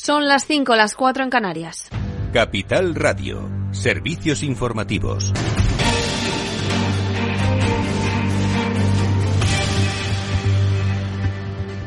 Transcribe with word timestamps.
Son 0.00 0.28
las 0.28 0.46
5, 0.46 0.76
las 0.76 0.94
4 0.94 1.24
en 1.24 1.30
Canarias. 1.30 1.88
Capital 2.32 2.94
Radio, 2.94 3.50
servicios 3.72 4.44
informativos. 4.44 5.32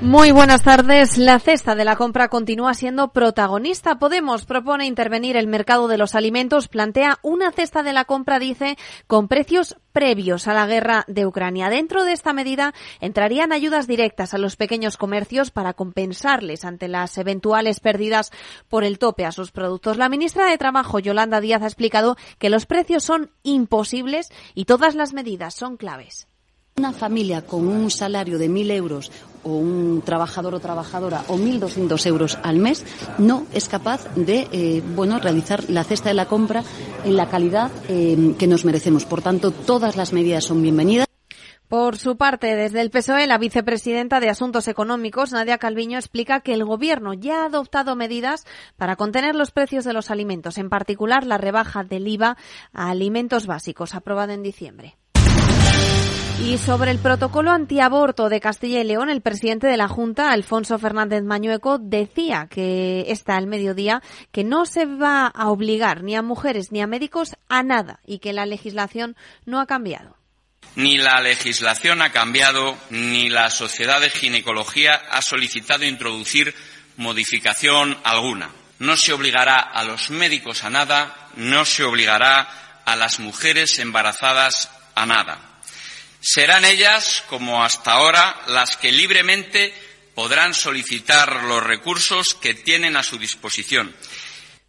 Muy 0.01 0.31
buenas 0.31 0.63
tardes. 0.63 1.19
La 1.19 1.37
cesta 1.37 1.75
de 1.75 1.85
la 1.85 1.95
compra 1.95 2.27
continúa 2.27 2.73
siendo 2.73 3.09
protagonista. 3.09 3.99
Podemos 3.99 4.45
propone 4.45 4.87
intervenir 4.87 5.37
el 5.37 5.45
mercado 5.45 5.87
de 5.87 5.99
los 5.99 6.15
alimentos, 6.15 6.67
plantea 6.67 7.19
una 7.21 7.51
cesta 7.51 7.83
de 7.83 7.93
la 7.93 8.05
compra, 8.05 8.39
dice, 8.39 8.79
con 9.05 9.27
precios 9.27 9.77
previos 9.93 10.47
a 10.47 10.55
la 10.55 10.65
guerra 10.65 11.05
de 11.07 11.27
Ucrania. 11.27 11.69
Dentro 11.69 12.03
de 12.03 12.13
esta 12.13 12.33
medida 12.33 12.73
entrarían 12.99 13.51
ayudas 13.51 13.85
directas 13.85 14.33
a 14.33 14.39
los 14.39 14.55
pequeños 14.55 14.97
comercios 14.97 15.51
para 15.51 15.73
compensarles 15.73 16.65
ante 16.65 16.87
las 16.87 17.15
eventuales 17.19 17.79
pérdidas 17.79 18.31
por 18.69 18.83
el 18.83 18.97
tope 18.97 19.27
a 19.27 19.31
sus 19.31 19.51
productos. 19.51 19.97
La 19.97 20.09
ministra 20.09 20.47
de 20.47 20.57
Trabajo, 20.57 20.97
Yolanda 20.97 21.41
Díaz, 21.41 21.61
ha 21.61 21.67
explicado 21.67 22.17
que 22.39 22.49
los 22.49 22.65
precios 22.65 23.03
son 23.03 23.29
imposibles 23.43 24.29
y 24.55 24.65
todas 24.65 24.95
las 24.95 25.13
medidas 25.13 25.53
son 25.53 25.77
claves. 25.77 26.27
Una 26.77 26.93
familia 26.93 27.43
con 27.45 27.67
un 27.67 27.91
salario 27.91 28.37
de 28.37 28.49
1.000 28.49 28.71
euros 28.71 29.11
o 29.43 29.49
un 29.49 30.01
trabajador 30.03 30.55
o 30.55 30.59
trabajadora 30.59 31.23
o 31.27 31.37
1.200 31.37 32.05
euros 32.07 32.37
al 32.43 32.57
mes 32.57 32.85
no 33.17 33.45
es 33.53 33.67
capaz 33.67 34.07
de 34.15 34.47
eh, 34.51 34.81
bueno, 34.95 35.19
realizar 35.19 35.69
la 35.69 35.83
cesta 35.83 36.09
de 36.09 36.15
la 36.15 36.27
compra 36.27 36.63
en 37.03 37.15
la 37.15 37.29
calidad 37.29 37.71
eh, 37.87 38.35
que 38.37 38.47
nos 38.47 38.65
merecemos. 38.65 39.05
Por 39.05 39.21
tanto, 39.21 39.51
todas 39.51 39.95
las 39.95 40.13
medidas 40.13 40.45
son 40.45 40.61
bienvenidas. 40.61 41.07
Por 41.71 41.97
su 41.97 42.17
parte, 42.17 42.53
desde 42.57 42.81
el 42.81 42.89
PSOE, 42.89 43.27
la 43.27 43.37
vicepresidenta 43.37 44.19
de 44.19 44.29
Asuntos 44.29 44.67
Económicos, 44.67 45.31
Nadia 45.31 45.57
Calviño, 45.57 45.97
explica 45.97 46.41
que 46.41 46.53
el 46.53 46.65
Gobierno 46.65 47.13
ya 47.13 47.43
ha 47.43 47.45
adoptado 47.45 47.95
medidas 47.95 48.45
para 48.75 48.97
contener 48.97 49.35
los 49.35 49.51
precios 49.51 49.85
de 49.85 49.93
los 49.93 50.11
alimentos, 50.11 50.57
en 50.57 50.69
particular 50.69 51.25
la 51.25 51.37
rebaja 51.37 51.85
del 51.85 52.09
IVA 52.09 52.35
a 52.73 52.89
alimentos 52.89 53.47
básicos, 53.47 53.95
aprobada 53.95 54.33
en 54.33 54.43
diciembre. 54.43 54.97
Y 56.43 56.57
sobre 56.57 56.89
el 56.89 56.97
protocolo 56.97 57.51
antiaborto 57.51 58.27
de 58.27 58.39
Castilla 58.39 58.81
y 58.81 58.83
León, 58.83 59.11
el 59.11 59.21
presidente 59.21 59.67
de 59.67 59.77
la 59.77 59.87
Junta, 59.87 60.31
Alfonso 60.31 60.79
Fernández 60.79 61.23
Mañueco, 61.23 61.77
decía 61.77 62.47
que 62.49 63.05
está 63.09 63.37
al 63.37 63.45
mediodía 63.45 64.01
que 64.31 64.43
no 64.43 64.65
se 64.65 64.85
va 64.85 65.27
a 65.27 65.49
obligar 65.49 66.01
ni 66.01 66.15
a 66.15 66.23
mujeres 66.23 66.71
ni 66.71 66.81
a 66.81 66.87
médicos 66.87 67.35
a 67.47 67.61
nada 67.61 67.99
y 68.07 68.17
que 68.19 68.33
la 68.33 68.47
legislación 68.47 69.15
no 69.45 69.61
ha 69.61 69.67
cambiado. 69.67 70.17
Ni 70.75 70.97
la 70.97 71.21
legislación 71.21 72.01
ha 72.01 72.11
cambiado, 72.11 72.75
ni 72.89 73.29
la 73.29 73.51
Sociedad 73.51 74.01
de 74.01 74.09
Ginecología 74.09 74.93
ha 75.11 75.21
solicitado 75.21 75.85
introducir 75.85 76.55
modificación 76.97 77.95
alguna. 78.03 78.49
No 78.79 78.97
se 78.97 79.13
obligará 79.13 79.59
a 79.59 79.83
los 79.83 80.09
médicos 80.09 80.63
a 80.63 80.71
nada, 80.71 81.29
no 81.35 81.65
se 81.65 81.83
obligará 81.83 82.81
a 82.83 82.95
las 82.95 83.19
mujeres 83.19 83.77
embarazadas 83.77 84.71
a 84.95 85.05
nada. 85.05 85.50
Serán 86.21 86.65
ellas, 86.65 87.23
como 87.29 87.63
hasta 87.63 87.93
ahora, 87.93 88.39
las 88.47 88.77
que 88.77 88.91
libremente 88.91 89.73
podrán 90.13 90.53
solicitar 90.53 91.43
los 91.45 91.63
recursos 91.63 92.35
que 92.35 92.53
tienen 92.53 92.95
a 92.95 93.03
su 93.03 93.17
disposición. 93.17 93.95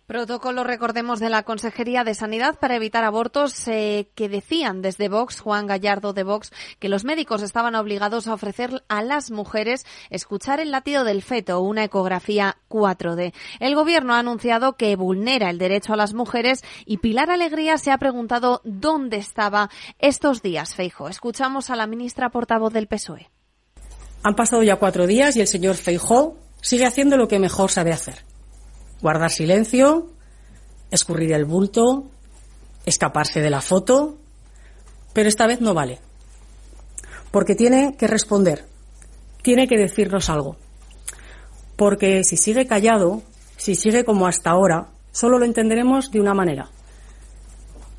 Protocolo, 0.07 0.65
recordemos, 0.65 1.21
de 1.21 1.31
la 1.31 1.45
Consejería 1.45 2.03
de 2.03 2.15
Sanidad 2.15 2.59
para 2.59 2.75
evitar 2.75 3.05
abortos 3.05 3.69
eh, 3.69 4.09
que 4.17 4.29
decían 4.29 4.83
desde 4.83 5.09
Vox, 5.09 5.41
Juan 5.41 5.69
Gallardo 5.69 6.13
de 6.13 6.25
Vox, 6.25 6.53
que 6.81 6.89
los 6.89 7.05
médicos 7.05 7.41
estaban 7.41 7.77
obligados 7.77 8.27
a 8.27 8.35
ofrecer 8.35 8.83
a 8.89 9.03
las 9.03 9.31
mujeres 9.31 9.87
escuchar 10.11 10.59
el 10.59 10.73
latido 10.73 11.05
del 11.05 11.23
feto, 11.23 11.61
una 11.61 11.85
ecografía 11.85 12.57
4D. 12.69 13.33
El 13.61 13.77
Gobierno 13.77 14.15
ha 14.15 14.19
anunciado 14.19 14.77
que 14.77 14.97
vulnera 14.97 15.51
el 15.51 15.59
derecho 15.59 15.93
a 15.93 15.97
las 15.97 16.15
mujeres 16.15 16.63
y 16.85 16.97
Pilar 16.99 17.31
Alegría 17.31 17.79
se 17.79 17.93
ha 17.93 17.99
preguntado 17.99 18.61
dónde 18.65 19.19
estaba 19.19 19.71
estos 20.01 20.43
días, 20.43 20.75
Feijo. 20.75 21.09
Escuchamos 21.09 21.71
a 21.71 21.77
la 21.77 21.87
ministra 21.87 22.29
portavoz 22.29 22.73
del 22.73 22.89
PSOE. 22.89 23.31
Han 24.25 24.35
pasado 24.35 24.65
ya 24.65 24.77
cuatro 24.77 25.07
días 25.07 25.37
y 25.37 25.41
el 25.41 25.47
señor 25.47 25.77
Feijó 25.77 26.37
sigue 26.61 26.87
haciendo 26.87 27.17
lo 27.17 27.29
que 27.29 27.39
mejor 27.39 27.71
sabe 27.71 27.93
hacer 27.93 28.32
guardar 29.03 29.31
silencio, 29.31 30.11
escurrir 30.91 31.33
el 31.33 31.45
bulto, 31.45 32.09
escaparse 32.87 33.41
de 33.41 33.51
la 33.51 33.61
foto, 33.61 34.17
pero 35.13 35.29
esta 35.29 35.47
vez 35.47 35.61
no 35.61 35.75
vale. 35.75 35.99
Porque 37.31 37.55
tiene 37.55 37.97
que 37.97 38.07
responder, 38.07 38.65
tiene 39.43 39.67
que 39.67 39.77
decirnos 39.77 40.31
algo. 40.31 40.57
Porque 41.77 42.23
si 42.25 42.37
sigue 42.37 42.67
callado, 42.67 43.23
si 43.57 43.75
sigue 43.75 44.05
como 44.05 44.27
hasta 44.27 44.51
ahora, 44.51 44.89
solo 45.11 45.39
lo 45.39 45.45
entenderemos 45.45 46.11
de 46.11 46.21
una 46.21 46.35
manera. 46.35 46.71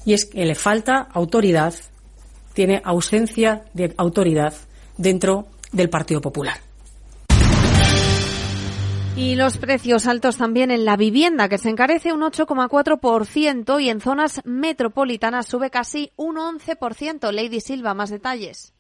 Y 0.06 0.14
es 0.14 0.26
que 0.26 0.46
le 0.46 0.56
falta 0.56 0.98
autoridad, 0.98 1.74
tiene 2.54 2.82
ausencia 2.84 3.66
de 3.74 3.94
autoridad 3.98 4.54
dentro 4.98 5.48
del 5.72 5.90
Partido 5.90 6.22
Popular. 6.22 6.73
Y 9.16 9.36
los 9.36 9.60
precios 9.60 10.08
altos 10.08 10.38
también 10.38 10.72
en 10.72 10.86
la 10.86 10.98
vivienda, 10.98 11.48
que 11.48 11.60
se 11.60 11.70
encarece 11.70 12.14
un 12.14 12.22
8,4% 12.22 13.80
y 13.80 13.90
en 13.90 14.02
zonas 14.02 14.42
metropolitanas 14.44 15.46
sube 15.46 15.70
casi 15.70 16.12
un 16.16 16.38
11%. 16.38 17.32
Lady 17.32 17.60
Silva, 17.60 17.94
más 17.94 18.10
detalles. 18.10 18.74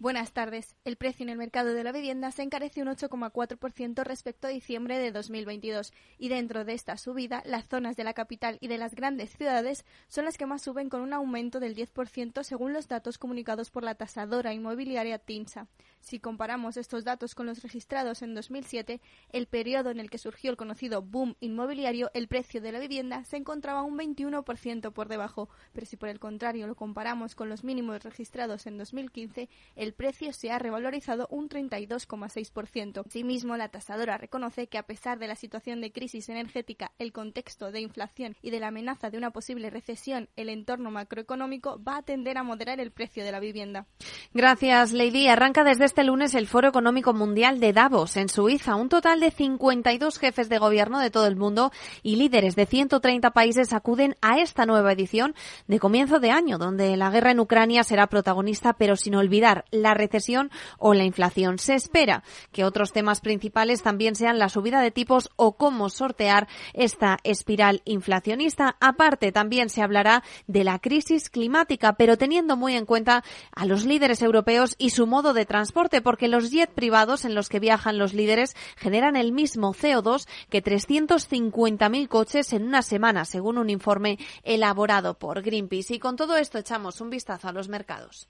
Buenas 0.00 0.32
tardes. 0.32 0.76
El 0.84 0.96
precio 0.96 1.24
en 1.24 1.28
el 1.28 1.38
mercado 1.38 1.74
de 1.74 1.82
la 1.82 1.90
vivienda 1.90 2.30
se 2.30 2.44
encarece 2.44 2.82
un 2.82 2.86
8,4% 2.86 4.04
respecto 4.04 4.46
a 4.46 4.50
diciembre 4.50 4.96
de 4.96 5.10
2022 5.10 5.92
y 6.18 6.28
dentro 6.28 6.64
de 6.64 6.74
esta 6.74 6.96
subida, 6.96 7.42
las 7.44 7.66
zonas 7.66 7.96
de 7.96 8.04
la 8.04 8.14
capital 8.14 8.58
y 8.60 8.68
de 8.68 8.78
las 8.78 8.94
grandes 8.94 9.30
ciudades 9.36 9.84
son 10.06 10.24
las 10.24 10.38
que 10.38 10.46
más 10.46 10.62
suben 10.62 10.88
con 10.88 11.00
un 11.00 11.12
aumento 11.14 11.58
del 11.58 11.74
10% 11.74 12.44
según 12.44 12.72
los 12.72 12.86
datos 12.86 13.18
comunicados 13.18 13.70
por 13.70 13.82
la 13.82 13.96
tasadora 13.96 14.54
inmobiliaria 14.54 15.18
TINSA. 15.18 15.66
Si 16.00 16.20
comparamos 16.20 16.76
estos 16.76 17.04
datos 17.04 17.34
con 17.34 17.46
los 17.46 17.62
registrados 17.62 18.22
en 18.22 18.34
2007, 18.34 19.00
el 19.30 19.46
periodo 19.46 19.90
en 19.90 20.00
el 20.00 20.10
que 20.10 20.18
surgió 20.18 20.50
el 20.50 20.56
conocido 20.56 21.02
boom 21.02 21.36
inmobiliario, 21.40 22.10
el 22.14 22.28
precio 22.28 22.60
de 22.60 22.72
la 22.72 22.78
vivienda 22.78 23.24
se 23.24 23.36
encontraba 23.36 23.82
un 23.82 23.98
21% 23.98 24.92
por 24.92 25.08
debajo, 25.08 25.48
pero 25.72 25.86
si 25.86 25.96
por 25.96 26.08
el 26.08 26.18
contrario 26.18 26.66
lo 26.66 26.76
comparamos 26.76 27.34
con 27.34 27.48
los 27.48 27.64
mínimos 27.64 28.02
registrados 28.02 28.66
en 28.66 28.78
2015, 28.78 29.48
el 29.76 29.92
precio 29.92 30.32
se 30.32 30.50
ha 30.50 30.58
revalorizado 30.58 31.26
un 31.30 31.48
32,6%. 31.48 33.06
Asimismo, 33.06 33.56
la 33.56 33.68
tasadora 33.68 34.18
reconoce 34.18 34.68
que 34.68 34.78
a 34.78 34.84
pesar 34.84 35.18
de 35.18 35.28
la 35.28 35.36
situación 35.36 35.80
de 35.80 35.92
crisis 35.92 36.28
energética, 36.28 36.92
el 36.98 37.12
contexto 37.12 37.72
de 37.72 37.80
inflación 37.80 38.36
y 38.42 38.50
de 38.50 38.60
la 38.60 38.68
amenaza 38.68 39.10
de 39.10 39.18
una 39.18 39.30
posible 39.30 39.70
recesión, 39.70 40.28
el 40.36 40.48
entorno 40.48 40.90
macroeconómico 40.90 41.82
va 41.82 41.98
a 41.98 42.02
tender 42.02 42.38
a 42.38 42.42
moderar 42.42 42.80
el 42.80 42.92
precio 42.92 43.24
de 43.24 43.32
la 43.32 43.40
vivienda. 43.40 43.86
Gracias, 44.32 44.92
Lady. 44.92 45.28
Arranca 45.28 45.64
desde 45.64 45.87
este 45.88 46.04
lunes 46.04 46.34
el 46.34 46.46
Foro 46.46 46.68
Económico 46.68 47.14
Mundial 47.14 47.60
de 47.60 47.72
Davos 47.72 48.18
en 48.18 48.28
Suiza. 48.28 48.76
Un 48.76 48.90
total 48.90 49.20
de 49.20 49.30
52 49.30 50.18
jefes 50.18 50.50
de 50.50 50.58
gobierno 50.58 50.98
de 50.98 51.10
todo 51.10 51.26
el 51.26 51.34
mundo 51.34 51.72
y 52.02 52.16
líderes 52.16 52.56
de 52.56 52.66
130 52.66 53.30
países 53.30 53.72
acuden 53.72 54.14
a 54.20 54.38
esta 54.38 54.66
nueva 54.66 54.92
edición 54.92 55.34
de 55.66 55.78
comienzo 55.78 56.20
de 56.20 56.30
año, 56.30 56.58
donde 56.58 56.94
la 56.98 57.08
guerra 57.08 57.30
en 57.30 57.40
Ucrania 57.40 57.84
será 57.84 58.06
protagonista, 58.08 58.74
pero 58.74 58.96
sin 58.96 59.14
olvidar 59.14 59.64
la 59.70 59.94
recesión 59.94 60.50
o 60.76 60.92
la 60.92 61.04
inflación. 61.04 61.58
Se 61.58 61.74
espera 61.74 62.22
que 62.52 62.64
otros 62.64 62.92
temas 62.92 63.22
principales 63.22 63.82
también 63.82 64.14
sean 64.14 64.38
la 64.38 64.50
subida 64.50 64.82
de 64.82 64.90
tipos 64.90 65.30
o 65.36 65.56
cómo 65.56 65.88
sortear 65.88 66.48
esta 66.74 67.16
espiral 67.24 67.80
inflacionista. 67.86 68.76
Aparte, 68.78 69.32
también 69.32 69.70
se 69.70 69.80
hablará 69.80 70.22
de 70.46 70.64
la 70.64 70.80
crisis 70.80 71.30
climática, 71.30 71.94
pero 71.94 72.18
teniendo 72.18 72.58
muy 72.58 72.76
en 72.76 72.84
cuenta 72.84 73.24
a 73.56 73.64
los 73.64 73.86
líderes 73.86 74.20
europeos 74.20 74.74
y 74.76 74.90
su 74.90 75.06
modo 75.06 75.32
de 75.32 75.46
transporte, 75.46 75.77
porque 76.02 76.28
los 76.28 76.50
jet 76.50 76.70
privados 76.70 77.24
en 77.24 77.34
los 77.34 77.48
que 77.48 77.60
viajan 77.60 77.98
los 77.98 78.12
líderes 78.12 78.56
generan 78.76 79.16
el 79.16 79.32
mismo 79.32 79.72
CO2 79.72 80.26
que 80.50 80.62
350.000 80.62 82.08
coches 82.08 82.52
en 82.52 82.64
una 82.64 82.82
semana, 82.82 83.24
según 83.24 83.58
un 83.58 83.70
informe 83.70 84.18
elaborado 84.42 85.18
por 85.18 85.42
Greenpeace. 85.42 85.94
Y 85.94 85.98
con 85.98 86.16
todo 86.16 86.36
esto 86.36 86.58
echamos 86.58 87.00
un 87.00 87.10
vistazo 87.10 87.48
a 87.48 87.52
los 87.52 87.68
mercados. 87.68 88.28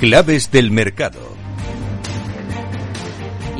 Claves 0.00 0.50
del 0.50 0.70
mercado. 0.70 1.39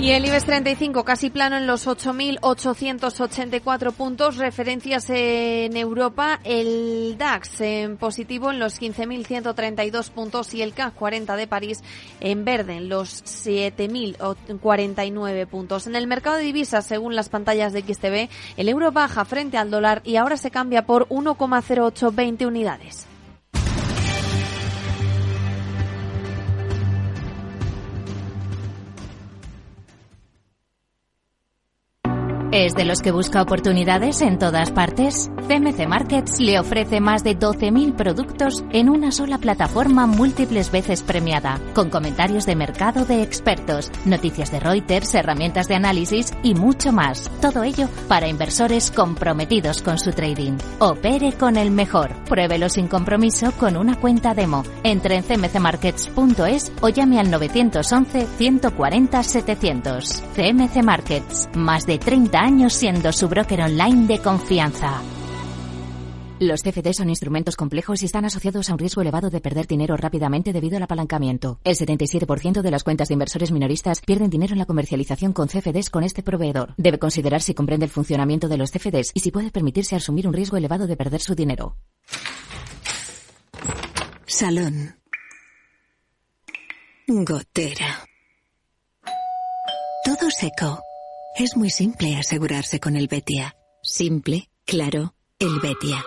Y 0.00 0.10
el 0.12 0.24
IBEX 0.24 0.46
35 0.46 1.04
casi 1.04 1.28
plano 1.28 1.58
en 1.58 1.66
los 1.66 1.86
8.884 1.86 3.92
puntos. 3.92 4.38
Referencias 4.38 5.10
en 5.10 5.76
Europa. 5.76 6.40
El 6.42 7.18
DAX 7.18 7.60
en 7.60 7.98
positivo 7.98 8.50
en 8.50 8.58
los 8.58 8.80
15.132 8.80 10.10
puntos 10.10 10.54
y 10.54 10.62
el 10.62 10.72
CAC 10.72 10.94
40 10.94 11.36
de 11.36 11.46
París 11.46 11.82
en 12.20 12.46
verde 12.46 12.78
en 12.78 12.88
los 12.88 13.22
7.049 13.24 15.46
puntos. 15.46 15.86
En 15.86 15.94
el 15.94 16.06
mercado 16.06 16.38
de 16.38 16.44
divisas, 16.44 16.86
según 16.86 17.14
las 17.14 17.28
pantallas 17.28 17.74
de 17.74 17.82
XTV, 17.82 18.30
el 18.56 18.70
euro 18.70 18.92
baja 18.92 19.26
frente 19.26 19.58
al 19.58 19.70
dólar 19.70 20.00
y 20.06 20.16
ahora 20.16 20.38
se 20.38 20.50
cambia 20.50 20.86
por 20.86 21.08
1,0820 21.08 22.46
unidades. 22.46 23.09
¿Es 32.52 32.74
de 32.74 32.84
los 32.84 33.00
que 33.00 33.12
busca 33.12 33.42
oportunidades 33.42 34.20
en 34.22 34.36
todas 34.36 34.72
partes? 34.72 35.30
CMC 35.46 35.86
Markets 35.86 36.40
le 36.40 36.58
ofrece 36.58 37.00
más 37.00 37.22
de 37.22 37.38
12.000 37.38 37.94
productos 37.94 38.64
en 38.72 38.88
una 38.88 39.12
sola 39.12 39.38
plataforma 39.38 40.08
múltiples 40.08 40.72
veces 40.72 41.04
premiada, 41.04 41.60
con 41.74 41.90
comentarios 41.90 42.46
de 42.46 42.56
mercado 42.56 43.04
de 43.04 43.22
expertos, 43.22 43.92
noticias 44.04 44.50
de 44.50 44.58
Reuters, 44.58 45.14
herramientas 45.14 45.68
de 45.68 45.76
análisis 45.76 46.32
y 46.42 46.54
mucho 46.54 46.90
más. 46.90 47.30
Todo 47.40 47.62
ello 47.62 47.88
para 48.08 48.26
inversores 48.26 48.90
comprometidos 48.90 49.80
con 49.80 50.00
su 50.00 50.10
trading. 50.10 50.58
Opere 50.80 51.34
con 51.34 51.56
el 51.56 51.70
mejor. 51.70 52.16
Pruébelo 52.24 52.68
sin 52.68 52.88
compromiso 52.88 53.52
con 53.52 53.76
una 53.76 53.94
cuenta 53.94 54.34
demo. 54.34 54.64
Entre 54.82 55.14
en 55.14 55.22
cmcmarkets.es 55.22 56.72
o 56.80 56.88
llame 56.88 57.20
al 57.20 57.30
911 57.30 58.26
140 58.26 59.22
700. 59.22 60.22
CMC 60.34 60.82
Markets. 60.82 61.48
Más 61.54 61.86
de 61.86 61.98
30 61.98 62.39
años 62.40 62.72
siendo 62.72 63.12
su 63.12 63.28
broker 63.28 63.60
online 63.60 64.06
de 64.06 64.18
confianza. 64.18 65.02
Los 66.38 66.62
CFD 66.62 66.94
son 66.94 67.10
instrumentos 67.10 67.54
complejos 67.54 68.02
y 68.02 68.06
están 68.06 68.24
asociados 68.24 68.70
a 68.70 68.72
un 68.72 68.78
riesgo 68.78 69.02
elevado 69.02 69.28
de 69.28 69.42
perder 69.42 69.66
dinero 69.66 69.94
rápidamente 69.98 70.54
debido 70.54 70.78
al 70.78 70.82
apalancamiento. 70.82 71.60
El 71.64 71.76
77% 71.76 72.62
de 72.62 72.70
las 72.70 72.82
cuentas 72.82 73.08
de 73.08 73.12
inversores 73.14 73.52
minoristas 73.52 74.00
pierden 74.00 74.30
dinero 74.30 74.54
en 74.54 74.58
la 74.58 74.64
comercialización 74.64 75.34
con 75.34 75.48
CFDs 75.48 75.90
con 75.90 76.02
este 76.02 76.22
proveedor. 76.22 76.72
Debe 76.78 76.98
considerar 76.98 77.42
si 77.42 77.52
comprende 77.52 77.84
el 77.84 77.90
funcionamiento 77.90 78.48
de 78.48 78.56
los 78.56 78.70
CFDs 78.70 79.10
y 79.12 79.20
si 79.20 79.30
puede 79.30 79.50
permitirse 79.50 79.96
asumir 79.96 80.26
un 80.26 80.32
riesgo 80.32 80.56
elevado 80.56 80.86
de 80.86 80.96
perder 80.96 81.20
su 81.20 81.34
dinero. 81.34 81.76
Salón. 84.24 84.96
Gotera. 87.06 88.06
Todo 90.04 90.30
seco. 90.30 90.89
Es 91.36 91.56
muy 91.56 91.70
simple 91.70 92.16
asegurarse 92.16 92.80
con 92.80 92.96
el 92.96 93.06
Betia. 93.06 93.56
Simple, 93.82 94.50
claro, 94.66 95.14
el 95.38 95.60
Betia. 95.60 96.04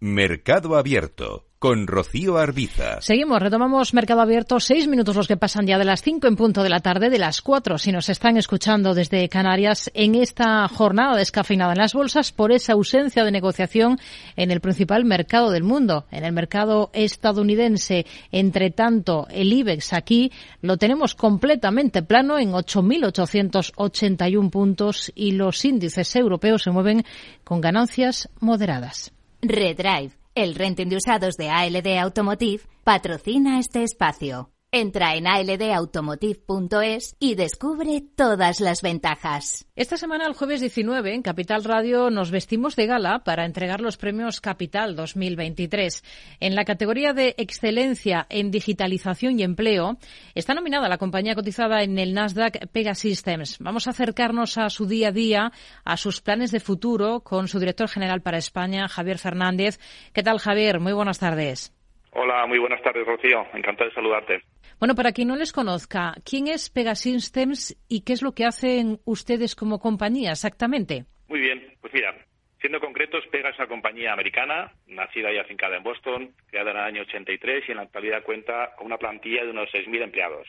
Mercado 0.00 0.76
Abierto 0.76 1.45
con 1.66 1.88
Rocío 1.88 2.38
Arbiza. 2.38 3.00
Seguimos, 3.00 3.42
retomamos 3.42 3.92
Mercado 3.92 4.20
Abierto, 4.20 4.60
seis 4.60 4.86
minutos 4.86 5.16
los 5.16 5.26
que 5.26 5.36
pasan 5.36 5.66
ya 5.66 5.78
de 5.78 5.84
las 5.84 6.00
cinco 6.00 6.28
en 6.28 6.36
punto 6.36 6.62
de 6.62 6.68
la 6.68 6.78
tarde, 6.78 7.10
de 7.10 7.18
las 7.18 7.42
cuatro 7.42 7.76
si 7.76 7.90
nos 7.90 8.08
están 8.08 8.36
escuchando 8.36 8.94
desde 8.94 9.28
Canarias 9.28 9.90
en 9.92 10.14
esta 10.14 10.68
jornada 10.68 11.16
descafeinada 11.16 11.72
en 11.72 11.78
las 11.78 11.92
bolsas 11.92 12.30
por 12.30 12.52
esa 12.52 12.74
ausencia 12.74 13.24
de 13.24 13.32
negociación 13.32 13.98
en 14.36 14.52
el 14.52 14.60
principal 14.60 15.04
mercado 15.04 15.50
del 15.50 15.64
mundo, 15.64 16.06
en 16.12 16.22
el 16.22 16.32
mercado 16.32 16.90
estadounidense. 16.92 18.06
Entre 18.30 18.70
tanto, 18.70 19.26
el 19.28 19.52
IBEX 19.52 19.92
aquí 19.92 20.30
lo 20.62 20.76
tenemos 20.76 21.16
completamente 21.16 22.04
plano 22.04 22.38
en 22.38 22.52
8.881 22.52 24.50
puntos 24.50 25.10
y 25.16 25.32
los 25.32 25.64
índices 25.64 26.14
europeos 26.14 26.62
se 26.62 26.70
mueven 26.70 27.04
con 27.42 27.60
ganancias 27.60 28.28
moderadas. 28.38 29.10
Redrive, 29.42 30.12
el 30.36 30.54
renting 30.54 30.88
de 30.88 30.96
usados 30.96 31.36
de 31.36 31.48
ALD 31.48 31.98
Automotive, 31.98 32.62
patrocina 32.84 33.58
este 33.58 33.82
espacio. 33.82 34.50
Entra 34.72 35.14
en 35.14 35.28
aldautomotive.es 35.28 37.16
y 37.20 37.36
descubre 37.36 38.02
todas 38.16 38.60
las 38.60 38.82
ventajas. 38.82 39.64
Esta 39.76 39.96
semana, 39.96 40.26
el 40.26 40.34
jueves 40.34 40.60
19, 40.60 41.14
en 41.14 41.22
Capital 41.22 41.62
Radio 41.62 42.10
nos 42.10 42.32
vestimos 42.32 42.74
de 42.74 42.86
gala 42.86 43.20
para 43.20 43.44
entregar 43.46 43.80
los 43.80 43.96
premios 43.96 44.40
Capital 44.40 44.96
2023. 44.96 46.02
En 46.40 46.56
la 46.56 46.64
categoría 46.64 47.12
de 47.12 47.36
excelencia 47.38 48.26
en 48.28 48.50
digitalización 48.50 49.38
y 49.38 49.44
empleo 49.44 49.98
está 50.34 50.52
nominada 50.52 50.88
la 50.88 50.98
compañía 50.98 51.36
cotizada 51.36 51.84
en 51.84 51.96
el 52.00 52.12
Nasdaq 52.12 52.66
Pegasystems. 52.72 53.60
Vamos 53.60 53.86
a 53.86 53.90
acercarnos 53.90 54.58
a 54.58 54.68
su 54.68 54.86
día 54.86 55.08
a 55.08 55.12
día, 55.12 55.52
a 55.84 55.96
sus 55.96 56.20
planes 56.20 56.50
de 56.50 56.58
futuro 56.58 57.20
con 57.20 57.46
su 57.46 57.60
director 57.60 57.88
general 57.88 58.20
para 58.20 58.38
España, 58.38 58.88
Javier 58.88 59.18
Fernández. 59.18 59.78
¿Qué 60.12 60.24
tal, 60.24 60.40
Javier? 60.40 60.80
Muy 60.80 60.92
buenas 60.92 61.20
tardes. 61.20 61.72
Hola, 62.18 62.46
muy 62.46 62.58
buenas 62.58 62.80
tardes, 62.80 63.06
Rocío. 63.06 63.46
Encantado 63.52 63.90
de 63.90 63.94
saludarte. 63.94 64.42
Bueno, 64.78 64.94
para 64.94 65.12
quien 65.12 65.28
no 65.28 65.36
les 65.36 65.54
conozca, 65.54 66.14
¿quién 66.22 66.48
es 66.48 66.68
Pegasystems 66.68 67.76
y 67.88 68.04
qué 68.04 68.12
es 68.12 68.20
lo 68.20 68.34
que 68.34 68.44
hacen 68.44 69.00
ustedes 69.06 69.54
como 69.54 69.78
compañía 69.78 70.32
exactamente? 70.32 71.06
Muy 71.28 71.40
bien, 71.40 71.74
pues 71.80 71.94
mira, 71.94 72.14
siendo 72.60 72.78
concretos, 72.78 73.26
Pega 73.28 73.48
es 73.48 73.58
una 73.58 73.68
compañía 73.68 74.12
americana, 74.12 74.74
nacida 74.86 75.32
y 75.32 75.38
afincada 75.38 75.78
en 75.78 75.82
Boston, 75.82 76.34
creada 76.50 76.72
en 76.72 76.76
el 76.76 76.82
año 76.82 77.02
83 77.02 77.64
y 77.66 77.70
en 77.70 77.78
la 77.78 77.84
actualidad 77.84 78.22
cuenta 78.22 78.74
con 78.76 78.88
una 78.88 78.98
plantilla 78.98 79.44
de 79.44 79.50
unos 79.50 79.70
6.000 79.70 80.02
empleados, 80.02 80.46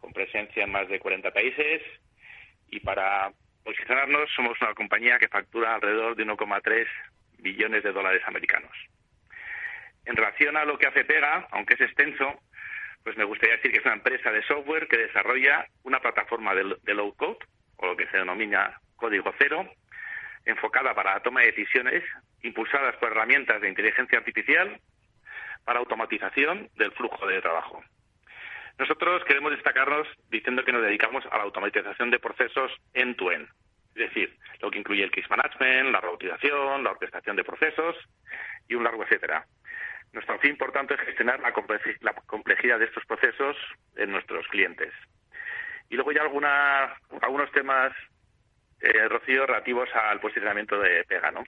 con 0.00 0.12
presencia 0.12 0.64
en 0.64 0.72
más 0.72 0.88
de 0.88 0.98
40 0.98 1.30
países 1.30 1.82
y 2.68 2.80
para 2.80 3.30
posicionarnos 3.62 4.28
somos 4.34 4.60
una 4.60 4.74
compañía 4.74 5.18
que 5.18 5.28
factura 5.28 5.76
alrededor 5.76 6.16
de 6.16 6.26
1,3 6.26 6.86
billones 7.38 7.84
de 7.84 7.92
dólares 7.92 8.22
americanos. 8.26 8.72
En 10.04 10.16
relación 10.16 10.56
a 10.56 10.64
lo 10.64 10.76
que 10.78 10.88
hace 10.88 11.04
Pega, 11.04 11.46
aunque 11.52 11.74
es 11.74 11.80
extenso, 11.80 12.40
pues 13.04 13.16
me 13.16 13.24
gustaría 13.24 13.56
decir 13.56 13.72
que 13.72 13.78
es 13.78 13.84
una 13.84 13.94
empresa 13.94 14.30
de 14.30 14.42
software 14.44 14.88
que 14.88 14.96
desarrolla 14.96 15.66
una 15.82 16.00
plataforma 16.00 16.54
de, 16.54 16.94
low 16.94 17.14
code, 17.14 17.38
o 17.76 17.86
lo 17.86 17.96
que 17.96 18.06
se 18.08 18.18
denomina 18.18 18.80
código 18.96 19.32
cero, 19.38 19.68
enfocada 20.44 20.94
para 20.94 21.14
la 21.14 21.20
toma 21.20 21.40
de 21.40 21.46
decisiones, 21.46 22.04
impulsadas 22.42 22.96
por 22.96 23.10
herramientas 23.10 23.60
de 23.60 23.68
inteligencia 23.68 24.18
artificial 24.18 24.80
para 25.64 25.78
automatización 25.78 26.68
del 26.76 26.92
flujo 26.92 27.26
de 27.26 27.40
trabajo. 27.40 27.82
Nosotros 28.78 29.22
queremos 29.24 29.52
destacarnos 29.52 30.08
diciendo 30.30 30.64
que 30.64 30.72
nos 30.72 30.82
dedicamos 30.82 31.24
a 31.30 31.36
la 31.36 31.44
automatización 31.44 32.10
de 32.10 32.18
procesos 32.18 32.72
end-to-end, 32.94 33.48
es 33.94 34.08
decir, 34.08 34.36
lo 34.60 34.70
que 34.70 34.78
incluye 34.78 35.04
el 35.04 35.10
case 35.10 35.28
management, 35.28 35.90
la 35.90 36.00
robotización, 36.00 36.82
la 36.82 36.90
orquestación 36.92 37.36
de 37.36 37.44
procesos 37.44 37.96
y 38.68 38.74
un 38.74 38.84
largo 38.84 39.02
etcétera. 39.04 39.46
Nuestro 40.12 40.38
fin, 40.38 40.56
por 40.56 40.72
tanto, 40.72 40.94
es 40.94 41.00
gestionar 41.00 41.40
la 41.40 41.52
complejidad 42.26 42.78
de 42.78 42.84
estos 42.84 43.04
procesos 43.06 43.56
en 43.96 44.12
nuestros 44.12 44.46
clientes. 44.48 44.92
Y 45.88 45.94
luego 45.94 46.12
ya 46.12 46.22
alguna, 46.22 46.94
algunos 47.20 47.50
temas, 47.52 47.92
eh, 48.80 49.08
Rocío, 49.08 49.46
relativos 49.46 49.88
al 49.94 50.20
posicionamiento 50.20 50.78
de 50.78 51.04
Pega, 51.04 51.30
¿no? 51.30 51.44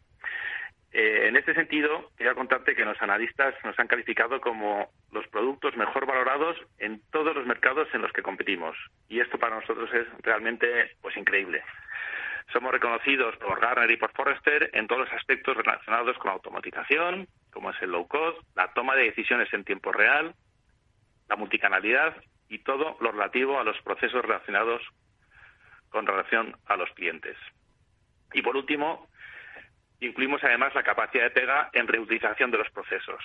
Eh, 0.93 1.27
en 1.27 1.37
este 1.37 1.55
sentido, 1.55 2.13
quería 2.17 2.35
contarte 2.35 2.77
que 2.77 2.85
los 2.85 3.01
analistas 3.03 3.55
nos 3.65 3.77
han 3.81 3.89
calificado 3.89 4.41
como 4.41 4.91
los 5.11 5.27
productos 5.27 5.77
mejor 5.77 6.07
valorados 6.07 6.57
en 6.79 7.03
todos 7.11 7.35
los 7.35 7.45
mercados 7.47 7.89
en 7.95 8.01
los 8.01 8.13
que 8.13 8.23
competimos. 8.23 8.77
Y 9.09 9.19
esto 9.19 9.37
para 9.37 9.57
nosotros 9.57 9.93
es 9.93 10.07
realmente 10.23 10.93
pues 11.03 11.17
increíble. 11.17 11.65
Somos 12.53 12.73
reconocidos 12.73 13.37
por 13.39 13.61
Gartner 13.61 13.91
y 13.91 13.97
por 13.97 14.13
Forrester 14.13 14.71
en 14.75 14.87
todos 14.87 15.03
los 15.03 15.13
aspectos 15.13 15.57
relacionados 15.57 16.17
con 16.19 16.29
la 16.29 16.35
automatización, 16.35 17.27
como 17.51 17.71
es 17.71 17.83
el 17.83 17.91
low 17.91 18.07
cost, 18.07 18.39
la 18.55 18.73
toma 18.73 18.95
de 18.95 19.05
decisiones 19.05 19.53
en 19.53 19.65
tiempo 19.65 19.93
real, 19.93 20.35
la 21.29 21.37
multicanalidad 21.37 22.17
y 22.49 22.59
todo 22.59 22.97
lo 23.01 23.13
relativo 23.13 23.59
a 23.59 23.65
los 23.65 23.81
procesos 23.83 24.23
relacionados 24.23 24.83
con 25.89 26.07
relación 26.07 26.57
a 26.67 26.77
los 26.77 26.91
clientes. 26.91 27.37
Y 28.33 28.43
por 28.43 28.57
último, 28.57 29.09
incluimos 30.01 30.43
además 30.45 30.75
la 30.75 30.83
capacidad 30.83 31.25
de 31.25 31.31
pega 31.31 31.71
en 31.73 31.89
reutilización 31.89 32.51
de 32.51 32.59
los 32.59 32.71
procesos. 32.71 33.23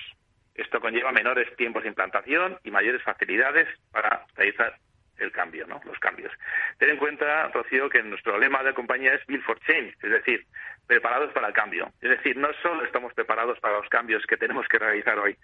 Esto 0.55 0.79
conlleva 0.79 1.11
menores 1.11 1.55
tiempos 1.55 1.83
de 1.83 1.89
implantación 1.89 2.59
y 2.63 2.71
mayores 2.71 3.01
facilidades 3.03 3.67
para 3.91 4.25
realizar 4.35 4.77
el 5.21 5.31
cambio, 5.31 5.65
¿no? 5.67 5.81
Los 5.85 5.99
cambios. 5.99 6.31
Ten 6.77 6.89
en 6.89 6.97
cuenta, 6.97 7.47
Rocío, 7.49 7.89
que 7.89 8.01
nuestro 8.03 8.37
lema 8.37 8.63
de 8.63 8.73
compañía 8.73 9.13
es 9.13 9.25
Build 9.25 9.43
for 9.43 9.59
Change, 9.61 9.95
es 10.01 10.11
decir, 10.11 10.45
preparados 10.87 11.31
para 11.33 11.47
el 11.47 11.53
cambio. 11.53 11.91
Es 12.01 12.09
decir, 12.09 12.35
no 12.37 12.49
solo 12.61 12.83
estamos 12.83 13.13
preparados 13.13 13.59
para 13.59 13.77
los 13.77 13.89
cambios 13.89 14.25
que 14.25 14.37
tenemos 14.37 14.67
que 14.67 14.79
realizar 14.79 15.17
hoy, 15.19 15.37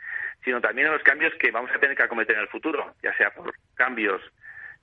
sino 0.44 0.60
también 0.62 0.92
los 0.92 1.04
cambios 1.04 1.34
que 1.36 1.52
vamos 1.52 1.72
a 1.72 1.80
tener 1.80 1.96
que 1.96 2.04
acometer 2.04 2.36
en 2.36 2.42
el 2.42 2.48
futuro, 2.48 2.96
ya 3.04 3.16
sea 3.18 3.32
por 3.32 3.54
cambios 3.76 4.22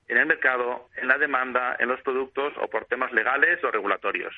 en 0.07 0.17
el 0.17 0.25
mercado, 0.25 0.89
en 0.95 1.07
la 1.07 1.17
demanda, 1.17 1.75
en 1.79 1.89
los 1.89 2.01
productos 2.01 2.53
o 2.57 2.69
por 2.69 2.85
temas 2.85 3.11
legales 3.11 3.63
o 3.63 3.71
regulatorios. 3.71 4.35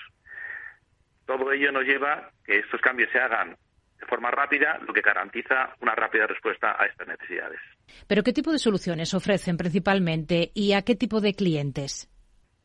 Todo 1.26 1.52
ello 1.52 1.72
nos 1.72 1.84
lleva 1.84 2.14
a 2.14 2.30
que 2.46 2.60
estos 2.60 2.82
cambios 2.82 3.12
se 3.12 3.20
hagan 3.20 3.58
de 4.06 4.10
forma 4.10 4.30
rápida, 4.30 4.78
lo 4.86 4.94
que 4.94 5.02
garantiza 5.02 5.76
una 5.82 5.96
rápida 5.96 6.28
respuesta 6.28 6.76
a 6.80 6.86
estas 6.86 7.08
necesidades. 7.08 7.60
¿Pero 8.08 8.24
qué 8.24 8.34
tipo 8.34 8.52
de 8.52 8.60
soluciones 8.60 9.14
ofrecen 9.14 9.58
principalmente 9.58 10.52
y 10.54 10.74
a 10.74 10.84
qué 10.84 10.96
tipo 10.96 11.22
de 11.22 11.34
clientes? 11.34 12.08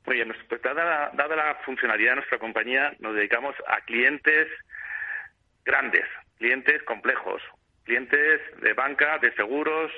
Oye, 0.07 0.25
pues 0.49 0.63
dada, 0.63 1.11
dada 1.15 1.37
la 1.37 1.55
funcionalidad 1.65 2.13
de 2.13 2.17
nuestra 2.17 2.39
compañía, 2.39 2.93
nos 3.01 3.15
dedicamos 3.15 3.55
a 3.67 3.81
clientes 3.83 4.49
grandes, 5.65 6.05
clientes 6.39 6.83
complejos, 6.85 7.43
clientes 7.85 8.41
de 8.61 8.73
banca, 8.75 9.19
de 9.19 9.33
seguros, 9.35 9.91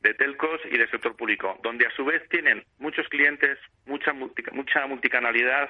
de 0.00 0.14
telcos 0.14 0.60
y 0.70 0.76
del 0.76 0.90
sector 0.90 1.16
público, 1.16 1.58
donde 1.62 1.86
a 1.86 1.90
su 1.90 2.04
vez 2.04 2.28
tienen 2.28 2.64
muchos 2.78 3.08
clientes, 3.08 3.58
mucha, 3.86 4.12
mucha 4.12 4.86
multicanalidad, 4.86 5.68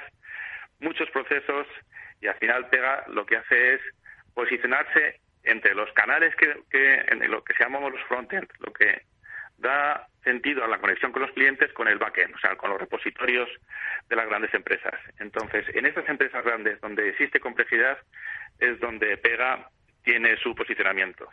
muchos 0.80 1.08
procesos 1.10 1.66
y 2.20 2.26
al 2.26 2.36
final 2.36 2.68
Pega 2.68 3.04
lo 3.08 3.26
que 3.26 3.36
hace 3.36 3.74
es 3.74 3.80
posicionarse 4.34 5.20
entre 5.42 5.74
los 5.74 5.90
canales 5.92 6.34
que, 6.36 7.04
en 7.06 7.30
lo 7.30 7.44
que 7.44 7.54
llamamos 7.58 7.92
los 7.92 8.02
frontend, 8.04 8.48
lo 8.58 8.72
que 8.72 9.02
da 9.58 10.08
sentido 10.24 10.64
a 10.64 10.68
la 10.68 10.78
conexión 10.78 11.12
con 11.12 11.22
los 11.22 11.30
clientes 11.32 11.72
con 11.72 11.86
el 11.86 11.98
backend, 11.98 12.34
o 12.34 12.38
sea, 12.38 12.56
con 12.56 12.70
los 12.70 12.80
repositorios 12.80 13.48
de 14.08 14.16
las 14.16 14.26
grandes 14.26 14.52
empresas. 14.54 14.94
Entonces, 15.18 15.66
en 15.74 15.86
estas 15.86 16.08
empresas 16.08 16.44
grandes 16.44 16.80
donde 16.80 17.08
existe 17.08 17.40
complejidad 17.40 17.98
es 18.58 18.80
donde 18.80 19.16
Pega 19.18 19.68
tiene 20.02 20.36
su 20.36 20.54
posicionamiento. 20.54 21.28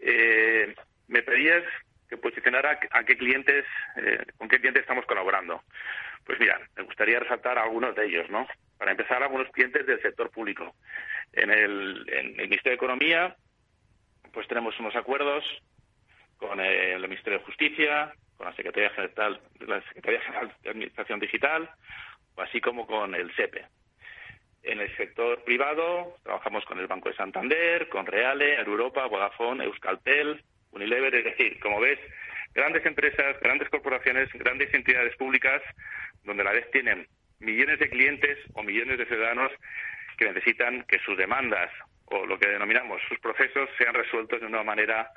Eh, 0.00 0.74
me 1.08 1.22
pedías 1.22 1.64
que 2.08 2.16
posicionara 2.16 2.78
a 2.90 3.04
qué 3.04 3.16
clientes, 3.16 3.64
eh, 3.96 4.24
con 4.36 4.48
qué 4.48 4.58
clientes 4.60 4.82
estamos 4.82 5.04
colaborando. 5.06 5.62
Pues 6.24 6.38
mira, 6.40 6.60
me 6.76 6.84
gustaría 6.84 7.20
resaltar 7.20 7.58
algunos 7.58 7.94
de 7.94 8.06
ellos, 8.06 8.30
¿no? 8.30 8.46
Para 8.78 8.92
empezar, 8.92 9.22
algunos 9.22 9.48
clientes 9.50 9.84
del 9.86 10.00
sector 10.00 10.30
público. 10.30 10.74
En 11.32 11.50
el, 11.50 12.06
en 12.08 12.26
el 12.40 12.48
Ministerio 12.48 12.70
de 12.70 12.76
Economía, 12.76 13.36
pues 14.32 14.46
tenemos 14.48 14.78
unos 14.78 14.94
acuerdos 14.94 15.44
con 16.36 16.60
el 16.60 17.00
Ministerio 17.02 17.40
de 17.40 17.44
Justicia, 17.44 18.14
con 18.36 18.46
la 18.46 18.54
Secretaría 18.54 18.90
General, 18.90 19.40
la 19.60 19.82
Secretaría 19.82 20.20
General 20.20 20.54
de 20.62 20.70
Administración 20.70 21.18
Digital, 21.18 21.68
así 22.36 22.60
como 22.60 22.86
con 22.86 23.14
el 23.14 23.34
SEPE. 23.34 23.66
En 24.62 24.80
el 24.80 24.96
sector 24.96 25.42
privado 25.44 26.16
trabajamos 26.22 26.64
con 26.64 26.78
el 26.78 26.86
Banco 26.86 27.08
de 27.08 27.16
Santander, 27.16 27.88
con 27.88 28.06
Reale, 28.06 28.60
Europa, 28.60 29.06
Vodafone, 29.06 29.64
Euskaltel, 29.64 30.42
Unilever, 30.70 31.14
es 31.14 31.24
decir, 31.24 31.58
como 31.60 31.80
ves, 31.80 31.98
grandes 32.54 32.84
empresas, 32.86 33.40
grandes 33.40 33.68
corporaciones, 33.70 34.28
grandes 34.34 34.72
entidades 34.72 35.16
públicas, 35.16 35.62
donde 36.24 36.42
a 36.42 36.46
la 36.46 36.52
vez 36.52 36.70
tienen 36.70 37.08
millones 37.40 37.78
de 37.78 37.88
clientes 37.88 38.38
o 38.54 38.62
millones 38.62 38.98
de 38.98 39.06
ciudadanos 39.06 39.52
que 40.16 40.26
necesitan 40.26 40.84
que 40.88 40.98
sus 41.00 41.16
demandas 41.16 41.70
o 42.06 42.26
lo 42.26 42.38
que 42.38 42.48
denominamos 42.48 43.00
sus 43.08 43.18
procesos 43.20 43.68
sean 43.78 43.94
resueltos 43.94 44.40
de 44.40 44.46
una 44.46 44.62
manera 44.62 45.10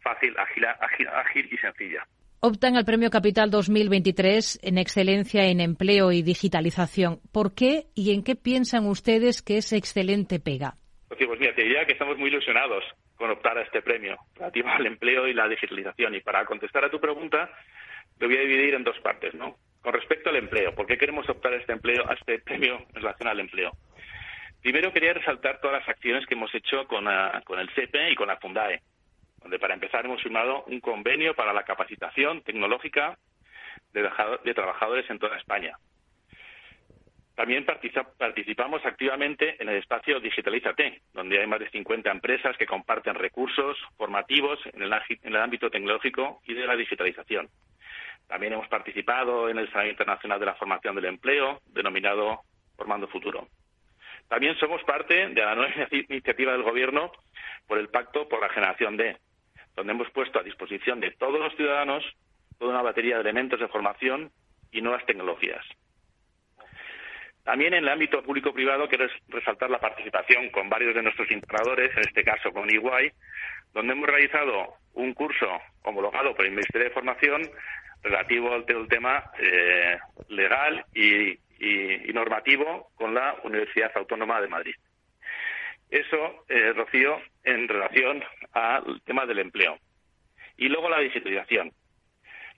fácil, 0.00 0.34
ágil, 0.38 1.48
y 1.52 1.56
sencilla. 1.58 2.06
Optan 2.40 2.76
al 2.76 2.84
Premio 2.84 3.10
Capital 3.10 3.50
2023 3.50 4.60
en 4.62 4.78
excelencia 4.78 5.46
en 5.46 5.60
empleo 5.60 6.12
y 6.12 6.22
digitalización. 6.22 7.18
¿Por 7.32 7.54
qué 7.54 7.86
y 7.94 8.14
en 8.14 8.22
qué 8.22 8.36
piensan 8.36 8.86
ustedes 8.86 9.42
que 9.42 9.56
es 9.56 9.72
excelente 9.72 10.38
pega? 10.38 10.74
Pues, 11.08 11.18
pues 11.26 11.40
mira, 11.40 11.54
te 11.54 11.62
diría 11.62 11.84
que 11.84 11.92
estamos 11.92 12.18
muy 12.18 12.28
ilusionados 12.28 12.84
con 13.16 13.30
optar 13.30 13.58
a 13.58 13.62
este 13.62 13.82
premio 13.82 14.16
relativo 14.34 14.68
al 14.68 14.86
empleo 14.86 15.26
y 15.26 15.34
la 15.34 15.48
digitalización. 15.48 16.14
Y 16.14 16.20
para 16.20 16.44
contestar 16.44 16.84
a 16.84 16.90
tu 16.90 17.00
pregunta, 17.00 17.50
lo 18.18 18.28
voy 18.28 18.36
a 18.36 18.40
dividir 18.40 18.74
en 18.74 18.84
dos 18.84 18.98
partes, 19.00 19.34
¿no? 19.34 19.56
Con 19.86 19.94
respecto 19.94 20.30
al 20.30 20.36
empleo, 20.36 20.74
¿por 20.74 20.84
qué 20.84 20.98
queremos 20.98 21.28
optar 21.28 21.52
a 21.52 21.58
este 21.58 21.70
empleo, 21.70 22.10
a 22.10 22.14
este 22.14 22.40
premio 22.40 22.76
en 22.88 22.94
relación 22.96 23.28
al 23.28 23.38
empleo? 23.38 23.70
Primero 24.60 24.92
quería 24.92 25.12
resaltar 25.12 25.60
todas 25.60 25.78
las 25.78 25.88
acciones 25.88 26.26
que 26.26 26.34
hemos 26.34 26.52
hecho 26.56 26.88
con, 26.88 27.06
ah, 27.06 27.40
el 27.56 27.70
CEPE 27.70 28.10
y 28.10 28.16
con 28.16 28.26
la 28.26 28.36
Fundae, 28.38 28.82
donde 29.40 29.60
para 29.60 29.74
empezar 29.74 30.04
hemos 30.04 30.20
firmado 30.20 30.64
un 30.64 30.80
convenio 30.80 31.36
para 31.36 31.52
la 31.52 31.62
capacitación 31.62 32.42
tecnológica 32.42 33.16
de, 33.92 34.54
trabajadores 34.54 35.08
en 35.08 35.20
toda 35.20 35.38
España. 35.38 35.78
También 37.36 37.64
participamos 37.64 38.84
activamente 38.84 39.54
en 39.62 39.68
el 39.68 39.76
espacio 39.76 40.18
Digitalizate, 40.18 41.02
donde 41.14 41.38
hay 41.38 41.46
más 41.46 41.60
de 41.60 41.70
50 41.70 42.10
empresas 42.10 42.56
que 42.56 42.66
comparten 42.66 43.14
recursos 43.14 43.78
formativos 43.96 44.58
en 44.66 44.82
el 44.82 45.36
ámbito 45.36 45.70
tecnológico 45.70 46.42
y 46.44 46.54
de 46.54 46.66
la 46.66 46.74
digitalización. 46.74 47.48
También 48.28 48.54
hemos 48.54 48.68
participado 48.68 49.48
en 49.48 49.58
el 49.58 49.70
Salón 49.70 49.90
Internacional 49.90 50.40
de 50.40 50.46
la 50.46 50.54
Formación 50.54 50.96
del 50.96 51.06
Empleo, 51.06 51.60
denominado 51.66 52.40
Formando 52.76 53.06
Futuro. 53.08 53.48
También 54.28 54.56
somos 54.58 54.82
parte 54.84 55.28
de 55.28 55.40
la 55.40 55.54
nueva 55.54 55.72
iniciativa 55.90 56.52
del 56.52 56.62
Gobierno 56.62 57.12
por 57.66 57.78
el 57.78 57.88
Pacto 57.88 58.28
por 58.28 58.40
la 58.40 58.48
Generación 58.48 58.96
D, 58.96 59.16
donde 59.76 59.92
hemos 59.92 60.10
puesto 60.10 60.38
a 60.38 60.42
disposición 60.42 61.00
de 61.00 61.12
todos 61.12 61.38
los 61.38 61.54
ciudadanos 61.54 62.04
toda 62.58 62.72
una 62.72 62.82
batería 62.82 63.16
de 63.16 63.20
elementos 63.20 63.60
de 63.60 63.68
formación 63.68 64.30
y 64.72 64.80
nuevas 64.80 65.04
tecnologías. 65.06 65.64
También 67.44 67.74
en 67.74 67.84
el 67.84 67.88
ámbito 67.88 68.22
público-privado 68.24 68.88
quiero 68.88 69.06
resaltar 69.28 69.70
la 69.70 69.78
participación 69.78 70.50
con 70.50 70.68
varios 70.68 70.94
de 70.94 71.02
nuestros 71.02 71.30
integradores, 71.30 71.96
en 71.96 72.02
este 72.02 72.24
caso 72.24 72.50
con 72.50 72.68
Iguay, 72.68 73.12
donde 73.72 73.92
hemos 73.92 74.08
realizado 74.08 74.74
un 74.94 75.14
curso 75.14 75.46
homologado 75.82 76.34
por 76.34 76.44
el 76.44 76.50
Ministerio 76.50 76.88
de 76.88 76.94
Formación 76.94 77.42
relativo 78.06 78.54
al 78.54 78.64
tema 78.88 79.30
eh, 79.38 79.98
legal 80.28 80.84
y, 80.94 81.38
normativo 82.12 82.90
con 82.94 83.14
la 83.14 83.36
Universidad 83.44 83.92
Autónoma 83.94 84.40
de 84.40 84.48
Madrid. 84.48 84.74
Eso, 85.90 86.44
eh, 86.48 86.72
Rocío, 86.72 87.20
en 87.44 87.68
relación 87.68 88.24
al 88.52 89.02
tema 89.04 89.26
del 89.26 89.40
empleo. 89.40 89.78
Y 90.56 90.68
luego 90.68 90.88
la 90.88 91.00
digitalización. 91.00 91.72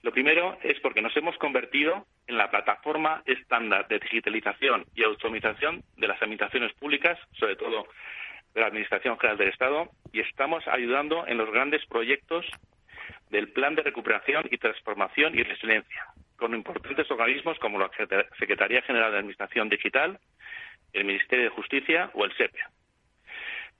Lo 0.02 0.12
primero 0.12 0.58
es 0.62 0.78
porque 0.80 1.02
nos 1.02 1.16
hemos 1.16 1.36
convertido 1.38 2.06
en 2.28 2.36
la 2.36 2.50
plataforma 2.50 3.22
estándar 3.26 3.88
de 3.88 3.98
digitalización 3.98 4.84
y 4.94 5.02
automatización 5.02 5.82
de 5.96 6.06
las 6.06 6.22
administraciones 6.22 6.72
públicas, 6.74 7.18
sobre 7.32 7.56
todo 7.56 7.88
de 8.54 8.60
la 8.60 8.68
Administración 8.68 9.18
General 9.18 9.38
del 9.38 9.48
Estado, 9.48 9.90
y 10.12 10.20
estamos 10.20 10.66
ayudando 10.68 11.26
en 11.26 11.38
los 11.38 11.50
grandes 11.50 11.84
proyectos 11.86 12.46
del 13.30 13.48
Plan 13.48 13.74
de 13.74 13.82
Recuperación 13.82 14.48
y 14.50 14.58
Transformación 14.58 15.38
y 15.38 15.42
Resiliencia, 15.42 16.06
con 16.36 16.54
importantes 16.54 17.10
organismos 17.10 17.58
como 17.58 17.78
la 17.78 17.90
Secretaría 18.38 18.82
General 18.82 19.12
de 19.12 19.18
Administración 19.18 19.68
Digital, 19.68 20.18
el 20.92 21.04
Ministerio 21.04 21.44
de 21.44 21.50
Justicia 21.50 22.10
o 22.14 22.24
el 22.24 22.34
SEPE. 22.36 22.60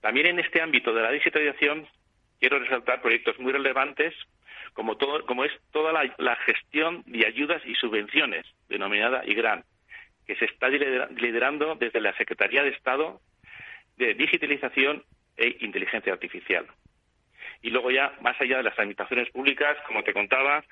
También 0.00 0.26
en 0.26 0.38
este 0.38 0.61
ámbito 0.61 0.92
de 0.92 1.02
la 1.02 1.11
digitalización 1.11 1.87
quiero 2.38 2.58
resaltar 2.58 3.02
proyectos 3.02 3.38
muy 3.38 3.52
relevantes 3.52 4.14
como, 4.73 4.97
todo, 4.97 5.25
como 5.26 5.44
es 5.44 5.52
toda 5.73 5.92
la, 5.92 6.37
gestión 6.37 7.02
de 7.06 7.26
ayudas 7.26 7.62
y 7.66 7.75
subvenciones, 7.75 8.47
denominada 8.68 9.25
IGRAN, 9.26 9.64
que 10.26 10.37
se 10.37 10.44
está 10.44 10.68
liderando 10.68 11.75
desde 11.75 12.00
la 12.00 12.16
Secretaría 12.16 12.62
de 12.62 12.70
Estado 12.70 13.20
de 13.97 14.14
Digitalización 14.14 15.02
e 15.37 15.56
Inteligencia 15.61 16.12
Artificial. 16.12 16.66
Y 17.62 17.71
luego 17.71 17.91
ya, 17.91 18.12
más 18.21 18.41
allá 18.41 18.59
de 18.59 18.62
las 18.65 18.79
administraciones 18.79 19.31
públicas, 19.31 19.77
como 19.87 20.03
te 20.05 20.12
contaba, 20.12 20.65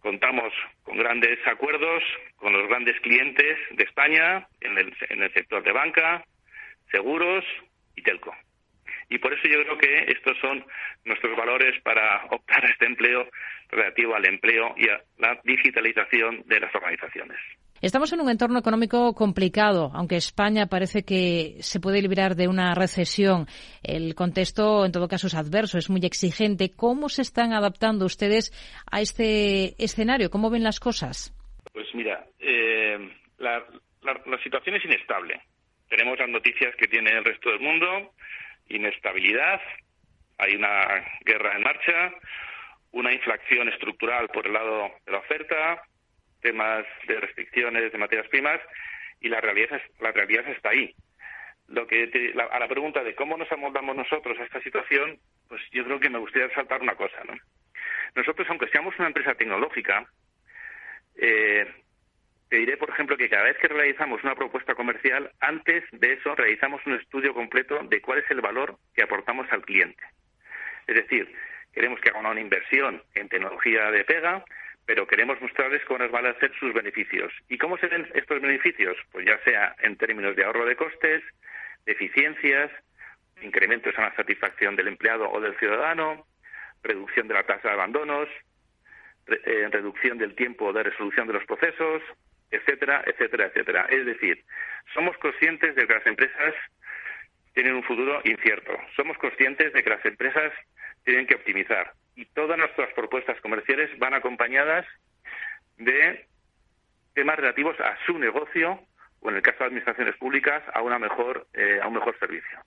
contamos 0.00 0.52
con 0.84 0.96
grandes 0.96 1.38
acuerdos 1.46 2.02
con 2.36 2.52
los 2.52 2.68
grandes 2.68 2.98
clientes 3.00 3.58
de 3.72 3.84
España 3.84 4.46
en 4.60 4.78
el, 4.78 4.96
en 5.10 5.22
el 5.22 5.32
sector 5.32 5.62
de 5.62 5.72
banca, 5.72 6.24
seguros 6.90 7.44
y 7.96 8.02
telco. 8.02 8.34
Y 9.10 9.18
por 9.18 9.32
eso 9.32 9.48
yo 9.48 9.62
creo 9.62 9.78
que 9.78 10.12
estos 10.12 10.36
son 10.38 10.64
nuestros 11.04 11.36
valores 11.36 11.80
para 11.82 12.24
optar 12.30 12.64
a 12.64 12.68
este 12.68 12.86
empleo 12.86 13.28
relativo 13.70 14.14
al 14.14 14.26
empleo 14.26 14.74
y 14.76 14.88
a 14.88 15.00
la 15.18 15.38
digitalización 15.44 16.42
de 16.46 16.60
las 16.60 16.74
organizaciones. 16.74 17.38
Estamos 17.80 18.12
en 18.12 18.20
un 18.20 18.28
entorno 18.28 18.58
económico 18.58 19.14
complicado, 19.14 19.92
aunque 19.94 20.16
España 20.16 20.66
parece 20.66 21.04
que 21.04 21.56
se 21.60 21.78
puede 21.78 22.02
librar 22.02 22.34
de 22.34 22.48
una 22.48 22.74
recesión. 22.74 23.46
El 23.84 24.16
contexto, 24.16 24.84
en 24.84 24.90
todo 24.90 25.06
caso, 25.06 25.28
es 25.28 25.34
adverso, 25.34 25.78
es 25.78 25.88
muy 25.88 26.00
exigente. 26.04 26.72
¿Cómo 26.74 27.08
se 27.08 27.22
están 27.22 27.52
adaptando 27.52 28.04
ustedes 28.04 28.50
a 28.90 29.00
este 29.00 29.80
escenario? 29.82 30.28
¿Cómo 30.28 30.50
ven 30.50 30.64
las 30.64 30.80
cosas? 30.80 31.32
Pues 31.72 31.86
mira, 31.94 32.26
eh, 32.40 32.98
la, 33.38 33.64
la 34.02 34.42
situación 34.42 34.74
es 34.74 34.84
inestable. 34.84 35.40
Tenemos 35.88 36.18
las 36.18 36.28
noticias 36.28 36.74
que 36.76 36.88
tiene 36.88 37.10
el 37.10 37.24
resto 37.24 37.50
del 37.50 37.60
mundo, 37.60 38.12
inestabilidad, 38.68 39.60
hay 40.38 40.54
una 40.54 41.04
guerra 41.24 41.56
en 41.56 41.62
marcha, 41.62 42.12
una 42.92 43.12
inflación 43.12 43.68
estructural 43.68 44.28
por 44.28 44.46
el 44.46 44.52
lado 44.52 44.90
de 45.04 45.12
la 45.12 45.18
oferta, 45.18 45.82
temas 46.40 46.84
de 47.06 47.20
restricciones 47.20 47.92
de 47.92 47.98
materias 47.98 48.28
primas 48.28 48.60
y 49.20 49.28
la 49.28 49.40
realidad 49.40 49.80
la 50.00 50.12
realidad 50.12 50.48
está 50.48 50.70
ahí. 50.70 50.94
Lo 51.68 51.86
que 51.86 52.32
a 52.50 52.58
la 52.58 52.68
pregunta 52.68 53.04
de 53.04 53.14
cómo 53.14 53.36
nos 53.36 53.50
amoldamos 53.52 53.94
nosotros 53.94 54.38
a 54.38 54.44
esta 54.44 54.60
situación, 54.62 55.18
pues 55.48 55.60
yo 55.70 55.84
creo 55.84 56.00
que 56.00 56.08
me 56.08 56.18
gustaría 56.18 56.48
resaltar 56.48 56.80
una 56.80 56.94
cosa, 56.94 57.22
¿no? 57.24 57.34
Nosotros, 58.14 58.48
aunque 58.48 58.68
seamos 58.68 58.98
una 58.98 59.08
empresa 59.08 59.34
tecnológica, 59.34 60.06
eh, 61.16 61.66
te 62.48 62.56
diré, 62.56 62.76
por 62.78 62.88
ejemplo, 62.88 63.16
que 63.16 63.28
cada 63.28 63.44
vez 63.44 63.58
que 63.58 63.68
realizamos 63.68 64.22
una 64.24 64.34
propuesta 64.34 64.74
comercial, 64.74 65.30
antes 65.40 65.84
de 65.92 66.14
eso 66.14 66.34
realizamos 66.34 66.80
un 66.86 66.94
estudio 66.94 67.34
completo 67.34 67.78
de 67.84 68.00
cuál 68.00 68.20
es 68.20 68.30
el 68.30 68.40
valor 68.40 68.78
que 68.94 69.02
aportamos 69.02 69.46
al 69.52 69.64
cliente. 69.64 70.02
Es 70.86 70.94
decir, 70.94 71.30
queremos 71.72 72.00
que 72.00 72.08
haga 72.08 72.20
una 72.20 72.40
inversión 72.40 73.02
en 73.14 73.28
tecnología 73.28 73.90
de 73.90 74.04
pega, 74.04 74.44
pero 74.88 75.06
queremos 75.06 75.38
mostrarles 75.42 75.84
cómo 75.84 75.98
nos 75.98 76.10
van 76.10 76.24
a 76.24 76.30
hacer 76.30 76.50
sus 76.58 76.72
beneficios. 76.72 77.30
¿Y 77.50 77.58
cómo 77.58 77.76
se 77.76 77.88
ven 77.88 78.08
estos 78.14 78.40
beneficios? 78.40 78.96
Pues 79.12 79.26
ya 79.26 79.38
sea 79.44 79.76
en 79.82 79.96
términos 79.98 80.34
de 80.34 80.42
ahorro 80.42 80.64
de 80.64 80.76
costes, 80.76 81.22
de 81.84 81.92
eficiencias, 81.92 82.70
incrementos 83.42 83.92
en 83.98 84.04
la 84.04 84.16
satisfacción 84.16 84.76
del 84.76 84.88
empleado 84.88 85.30
o 85.30 85.42
del 85.42 85.54
ciudadano, 85.58 86.24
reducción 86.82 87.28
de 87.28 87.34
la 87.34 87.42
tasa 87.42 87.68
de 87.68 87.74
abandonos, 87.74 88.30
eh, 89.26 89.68
reducción 89.70 90.16
del 90.16 90.34
tiempo 90.34 90.72
de 90.72 90.84
resolución 90.84 91.26
de 91.26 91.34
los 91.34 91.44
procesos, 91.44 92.02
etcétera, 92.50 93.04
etcétera, 93.04 93.44
etcétera. 93.48 93.86
Es 93.90 94.06
decir, 94.06 94.42
somos 94.94 95.18
conscientes 95.18 95.74
de 95.74 95.86
que 95.86 95.92
las 95.92 96.06
empresas 96.06 96.54
tienen 97.52 97.74
un 97.74 97.82
futuro 97.82 98.22
incierto. 98.24 98.72
Somos 98.96 99.18
conscientes 99.18 99.70
de 99.74 99.82
que 99.82 99.90
las 99.90 100.04
empresas 100.06 100.50
tienen 101.04 101.26
que 101.26 101.34
optimizar. 101.34 101.92
Y 102.18 102.24
todas 102.24 102.58
nuestras 102.58 102.92
propuestas 102.94 103.40
comerciales 103.42 103.96
van 104.00 104.12
acompañadas 104.12 104.84
de 105.76 106.26
temas 107.14 107.36
relativos 107.36 107.78
a 107.78 107.96
su 108.06 108.18
negocio 108.18 108.80
o 109.20 109.30
en 109.30 109.36
el 109.36 109.42
caso 109.42 109.58
de 109.60 109.66
administraciones 109.66 110.16
públicas 110.16 110.64
a 110.74 110.82
una 110.82 110.98
mejor 110.98 111.46
eh, 111.54 111.78
un 111.86 111.94
mejor 111.94 112.18
servicio. 112.18 112.58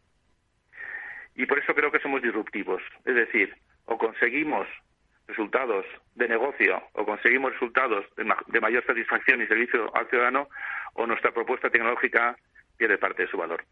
Y 1.36 1.46
por 1.48 1.60
eso 1.60 1.76
creo 1.76 1.92
que 1.92 2.00
somos 2.00 2.22
disruptivos, 2.22 2.82
es 3.04 3.14
decir, 3.14 3.54
o 3.88 3.98
conseguimos 3.98 4.70
resultados 5.28 5.86
de 6.16 6.30
negocio 6.30 6.82
o 6.94 7.06
conseguimos 7.06 7.52
resultados 7.52 8.06
de, 8.16 8.62
mayor 8.62 8.86
satisfacción 8.86 9.42
y 9.42 9.48
servicio 9.48 9.94
al 9.94 10.08
ciudadano 10.08 10.48
o 10.94 11.06
nuestra 11.06 11.34
propuesta 11.34 11.70
tecnológica 11.70 12.38
pierde 12.78 12.98
parte 12.98 13.24
de 13.24 13.30
su 13.30 13.36
valor. 13.36 13.66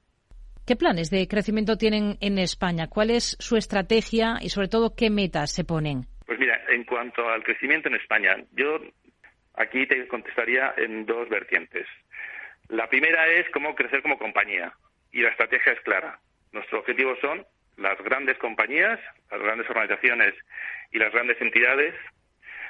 ¿Qué 0.70 0.76
planes 0.76 1.10
de 1.10 1.28
crecimiento 1.28 1.78
tienen 1.78 2.20
en 2.22 2.38
España? 2.38 2.86
¿Cuál 2.88 3.10
es 3.10 3.36
su 3.40 3.58
estrategia 3.58 4.38
y, 4.40 4.50
sobre 4.50 4.68
todo, 4.68 4.94
qué 4.96 5.10
metas 5.10 5.52
se 5.52 5.64
ponen? 5.64 6.06
Pues 6.28 6.38
mira, 6.38 6.62
en 6.70 6.84
cuanto 6.84 7.28
al 7.28 7.42
crecimiento 7.42 7.90
en 7.90 7.96
España, 7.96 8.36
yo 8.52 8.80
aquí 9.56 9.88
te 9.88 10.08
contestaría 10.08 10.76
en 10.78 11.08
dos 11.08 11.28
vertientes. 11.28 11.88
La 12.68 12.88
primera 12.88 13.28
es 13.30 13.50
cómo 13.50 13.74
crecer 13.74 14.04
como 14.04 14.20
compañía 14.20 14.72
y 15.12 15.24
la 15.24 15.30
estrategia 15.30 15.74
es 15.74 15.82
clara. 15.82 16.20
Nuestros 16.52 16.82
objetivos 16.82 17.18
son 17.20 17.44
las 17.78 17.98
grandes 18.04 18.38
compañías, 18.38 19.00
las 19.32 19.42
grandes 19.42 19.68
organizaciones 19.72 20.36
y 20.92 21.00
las 21.00 21.12
grandes 21.12 21.42
entidades 21.42 21.96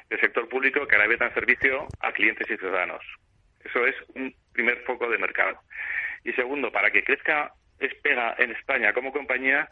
del 0.10 0.22
sector 0.22 0.48
público 0.48 0.88
que 0.88 0.96
dan 0.96 1.34
servicio 1.34 1.86
a 2.00 2.13
clientes 2.13 2.50
y 2.50 2.56
ciudadanos. 2.56 3.03
Eso 3.62 3.86
es 3.86 3.96
un 4.15 4.34
primer 4.53 4.86
foco 4.86 5.10
de 5.10 5.18
mercado. 5.18 5.60
Y 6.24 6.32
segundo, 6.32 6.72
para 6.72 6.91
que 6.91 7.03
crezca 7.03 7.51
Espega 7.79 8.36
en 8.38 8.51
España 8.51 8.93
como 8.93 9.12
compañía, 9.12 9.69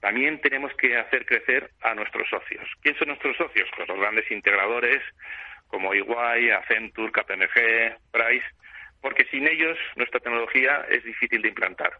también 0.00 0.40
tenemos 0.40 0.72
que 0.74 0.96
hacer 0.96 1.26
crecer 1.26 1.70
a 1.82 1.94
nuestros 1.94 2.28
socios. 2.28 2.66
¿Quién 2.82 2.96
son 2.96 3.08
nuestros 3.08 3.36
socios? 3.36 3.68
Pues 3.76 3.88
los 3.88 3.98
grandes 3.98 4.30
integradores 4.30 5.02
como 5.68 5.94
Iguay, 5.94 6.50
Accenture, 6.50 7.12
KPMG, 7.12 7.96
Price, 8.10 8.46
porque 9.00 9.24
sin 9.30 9.46
ellos 9.46 9.78
nuestra 9.96 10.20
tecnología 10.20 10.86
es 10.90 11.04
difícil 11.04 11.42
de 11.42 11.48
implantar. 11.48 11.92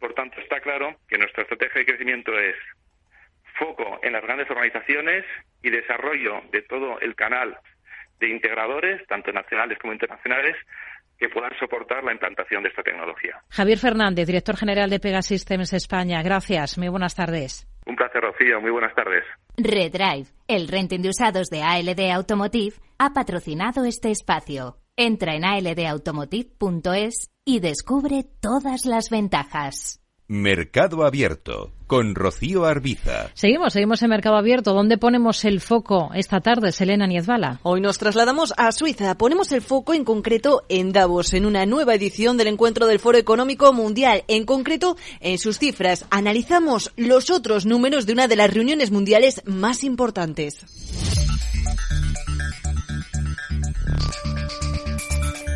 Por 0.00 0.14
tanto, 0.14 0.40
está 0.40 0.60
claro 0.60 0.96
que 1.08 1.18
nuestra 1.18 1.42
estrategia 1.42 1.80
de 1.80 1.86
crecimiento 1.86 2.36
es 2.38 2.56
foco 3.54 4.00
en 4.02 4.12
las 4.12 4.22
grandes 4.22 4.50
organizaciones 4.50 5.24
y 5.62 5.70
desarrollo 5.70 6.42
de 6.50 6.62
todo 6.62 6.98
el 7.00 7.14
canal 7.14 7.56
de 8.18 8.28
integradores, 8.28 9.06
tanto 9.06 9.32
nacionales 9.32 9.78
como 9.78 9.92
internacionales, 9.92 10.56
que 11.22 11.28
puedan 11.28 11.52
soportar 11.60 12.02
la 12.02 12.12
implantación 12.12 12.64
de 12.64 12.70
esta 12.70 12.82
tecnología. 12.82 13.40
Javier 13.48 13.78
Fernández, 13.78 14.26
director 14.26 14.56
general 14.56 14.90
de 14.90 14.98
Pegasystems 14.98 15.72
España. 15.72 16.20
Gracias. 16.20 16.78
Muy 16.78 16.88
buenas 16.88 17.14
tardes. 17.14 17.68
Un 17.86 17.94
placer, 17.94 18.20
Rocío. 18.20 18.60
Muy 18.60 18.72
buenas 18.72 18.92
tardes. 18.96 19.22
Redrive, 19.56 20.26
el 20.48 20.66
renting 20.66 21.00
de 21.00 21.10
usados 21.10 21.48
de 21.48 21.62
ALD 21.62 22.10
Automotive, 22.12 22.74
ha 22.98 23.12
patrocinado 23.12 23.84
este 23.84 24.10
espacio. 24.10 24.78
Entra 24.96 25.36
en 25.36 25.44
aldautomotive.es 25.44 27.30
y 27.44 27.60
descubre 27.60 28.24
todas 28.40 28.84
las 28.84 29.08
ventajas. 29.08 30.01
Mercado 30.28 31.04
Abierto 31.04 31.72
con 31.86 32.14
Rocío 32.14 32.64
Arbiza. 32.64 33.30
Seguimos, 33.34 33.74
seguimos 33.74 34.02
en 34.02 34.08
Mercado 34.08 34.36
Abierto. 34.36 34.72
¿Dónde 34.72 34.96
ponemos 34.96 35.44
el 35.44 35.60
foco 35.60 36.10
esta 36.14 36.40
tarde, 36.40 36.72
Selena 36.72 37.06
Niezbala? 37.06 37.60
Hoy 37.64 37.82
nos 37.82 37.98
trasladamos 37.98 38.54
a 38.56 38.72
Suiza. 38.72 39.18
Ponemos 39.18 39.52
el 39.52 39.60
foco 39.60 39.92
en 39.92 40.04
concreto 40.04 40.64
en 40.70 40.92
Davos, 40.92 41.34
en 41.34 41.44
una 41.44 41.66
nueva 41.66 41.94
edición 41.94 42.38
del 42.38 42.46
encuentro 42.46 42.86
del 42.86 42.98
Foro 42.98 43.18
Económico 43.18 43.72
Mundial. 43.74 44.24
En 44.28 44.46
concreto, 44.46 44.96
en 45.20 45.38
sus 45.38 45.58
cifras, 45.58 46.06
analizamos 46.08 46.92
los 46.96 47.28
otros 47.28 47.66
números 47.66 48.06
de 48.06 48.14
una 48.14 48.26
de 48.26 48.36
las 48.36 48.52
reuniones 48.52 48.90
mundiales 48.90 49.42
más 49.44 49.84
importantes. 49.84 50.64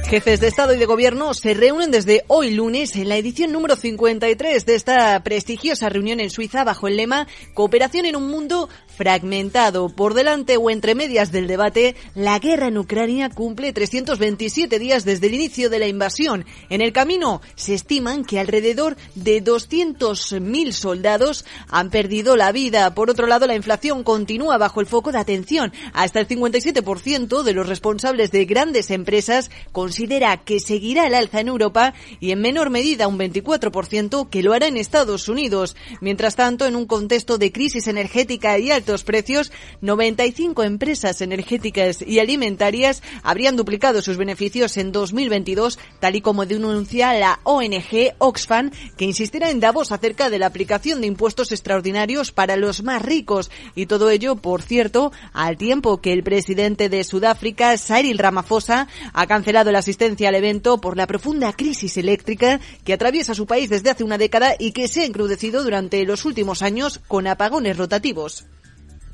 Jefes 0.08 0.38
de 0.38 0.46
Estado 0.46 0.72
y 0.72 0.78
de 0.78 0.86
Gobierno 0.86 1.34
se 1.34 1.52
reúnen 1.52 1.90
desde 1.90 2.24
hoy 2.28 2.54
lunes 2.54 2.94
en 2.94 3.08
la 3.08 3.16
edición 3.16 3.50
número 3.50 3.74
53 3.74 4.64
de 4.64 4.74
esta 4.76 5.20
prestigiosa 5.24 5.88
reunión 5.88 6.20
en 6.20 6.30
Suiza 6.30 6.62
bajo 6.62 6.86
el 6.86 6.96
lema 6.96 7.26
Cooperación 7.54 8.06
en 8.06 8.14
un 8.14 8.28
mundo 8.28 8.68
fragmentado. 8.96 9.88
Por 9.88 10.14
delante 10.14 10.56
o 10.56 10.70
entre 10.70 10.94
medias 10.94 11.32
del 11.32 11.46
debate, 11.46 11.94
la 12.14 12.38
guerra 12.38 12.68
en 12.68 12.78
Ucrania 12.78 13.28
cumple 13.30 13.72
327 13.72 14.78
días 14.78 15.04
desde 15.04 15.26
el 15.26 15.34
inicio 15.34 15.70
de 15.70 15.78
la 15.78 15.86
invasión. 15.86 16.44
En 16.70 16.80
el 16.80 16.92
camino 16.92 17.40
se 17.54 17.74
estiman 17.74 18.24
que 18.24 18.40
alrededor 18.40 18.96
de 19.14 19.42
200.000 19.44 20.72
soldados 20.72 21.44
han 21.68 21.90
perdido 21.90 22.36
la 22.36 22.52
vida. 22.52 22.94
Por 22.94 23.10
otro 23.10 23.26
lado, 23.26 23.46
la 23.46 23.54
inflación 23.54 24.02
continúa 24.02 24.58
bajo 24.58 24.80
el 24.80 24.86
foco 24.86 25.12
de 25.12 25.18
atención. 25.18 25.72
Hasta 25.92 26.20
el 26.20 26.28
57% 26.28 27.42
de 27.42 27.52
los 27.52 27.68
responsables 27.68 28.30
de 28.30 28.44
grandes 28.44 28.90
empresas 28.90 29.50
considera 29.72 30.36
que 30.38 30.60
seguirá 30.60 31.06
el 31.06 31.14
alza 31.14 31.40
en 31.40 31.48
Europa 31.48 31.94
y 32.20 32.30
en 32.30 32.40
menor 32.40 32.70
medida 32.70 33.08
un 33.08 33.18
24% 33.18 34.28
que 34.30 34.42
lo 34.42 34.52
hará 34.52 34.66
en 34.66 34.76
Estados 34.76 35.28
Unidos. 35.28 35.76
Mientras 36.00 36.36
tanto, 36.36 36.66
en 36.66 36.76
un 36.76 36.86
contexto 36.86 37.38
de 37.38 37.52
crisis 37.52 37.86
energética 37.86 38.58
y 38.58 38.70
altos 38.86 39.02
precios, 39.02 39.50
95 39.80 40.62
empresas 40.62 41.20
energéticas 41.20 42.02
y 42.02 42.20
alimentarias 42.20 43.02
habrían 43.24 43.56
duplicado 43.56 44.00
sus 44.00 44.16
beneficios 44.16 44.76
en 44.76 44.92
2022, 44.92 45.80
tal 45.98 46.14
y 46.14 46.20
como 46.20 46.46
denuncia 46.46 47.12
la 47.14 47.40
ONG 47.42 48.14
Oxfam, 48.18 48.70
que 48.96 49.04
insistirá 49.04 49.50
en 49.50 49.58
Davos 49.58 49.90
acerca 49.90 50.30
de 50.30 50.38
la 50.38 50.46
aplicación 50.46 51.00
de 51.00 51.08
impuestos 51.08 51.50
extraordinarios 51.50 52.30
para 52.30 52.54
los 52.54 52.84
más 52.84 53.02
ricos. 53.02 53.50
Y 53.74 53.86
todo 53.86 54.08
ello, 54.08 54.36
por 54.36 54.62
cierto, 54.62 55.10
al 55.32 55.56
tiempo 55.56 56.00
que 56.00 56.12
el 56.12 56.22
presidente 56.22 56.88
de 56.88 57.02
Sudáfrica, 57.02 57.76
Cyril 57.78 58.18
Ramaphosa, 58.18 58.86
ha 59.12 59.26
cancelado 59.26 59.72
la 59.72 59.80
asistencia 59.80 60.28
al 60.28 60.36
evento 60.36 60.80
por 60.80 60.96
la 60.96 61.08
profunda 61.08 61.52
crisis 61.54 61.96
eléctrica 61.96 62.60
que 62.84 62.92
atraviesa 62.92 63.34
su 63.34 63.46
país 63.46 63.68
desde 63.68 63.90
hace 63.90 64.04
una 64.04 64.16
década 64.16 64.54
y 64.56 64.70
que 64.70 64.86
se 64.86 65.00
ha 65.00 65.06
encrudecido 65.06 65.64
durante 65.64 66.04
los 66.04 66.24
últimos 66.24 66.62
años 66.62 67.00
con 67.08 67.26
apagones 67.26 67.76
rotativos. 67.76 68.46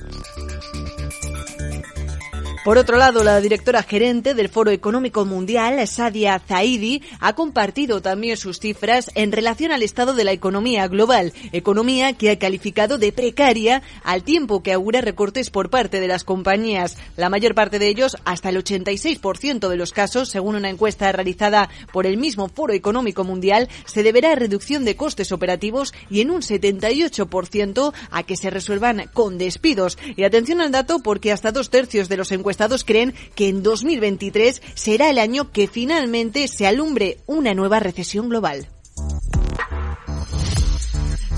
Thank 0.03 0.75
you. 0.75 0.82
Por 2.65 2.79
otro 2.79 2.97
lado, 2.97 3.25
la 3.25 3.41
directora 3.41 3.83
gerente 3.83 4.35
del 4.35 4.49
Foro 4.49 4.71
Económico 4.71 5.25
Mundial, 5.25 5.85
Sadia 5.89 6.39
Zaidi, 6.39 7.03
ha 7.19 7.33
compartido 7.33 8.01
también 8.01 8.37
sus 8.37 8.61
cifras 8.61 9.11
en 9.17 9.33
relación 9.33 9.73
al 9.73 9.83
estado 9.83 10.15
de 10.15 10.23
la 10.23 10.31
economía 10.31 10.87
global, 10.87 11.33
economía 11.51 12.13
que 12.13 12.31
ha 12.31 12.39
calificado 12.39 12.99
de 12.99 13.11
precaria 13.11 13.83
al 14.05 14.23
tiempo 14.23 14.63
que 14.63 14.73
augura 14.73 15.01
recortes 15.01 15.51
por 15.51 15.71
parte 15.71 15.99
de 15.99 16.07
las 16.07 16.23
compañías. 16.23 16.99
La 17.17 17.29
mayor 17.29 17.57
parte 17.57 17.81
de 17.81 17.89
ellos, 17.89 18.17
hasta 18.25 18.51
el 18.51 18.63
86% 18.63 19.69
de 19.69 19.77
los 19.77 19.91
casos, 19.91 20.29
según 20.29 20.55
una 20.55 20.71
encuesta 20.71 21.11
realizada 21.11 21.69
por 21.93 22.07
el 22.07 22.17
mismo 22.17 22.49
Foro 22.49 22.75
Económico 22.75 23.25
Mundial, 23.25 23.69
se 23.87 24.05
deberá 24.05 24.31
a 24.33 24.37
reducción 24.37 24.85
de 24.85 24.95
costes 24.95 25.33
operativos 25.33 25.93
y 26.11 26.21
en 26.21 26.31
un 26.31 26.43
78% 26.43 27.93
a 28.13 28.23
que 28.23 28.37
se 28.37 28.51
resuelvan 28.51 29.11
con 29.13 29.37
despidos. 29.37 29.99
Y 30.15 30.23
atención 30.23 30.61
al 30.61 30.71
dato 30.71 31.01
porque 31.01 31.33
hasta 31.33 31.51
dos 31.51 31.69
tercios 31.69 32.09
de 32.09 32.17
los 32.17 32.31
encuestados 32.31 32.52
Estados 32.53 32.85
creen 32.85 33.15
que 33.35 33.49
en 33.49 33.65
2023 33.65 34.63
será 34.75 35.11
el 35.11 35.19
año 35.19 35.51
que 35.51 35.67
finalmente 35.67 36.47
se 36.47 36.69
alumbre 36.69 37.19
una 37.27 37.55
nueva 37.55 37.81
recesión 37.81 38.29
global. 38.29 38.69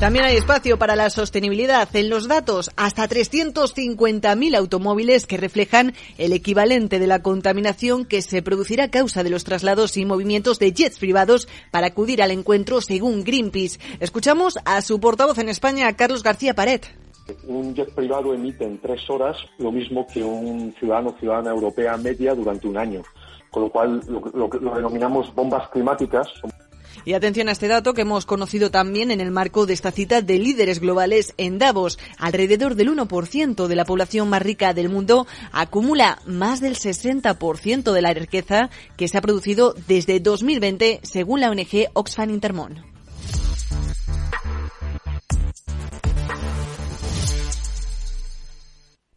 También 0.01 0.25
hay 0.25 0.37
espacio 0.37 0.77
para 0.79 0.97
la 0.97 1.09
sostenibilidad 1.09 1.89
en 1.97 2.11
los 2.11 2.29
datos, 2.29 2.71
hasta 2.77 3.09
350.000 3.09 4.57
automóviles 4.57 5.25
que 5.27 5.37
reflejan 5.37 5.95
el 6.19 6.33
equivalente 6.33 6.99
de 6.99 7.07
la 7.07 7.23
contaminación 7.23 8.05
que 8.05 8.21
se 8.21 8.43
producirá 8.43 8.85
a 8.85 8.91
causa 8.91 9.23
de 9.23 9.31
los 9.31 9.45
traslados 9.45 9.97
y 9.97 10.05
movimientos 10.05 10.59
de 10.59 10.73
jets 10.73 10.99
privados 10.99 11.49
para 11.71 11.87
acudir 11.87 12.23
al 12.23 12.33
encuentro 12.33 12.83
según 12.83 13.25
Greenpeace. 13.25 13.79
Escuchamos 14.01 14.59
a 14.65 14.83
su 14.83 15.01
portavoz 15.01 15.39
en 15.39 15.49
España, 15.49 15.91
Carlos 15.95 16.23
García 16.23 16.55
Paret. 16.55 17.04
Un 17.47 17.75
jet 17.75 17.95
privado 17.95 18.35
emite 18.35 18.65
en 18.65 18.79
tres 18.79 19.09
horas 19.09 19.37
lo 19.59 19.73
mismo 19.73 20.07
que 20.07 20.23
un 20.23 20.75
ciudadano 20.79 21.11
o 21.11 21.19
ciudadana 21.19 21.51
europea 21.51 21.97
media 21.97 22.35
durante 22.35 22.69
un 22.69 22.77
año, 22.77 23.03
con 23.51 23.63
lo 23.63 23.71
cual 23.71 24.01
lo, 24.09 24.49
lo 24.49 24.75
denominamos 24.75 25.35
bombas 25.35 25.69
climáticas. 25.71 26.29
Y 27.05 27.13
atención 27.13 27.49
a 27.49 27.53
este 27.53 27.69
dato 27.69 27.93
que 27.93 28.03
hemos 28.03 28.25
conocido 28.25 28.71
también 28.71 29.11
en 29.11 29.21
el 29.21 29.31
marco 29.31 29.67
de 29.67 29.75
esta 29.75 29.91
cita 29.91 30.23
de 30.23 30.39
líderes 30.39 30.81
globales 30.81 31.35
en 31.37 31.59
Davos. 31.59 31.99
Alrededor 32.19 32.77
del 32.77 32.91
1% 32.91 33.67
de 33.67 33.77
la 33.77 33.85
población 33.85 34.29
más 34.29 34.43
rica 34.43 34.73
del 34.73 34.89
mundo 34.89 35.27
acumula 35.53 36.19
más 36.27 36.61
del 36.61 36.77
60% 36.77 37.93
de 37.93 38.03
la 38.03 38.15
riqueza 38.15 38.71
que 38.97 39.09
se 39.09 39.19
ha 39.19 39.23
producido 39.23 39.75
desde 39.87 40.21
2020, 40.21 41.01
según 41.03 41.41
la 41.41 41.51
ONG 41.51 41.89
Oxfam 41.93 42.31
Intermón. 42.31 42.94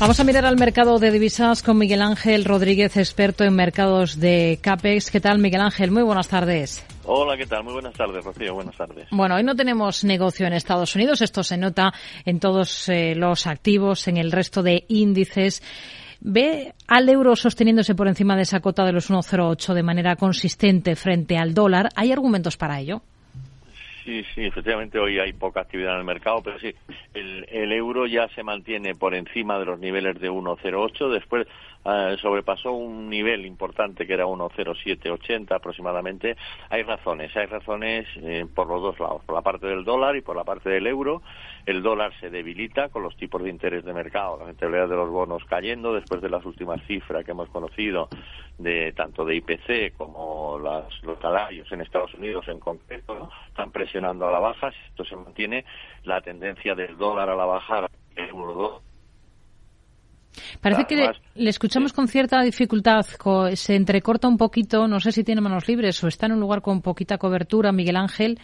Vamos 0.00 0.20
a 0.20 0.24
mirar 0.24 0.46
al 0.46 0.56
mercado 0.56 1.00
de 1.00 1.10
divisas 1.10 1.64
con 1.64 1.76
Miguel 1.76 2.02
Ángel 2.02 2.44
Rodríguez, 2.44 2.96
experto 2.96 3.42
en 3.42 3.56
mercados 3.56 4.20
de 4.20 4.60
CAPEX. 4.62 5.10
¿Qué 5.10 5.18
tal, 5.18 5.40
Miguel 5.40 5.60
Ángel? 5.60 5.90
Muy 5.90 6.04
buenas 6.04 6.28
tardes. 6.28 6.86
Hola, 7.04 7.36
¿qué 7.36 7.46
tal? 7.46 7.64
Muy 7.64 7.72
buenas 7.72 7.94
tardes, 7.94 8.24
Rocío. 8.24 8.54
Buenas 8.54 8.76
tardes. 8.76 9.08
Bueno, 9.10 9.34
hoy 9.34 9.42
no 9.42 9.56
tenemos 9.56 10.04
negocio 10.04 10.46
en 10.46 10.52
Estados 10.52 10.94
Unidos. 10.94 11.20
Esto 11.20 11.42
se 11.42 11.56
nota 11.56 11.92
en 12.24 12.38
todos 12.38 12.88
eh, 12.88 13.16
los 13.16 13.48
activos, 13.48 14.06
en 14.06 14.18
el 14.18 14.30
resto 14.30 14.62
de 14.62 14.84
índices. 14.86 15.64
¿Ve 16.20 16.74
al 16.86 17.08
euro 17.08 17.34
sosteniéndose 17.34 17.96
por 17.96 18.06
encima 18.06 18.36
de 18.36 18.42
esa 18.42 18.60
cota 18.60 18.84
de 18.84 18.92
los 18.92 19.10
1,08 19.10 19.74
de 19.74 19.82
manera 19.82 20.14
consistente 20.14 20.94
frente 20.94 21.36
al 21.36 21.54
dólar? 21.54 21.88
¿Hay 21.96 22.12
argumentos 22.12 22.56
para 22.56 22.78
ello? 22.78 23.02
Sí, 24.08 24.24
sí, 24.34 24.46
efectivamente 24.46 24.98
hoy 24.98 25.18
hay 25.18 25.34
poca 25.34 25.60
actividad 25.60 25.92
en 25.92 25.98
el 25.98 26.04
mercado, 26.06 26.40
pero 26.42 26.58
sí, 26.58 26.74
el, 27.12 27.44
el 27.50 27.70
euro 27.72 28.06
ya 28.06 28.26
se 28.28 28.42
mantiene 28.42 28.94
por 28.94 29.14
encima 29.14 29.58
de 29.58 29.66
los 29.66 29.78
niveles 29.78 30.18
de 30.18 30.30
1,08. 30.30 31.10
Después 31.10 31.46
eh, 31.88 32.16
sobrepasó 32.20 32.72
un 32.72 33.08
nivel 33.08 33.46
importante 33.46 34.06
que 34.06 34.12
era 34.12 34.26
1,0780 34.26 35.52
aproximadamente. 35.52 36.36
Hay 36.68 36.82
razones, 36.82 37.34
hay 37.36 37.46
razones 37.46 38.06
eh, 38.16 38.46
por 38.54 38.66
los 38.68 38.82
dos 38.82 39.00
lados, 39.00 39.22
por 39.24 39.34
la 39.34 39.42
parte 39.42 39.66
del 39.66 39.84
dólar 39.84 40.16
y 40.16 40.20
por 40.20 40.36
la 40.36 40.44
parte 40.44 40.68
del 40.68 40.86
euro. 40.86 41.22
El 41.64 41.82
dólar 41.82 42.12
se 42.20 42.30
debilita 42.30 42.88
con 42.88 43.02
los 43.02 43.16
tipos 43.16 43.42
de 43.42 43.50
interés 43.50 43.84
de 43.84 43.92
mercado, 43.94 44.38
la 44.38 44.46
rentabilidad 44.46 44.88
de 44.88 44.96
los 44.96 45.10
bonos 45.10 45.44
cayendo 45.44 45.94
después 45.94 46.20
de 46.20 46.30
las 46.30 46.44
últimas 46.44 46.82
cifras 46.86 47.24
que 47.24 47.30
hemos 47.30 47.48
conocido 47.48 48.08
de 48.58 48.92
tanto 48.92 49.24
de 49.24 49.36
IPC 49.36 49.96
como 49.96 50.58
las, 50.58 51.02
los 51.02 51.18
salarios 51.20 51.70
en 51.72 51.80
Estados 51.80 52.12
Unidos 52.14 52.48
en 52.48 52.58
concreto 52.58 53.30
están 53.48 53.70
presionando 53.70 54.26
a 54.26 54.32
la 54.32 54.40
baja. 54.40 54.72
Esto 54.88 55.04
se 55.04 55.16
mantiene, 55.16 55.64
la 56.04 56.20
tendencia 56.20 56.74
del 56.74 56.96
dólar 56.96 57.30
a 57.30 57.36
la 57.36 57.44
baja, 57.44 57.86
el 58.16 58.28
euro 58.28 58.82
Parece 60.60 60.84
que 60.84 60.96
le, 61.34 61.50
escuchamos 61.50 61.92
con 61.92 62.08
cierta 62.08 62.42
dificultad, 62.42 63.06
se 63.54 63.74
entrecorta 63.74 64.28
un 64.28 64.36
poquito, 64.36 64.88
no 64.88 65.00
sé 65.00 65.12
si 65.12 65.24
tiene 65.24 65.40
manos 65.40 65.68
libres 65.68 66.02
o 66.04 66.08
está 66.08 66.26
en 66.26 66.32
un 66.32 66.40
lugar 66.40 66.62
con 66.62 66.82
poquita 66.82 67.18
cobertura, 67.18 67.72
Miguel 67.72 67.96
Ángel. 67.96 68.38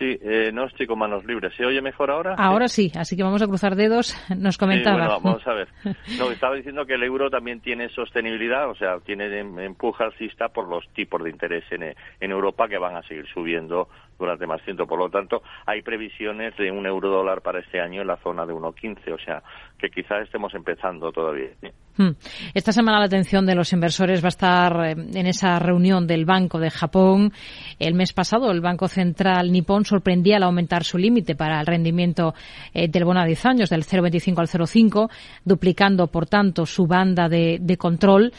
Sí, 0.00 0.18
eh, 0.22 0.50
no 0.50 0.64
estoy 0.64 0.86
con 0.86 0.98
manos 0.98 1.26
libres. 1.26 1.52
¿Se 1.54 1.66
oye 1.66 1.82
mejor 1.82 2.10
ahora? 2.10 2.34
Ahora 2.38 2.68
sí, 2.68 2.90
así 2.96 3.18
que 3.18 3.22
vamos 3.22 3.42
a 3.42 3.46
cruzar 3.46 3.76
dedos. 3.76 4.16
Nos 4.34 4.56
comentaba. 4.56 4.96
bueno, 4.96 5.20
vamos 5.22 5.46
a 5.46 5.52
ver. 5.52 5.68
No, 6.18 6.30
estaba 6.30 6.54
diciendo 6.54 6.86
que 6.86 6.94
el 6.94 7.02
euro 7.02 7.28
también 7.28 7.60
tiene 7.60 7.90
sostenibilidad, 7.90 8.70
o 8.70 8.74
sea, 8.74 8.98
tiene 9.00 9.40
empuja 9.40 10.04
alcista 10.04 10.48
por 10.48 10.68
los 10.68 10.88
tipos 10.94 11.22
de 11.22 11.28
interés 11.28 11.64
en, 11.70 11.82
en 11.82 12.30
Europa 12.30 12.66
que 12.66 12.78
van 12.78 12.96
a 12.96 13.02
seguir 13.02 13.26
subiendo 13.26 13.88
durante 14.20 14.46
más 14.46 14.62
tiempo. 14.62 14.86
Por 14.86 14.98
lo 14.98 15.08
tanto, 15.08 15.42
hay 15.66 15.82
previsiones 15.82 16.56
de 16.56 16.70
un 16.70 16.86
euro 16.86 17.10
dólar 17.10 17.40
para 17.42 17.60
este 17.60 17.80
año 17.80 18.02
en 18.02 18.06
la 18.06 18.16
zona 18.18 18.46
de 18.46 18.52
1,15, 18.52 19.12
o 19.12 19.18
sea, 19.18 19.42
que 19.78 19.88
quizás 19.88 20.22
estemos 20.22 20.54
empezando 20.54 21.10
todavía. 21.10 21.48
Hmm. 21.96 22.10
Esta 22.54 22.72
semana 22.72 22.98
la 22.98 23.06
atención 23.06 23.44
de 23.44 23.54
los 23.54 23.72
inversores 23.72 24.22
va 24.22 24.28
a 24.28 24.28
estar 24.28 24.86
eh, 24.86 24.92
en 24.92 25.26
esa 25.26 25.58
reunión 25.58 26.06
del 26.06 26.24
Banco 26.24 26.58
de 26.58 26.70
Japón. 26.70 27.32
El 27.78 27.94
mes 27.94 28.12
pasado 28.12 28.50
el 28.50 28.60
Banco 28.60 28.88
Central 28.88 29.50
nipón 29.50 29.84
sorprendía 29.84 30.36
al 30.36 30.44
aumentar 30.44 30.84
su 30.84 30.98
límite 30.98 31.34
para 31.34 31.60
el 31.60 31.66
rendimiento 31.66 32.34
eh, 32.72 32.88
del 32.88 33.04
bono 33.04 33.20
a 33.20 33.26
10 33.26 33.46
años 33.46 33.70
del 33.70 33.84
0,25 33.84 34.38
al 34.38 34.48
0,5, 34.48 35.10
duplicando 35.44 36.06
por 36.06 36.26
tanto 36.26 36.66
su 36.66 36.86
banda 36.86 37.28
de, 37.28 37.58
de 37.60 37.76
control. 37.76 38.32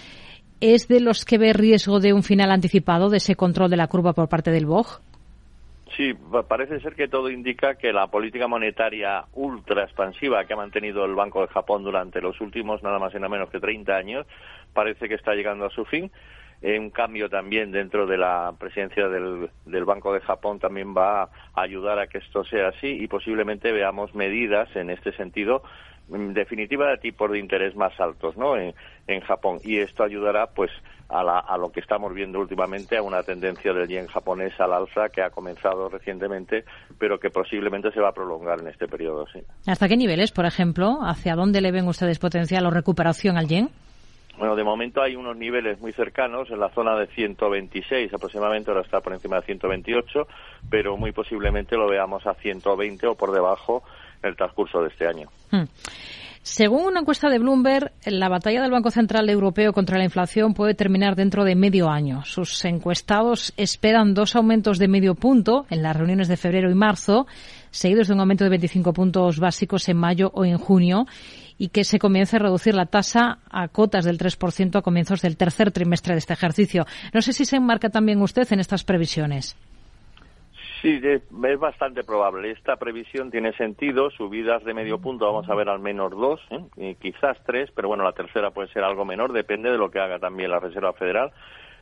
¿Es 0.60 0.88
de 0.88 1.00
los 1.00 1.26
que 1.26 1.40
ve 1.40 1.54
riesgo 1.54 2.00
de 2.00 2.14
un 2.14 2.22
final 2.22 2.52
anticipado 2.52 3.10
de 3.10 3.18
ese 3.18 3.36
control 3.36 3.72
de 3.72 3.78
la 3.78 3.88
curva 3.88 4.14
por 4.14 4.30
parte 4.30 4.52
del 4.52 4.68
BOJ? 4.68 5.00
Sí, 5.98 6.14
parece 6.48 6.80
ser 6.80 6.96
que 6.96 7.10
todo 7.10 7.30
indica 7.30 7.76
que 7.76 7.92
la 7.92 8.08
política 8.08 8.48
monetaria 8.48 9.26
ultra 9.34 9.84
expansiva 9.84 10.46
que 10.46 10.54
ha 10.54 10.58
mantenido 10.58 11.04
el 11.04 11.16
Banco 11.16 11.42
de 11.42 11.48
Japón 11.48 11.84
durante 11.84 12.22
los 12.22 12.40
últimos 12.40 12.82
nada 12.82 12.98
más 12.98 13.14
y 13.14 13.18
nada 13.18 13.30
menos 13.30 13.50
que 13.50 13.60
30 13.60 13.94
años 13.94 14.26
parece 14.74 15.10
que 15.10 15.16
está 15.16 15.34
llegando 15.34 15.66
a 15.66 15.70
su 15.70 15.84
fin. 15.84 16.10
Eh, 16.62 16.80
un 16.80 16.92
cambio 16.92 17.28
también 17.28 17.72
dentro 17.72 18.06
de 18.06 18.18
la 18.18 18.54
presidencia 18.58 19.10
del, 19.10 19.50
Banco 19.86 20.14
de 20.14 20.22
Japón 20.22 20.60
también 20.60 20.96
va 20.96 21.24
a 21.24 21.30
ayudar 21.56 22.00
a 22.00 22.08
que 22.08 22.20
esto 22.20 22.44
sea 22.46 22.70
así 22.70 22.88
y 22.88 23.08
posiblemente 23.08 23.72
veamos 23.72 24.14
medidas 24.14 24.74
en 24.76 24.92
este 24.92 25.12
sentido 25.14 25.64
en 26.14 26.34
definitiva 26.34 26.90
de 26.90 26.98
tipos 26.98 27.32
de 27.32 27.40
interés 27.40 27.76
más 27.76 28.00
altos 28.00 28.38
¿no? 28.38 28.56
en 28.58 29.22
Japón 29.22 29.58
y 29.64 29.78
esto 29.80 30.04
ayudará 30.04 30.48
pues 30.48 30.72
a, 31.12 31.58
lo 31.58 31.72
que 31.72 31.82
estamos 31.82 32.14
viendo 32.14 32.40
últimamente, 32.40 32.98
a 32.98 33.02
una 33.02 33.24
tendencia 33.24 33.74
del 33.74 33.88
yen 33.88 34.08
japonés 34.08 34.58
al 34.60 34.74
alza 34.74 35.10
que 35.10 35.22
ha 35.22 35.30
comenzado 35.30 35.90
recientemente, 35.90 36.64
pero 36.98 37.20
que 37.20 37.30
posiblemente 37.30 37.92
se 37.92 38.00
va 38.00 38.10
a 38.10 38.14
prolongar 38.14 38.62
en 38.62 38.68
este 38.68 38.88
periodo. 38.88 39.26
Sí. 39.32 39.40
¿Hasta 39.68 39.88
qué 39.88 39.98
niveles, 39.98 40.32
por 40.32 40.46
ejemplo? 40.46 41.00
¿Hacia 41.02 41.36
dónde 41.36 41.62
le 41.62 41.72
ven 41.72 41.88
ustedes 41.88 42.20
potencial 42.20 42.66
o 42.66 42.72
recuperación 42.72 43.38
al 43.38 43.48
yen? 43.48 43.70
Bueno, 44.38 44.56
de 44.56 44.64
momento 44.64 45.02
hay 45.02 45.16
unos 45.16 45.36
niveles 45.36 45.80
muy 45.82 45.92
cercanos, 45.92 46.50
en 46.50 46.60
la 46.60 46.70
zona 46.70 46.96
de 46.96 47.08
126 47.08 48.14
aproximadamente, 48.14 48.72
ahora 48.72 48.82
está 48.82 49.02
por 49.02 49.14
encima 49.14 49.36
de 49.36 49.44
128, 49.44 50.28
pero 50.70 50.98
muy 50.98 51.12
posiblemente 51.12 51.76
lo 51.76 51.88
veamos 51.88 52.26
a 52.26 52.34
120 52.34 53.08
o 53.08 53.16
por 53.16 53.32
debajo 53.32 53.84
en 54.24 54.30
el 54.30 54.36
transcurso 54.36 54.82
de 54.82 54.88
este 54.88 55.08
año. 55.08 55.30
Hmm. 55.52 55.66
Según 56.44 56.86
una 56.86 57.02
encuesta 57.02 57.30
de 57.30 57.38
Bloomberg, 57.38 57.92
la 58.04 58.28
batalla 58.28 58.64
del 58.64 58.72
Banco 58.72 58.90
Central 58.90 59.30
Europeo 59.30 59.74
contra 59.74 60.00
la 60.00 60.06
inflación 60.06 60.56
puede 60.56 60.74
terminar 60.74 61.16
dentro 61.16 61.44
de 61.44 61.56
medio 61.56 61.88
año. 61.88 62.26
Sus 62.26 62.66
encuestados 62.66 63.54
esperan 63.58 64.16
dos 64.16 64.36
aumentos 64.36 64.80
de 64.80 64.88
medio 64.88 65.14
punto 65.14 65.68
en 65.70 65.84
las 65.84 65.96
reuniones 65.96 66.28
de 66.28 66.38
febrero 66.38 66.72
y 66.72 66.74
marzo, 66.74 67.28
seguidos 67.70 68.08
de 68.08 68.16
un 68.16 68.22
aumento 68.22 68.44
de 68.44 68.50
25 68.50 68.92
puntos 68.92 69.40
básicos 69.40 69.88
en 69.88 69.98
mayo 69.98 70.32
o 70.34 70.44
en 70.44 70.58
junio 70.58 71.06
y 71.60 71.68
que 71.68 71.84
se 71.84 72.00
comience 72.00 72.38
a 72.38 72.40
reducir 72.40 72.74
la 72.74 72.88
tasa 72.88 73.38
a 73.52 73.68
cotas 73.68 74.04
del 74.04 74.18
3% 74.18 74.80
a 74.80 74.82
comienzos 74.82 75.22
del 75.22 75.38
tercer 75.38 75.72
trimestre 75.72 76.16
de 76.16 76.20
este 76.20 76.34
ejercicio. 76.34 76.88
No 77.14 77.22
sé 77.22 77.34
si 77.34 77.46
se 77.46 77.58
enmarca 77.58 77.90
también 77.90 78.20
usted 78.20 78.52
en 78.52 78.60
estas 78.60 78.84
previsiones. 78.84 79.56
Sí, 80.82 81.00
es 81.04 81.60
bastante 81.60 82.04
probable. 82.04 82.50
Esta 82.50 82.78
previsión 82.78 83.30
tiene 83.30 83.54
sentido. 83.54 84.10
Subidas 84.10 84.64
de 84.64 84.74
medio 84.74 84.98
punto 84.98 85.28
vamos 85.28 85.48
a 85.48 85.54
ver 85.54 85.70
al 85.70 85.80
menos 85.80 86.10
dos, 86.12 86.42
¿eh? 86.50 86.96
quizás 87.00 87.38
tres, 87.46 87.70
pero 87.76 87.88
bueno, 87.88 88.04
la 88.04 88.14
tercera 88.14 88.50
puede 88.50 88.70
ser 88.70 88.84
algo 88.84 89.06
menor. 89.06 89.32
Depende 89.32 89.70
de 89.70 89.78
lo 89.78 89.92
que 89.92 90.00
haga 90.00 90.18
también 90.18 90.50
la 90.50 90.60
Reserva 90.60 90.94
Federal, 90.94 91.32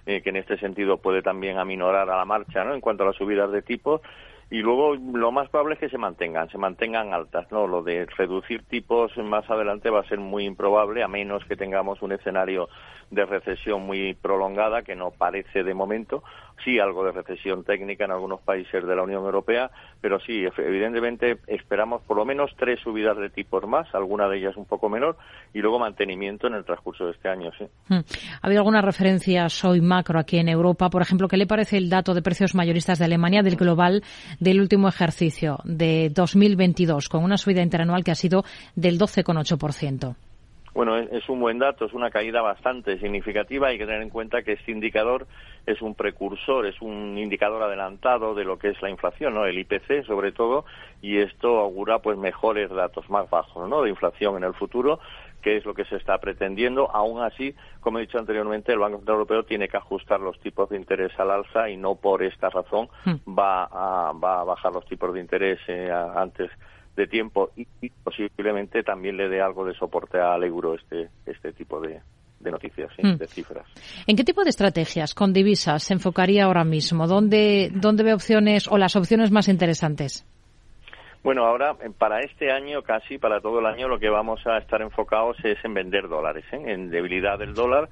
eh, 0.05 0.21
que 0.21 0.31
en 0.31 0.35
este 0.35 0.57
sentido 0.57 0.97
puede 0.97 1.21
también 1.21 1.57
aminorar 1.57 2.09
a 2.09 2.17
la 2.17 2.25
marcha, 2.25 2.65
¿no? 2.65 2.73
En 2.73 2.81
cuanto 2.81 3.03
a 3.03 3.07
las 3.07 3.15
subidas 3.15 3.49
de 3.51 3.61
tipo. 3.61 4.01
Y 4.51 4.57
luego 4.57 4.95
lo 4.95 5.31
más 5.31 5.47
probable 5.47 5.75
es 5.75 5.79
que 5.79 5.89
se 5.89 5.97
mantengan, 5.97 6.49
se 6.49 6.57
mantengan 6.57 7.13
altas, 7.13 7.49
¿no? 7.51 7.67
Lo 7.67 7.83
de 7.83 8.05
reducir 8.17 8.63
tipos 8.63 9.15
más 9.17 9.49
adelante 9.49 9.91
va 9.91 10.01
a 10.01 10.07
ser 10.09 10.17
muy 10.17 10.43
improbable, 10.43 11.03
a 11.03 11.07
menos 11.07 11.45
que 11.45 11.55
tengamos 11.55 12.01
un 12.01 12.11
escenario 12.11 12.67
de 13.11 13.25
recesión 13.25 13.85
muy 13.85 14.13
prolongada, 14.13 14.83
que 14.83 14.95
no 14.95 15.11
parece 15.11 15.63
de 15.63 15.73
momento, 15.73 16.23
sí 16.63 16.79
algo 16.79 17.05
de 17.05 17.11
recesión 17.11 17.63
técnica 17.63 18.05
en 18.05 18.11
algunos 18.11 18.41
países 18.41 18.85
de 18.85 18.95
la 18.95 19.03
Unión 19.03 19.23
Europea, 19.23 19.71
pero 20.01 20.19
sí, 20.19 20.45
evidentemente 20.57 21.37
esperamos 21.47 22.01
por 22.03 22.17
lo 22.17 22.25
menos 22.25 22.51
tres 22.57 22.79
subidas 22.81 23.17
de 23.17 23.29
tipos 23.29 23.65
más, 23.67 23.87
alguna 23.93 24.27
de 24.27 24.37
ellas 24.37 24.57
un 24.57 24.65
poco 24.65 24.89
menor, 24.89 25.17
y 25.53 25.59
luego 25.59 25.79
mantenimiento 25.79 26.47
en 26.47 26.53
el 26.53 26.65
transcurso 26.65 27.05
de 27.05 27.11
este 27.11 27.29
año, 27.29 27.51
sí. 27.57 27.65
Hmm. 27.87 28.01
¿Ha 28.41 28.47
habido 28.47 28.61
alguna 28.61 28.81
referencia 28.81 29.47
hoy 29.63 29.81
macro 29.81 30.19
aquí 30.19 30.37
en 30.37 30.49
Europa? 30.49 30.89
Por 30.89 31.01
ejemplo, 31.01 31.27
¿qué 31.27 31.37
le 31.37 31.47
parece 31.47 31.77
el 31.77 31.89
dato 31.89 32.13
de 32.13 32.21
precios 32.21 32.55
mayoristas 32.55 32.99
de 32.99 33.05
Alemania 33.05 33.41
del 33.41 33.55
global 33.55 34.03
del 34.39 34.59
último 34.59 34.87
ejercicio 34.87 35.59
de 35.63 36.09
2022, 36.13 37.09
con 37.09 37.23
una 37.23 37.37
subida 37.37 37.61
interanual 37.61 38.03
que 38.03 38.11
ha 38.11 38.15
sido 38.15 38.43
del 38.75 38.99
12,8%? 38.99 40.28
Bueno, 40.79 40.95
es 40.95 41.27
un 41.27 41.41
buen 41.41 41.59
dato, 41.59 41.83
es 41.83 41.91
una 41.91 42.09
caída 42.09 42.41
bastante 42.41 42.97
significativa. 42.99 43.67
Hay 43.67 43.77
que 43.77 43.85
tener 43.85 44.01
en 44.01 44.09
cuenta 44.09 44.43
que 44.43 44.53
este 44.53 44.71
indicador 44.71 45.27
es 45.65 45.81
un 45.81 45.93
precursor, 45.93 46.65
es 46.65 46.81
un 46.81 47.17
indicador 47.17 47.61
adelantado 47.61 48.33
de 48.33 48.45
lo 48.45 48.57
que 48.57 48.69
es 48.69 48.81
la 48.81 48.89
inflación, 48.89 49.33
¿no? 49.33 49.45
El 49.45 49.59
IPC, 49.59 50.05
sobre 50.05 50.31
todo, 50.31 50.63
y 51.01 51.17
esto 51.17 51.59
augura 51.59 51.99
pues 51.99 52.17
mejores 52.17 52.69
datos 52.69 53.09
más 53.09 53.29
bajos, 53.29 53.67
¿no? 53.67 53.81
De 53.81 53.89
inflación 53.89 54.37
en 54.37 54.45
el 54.45 54.53
futuro, 54.53 55.01
que 55.41 55.57
es 55.57 55.65
lo 55.65 55.73
que 55.73 55.83
se 55.83 55.97
está 55.97 56.17
pretendiendo. 56.19 56.89
Aún 56.91 57.21
así, 57.23 57.53
como 57.81 57.97
he 57.99 58.03
dicho 58.03 58.17
anteriormente, 58.17 58.71
el 58.71 58.79
Banco 58.79 58.99
Central 58.99 59.15
Europeo 59.15 59.43
tiene 59.43 59.67
que 59.67 59.75
ajustar 59.75 60.21
los 60.21 60.39
tipos 60.39 60.69
de 60.69 60.77
interés 60.77 61.11
al 61.19 61.31
alza 61.31 61.69
y 61.69 61.75
no 61.75 61.95
por 61.95 62.23
esta 62.23 62.49
razón 62.49 62.87
hmm. 63.03 63.37
va 63.37 63.65
a, 63.65 64.13
va 64.13 64.39
a 64.39 64.43
bajar 64.45 64.71
los 64.71 64.85
tipos 64.85 65.13
de 65.13 65.19
interés 65.19 65.59
eh, 65.67 65.91
antes 65.91 66.49
de 66.99 67.07
tiempo 67.07 67.51
y, 67.55 67.65
posiblemente 68.03 68.83
también 68.83 69.15
le 69.15 69.29
dé 69.29 69.41
algo 69.41 69.65
de 69.65 69.73
soporte 69.73 70.19
al 70.19 70.43
euro 70.43 70.75
este, 70.75 71.09
este 71.25 71.53
tipo 71.53 71.79
de, 71.79 72.01
noticias, 72.41 72.91
mm. 73.01 73.15
de 73.15 73.27
cifras. 73.27 73.65
¿En 74.05 74.17
qué 74.17 74.25
tipo 74.25 74.43
de 74.43 74.49
estrategias 74.49 75.13
con 75.13 75.31
divisas 75.31 75.83
se 75.83 75.93
enfocaría 75.93 76.43
ahora 76.43 76.65
mismo? 76.65 77.07
¿Dónde, 77.07 77.71
dónde 77.73 78.03
ve 78.03 78.13
opciones 78.13 78.67
o 78.67 78.77
las 78.77 78.97
opciones 78.97 79.31
más 79.31 79.47
interesantes? 79.47 80.25
Bueno, 81.23 81.45
ahora 81.45 81.75
para 81.97 82.19
este 82.19 82.51
año, 82.51 82.81
casi 82.81 83.17
para 83.17 83.39
todo 83.39 83.59
el 83.59 83.65
año, 83.65 83.87
lo 83.87 83.99
que 83.99 84.09
vamos 84.09 84.45
a 84.45 84.57
estar 84.57 84.81
enfocados 84.81 85.37
es 85.43 85.57
en 85.63 85.73
vender 85.73 86.07
dólares, 86.09 86.45
¿eh? 86.51 86.63
en 86.65 86.89
debilidad 86.89 87.39
del 87.39 87.53
dólar 87.53 87.89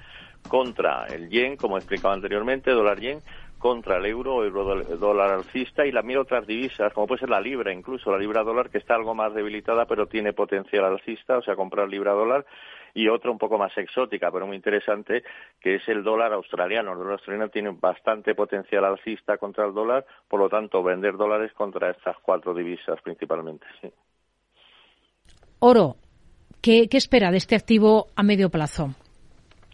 contra 0.50 1.06
el 1.08 1.30
yen, 1.30 1.56
como 1.56 1.76
he 1.78 1.80
explicado 1.80 2.14
anteriormente, 2.14 2.72
dólar 2.72 3.00
yen, 3.00 3.20
contra 3.58 3.98
el 3.98 4.06
euro, 4.06 4.44
euro 4.44 4.84
dólar 4.98 5.32
alcista 5.32 5.86
y 5.86 5.92
también 5.92 6.20
otras 6.20 6.46
divisas, 6.46 6.94
como 6.94 7.08
puede 7.08 7.22
ser 7.22 7.30
la 7.30 7.42
libra, 7.42 7.74
incluso 7.74 8.12
la 8.12 8.18
libra 8.18 8.44
dólar 8.44 8.70
que 8.70 8.78
está 8.78 8.96
algo 8.96 9.16
más 9.16 9.34
debilitada 9.34 9.86
pero 9.86 10.06
tiene 10.08 10.34
potencial 10.34 10.86
alcista, 10.86 11.38
o 11.38 11.42
sea, 11.42 11.56
comprar 11.56 11.90
libra 11.90 12.12
dólar 12.14 12.46
y 12.94 13.10
otra 13.10 13.30
un 13.30 13.38
poco 13.38 13.58
más 13.58 13.78
exótica, 13.78 14.32
pero 14.32 14.48
muy 14.48 14.56
interesante, 14.56 15.24
que 15.60 15.76
es 15.76 15.88
el 15.88 16.04
dólar 16.04 16.34
australiano. 16.34 16.94
El 16.94 16.98
dólar 16.98 17.14
australiano 17.14 17.50
tiene 17.50 17.70
bastante 17.80 18.34
potencial 18.34 18.86
alcista 18.86 19.38
contra 19.38 19.66
el 19.66 19.74
dólar, 19.74 20.06
por 20.28 20.40
lo 20.40 20.50
tanto, 20.50 20.82
vender 20.82 21.16
dólares 21.16 21.54
contra 21.54 21.92
estas 21.92 22.18
cuatro 22.24 22.56
divisas 22.56 23.00
principalmente. 23.04 23.68
Sí. 23.82 23.90
Oro, 25.60 25.96
¿qué, 26.62 26.88
¿qué 26.90 26.98
espera 26.98 27.30
de 27.30 27.38
este 27.38 27.56
activo 27.56 28.08
a 28.16 28.24
medio 28.24 28.50
plazo? 28.50 28.96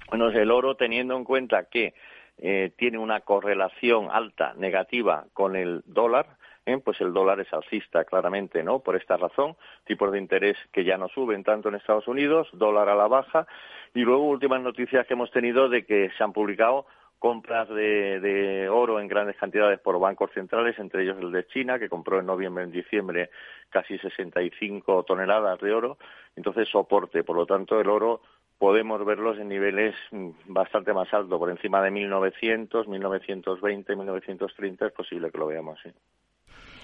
Bueno, 0.09 0.29
el 0.29 0.51
oro 0.51 0.75
teniendo 0.75 1.15
en 1.15 1.23
cuenta 1.23 1.65
que 1.71 1.93
eh, 2.37 2.71
tiene 2.77 2.97
una 2.97 3.21
correlación 3.21 4.09
alta 4.11 4.53
negativa 4.55 5.25
con 5.33 5.55
el 5.55 5.83
dólar, 5.85 6.37
¿eh? 6.65 6.77
pues 6.83 6.99
el 7.01 7.13
dólar 7.13 7.39
es 7.39 7.51
alcista 7.53 8.05
claramente, 8.05 8.63
¿no? 8.63 8.79
Por 8.79 8.95
esta 8.95 9.17
razón, 9.17 9.55
tipos 9.85 10.11
de 10.11 10.19
interés 10.19 10.57
que 10.71 10.83
ya 10.83 10.97
no 10.97 11.07
suben 11.09 11.43
tanto 11.43 11.69
en 11.69 11.75
Estados 11.75 12.07
Unidos, 12.07 12.47
dólar 12.53 12.89
a 12.89 12.95
la 12.95 13.07
baja, 13.07 13.47
y 13.93 14.01
luego 14.01 14.27
últimas 14.27 14.61
noticias 14.61 15.05
que 15.05 15.13
hemos 15.13 15.31
tenido 15.31 15.69
de 15.69 15.85
que 15.85 16.09
se 16.17 16.23
han 16.23 16.33
publicado 16.33 16.85
compras 17.23 17.69
de, 17.69 18.19
de, 18.19 18.67
oro 18.67 18.99
en 18.99 19.07
grandes 19.07 19.37
cantidades 19.37 19.79
por 19.79 19.97
bancos 19.97 20.29
centrales, 20.33 20.77
entre 20.77 21.03
ellos 21.03 21.17
el 21.21 21.31
de 21.31 21.47
China, 21.47 21.79
que 21.79 21.87
compró 21.87 22.19
en 22.19 22.25
noviembre, 22.25 22.65
en 22.65 22.71
diciembre, 22.71 23.29
casi 23.69 23.97
65 23.97 25.03
toneladas 25.03 25.57
de 25.61 25.73
oro. 25.73 25.97
Entonces, 26.35 26.67
soporte. 26.67 27.23
Por 27.23 27.37
lo 27.37 27.45
tanto, 27.45 27.79
el 27.79 27.87
oro 27.87 28.19
podemos 28.63 29.05
verlos 29.05 29.37
en 29.39 29.49
niveles 29.49 29.93
mm, 30.11 30.29
bastante 30.45 30.93
más 30.93 31.13
altos, 31.13 31.37
por 31.37 31.49
encima 31.49 31.81
de 31.81 31.91
1900, 31.91 32.87
1920, 32.87 33.93
1930, 33.93 34.87
es 34.87 34.93
posible 34.93 35.29
que 35.29 35.37
lo 35.37 35.47
veamos, 35.47 35.77
sí. 35.83 35.89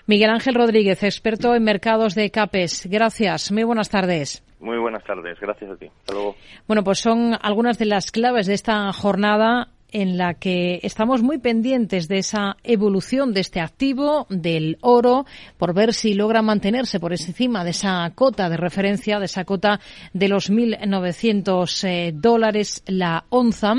Miguel 0.06 0.30
Ángel 0.30 0.56
Rodríguez, 0.56 1.02
experto 1.04 1.56
en 1.56 1.64
mercados 1.64 2.16
de 2.16 2.32
CAPES. 2.32 2.90
Gracias. 2.92 3.54
Muy 3.54 3.64
buenas 3.64 3.90
tardes. 3.90 4.44
Muy 4.60 4.78
buenas 4.78 5.06
tardes. 5.06 5.40
Gracias 5.40 5.72
a 5.72 5.78
ti. 5.78 5.86
Hasta 5.86 6.14
luego. 6.16 6.36
Bueno, 6.68 6.84
pues 6.84 7.00
son 7.00 7.38
algunas 7.42 7.80
de 7.80 7.86
las 7.86 8.12
claves 8.12 8.48
de 8.48 8.56
esta 8.56 8.92
jornada 8.92 9.70
en 9.92 10.18
la 10.18 10.34
que 10.36 10.80
estamos 10.84 11.22
muy 11.22 11.38
pendientes 11.38 12.08
de 12.08 12.20
esa 12.20 12.58
evolución 12.64 13.34
de 13.34 13.42
este 13.42 13.60
activo, 13.60 14.28
del 14.30 14.78
oro, 14.82 15.26
por 15.58 15.74
ver 15.74 15.94
si 15.94 16.14
logra 16.14 16.42
mantenerse 16.42 17.00
por 17.00 17.12
encima 17.12 17.64
de 17.64 17.72
esa 17.72 18.12
cota 18.16 18.50
de 18.50 18.58
referencia, 18.58 19.20
de 19.20 19.26
esa 19.26 19.46
cota 19.46 19.80
de 20.14 20.28
los 20.28 20.52
1.900 20.52 21.88
eh, 21.88 22.12
dólares 22.14 22.84
la 22.88 23.26
onza, 23.30 23.74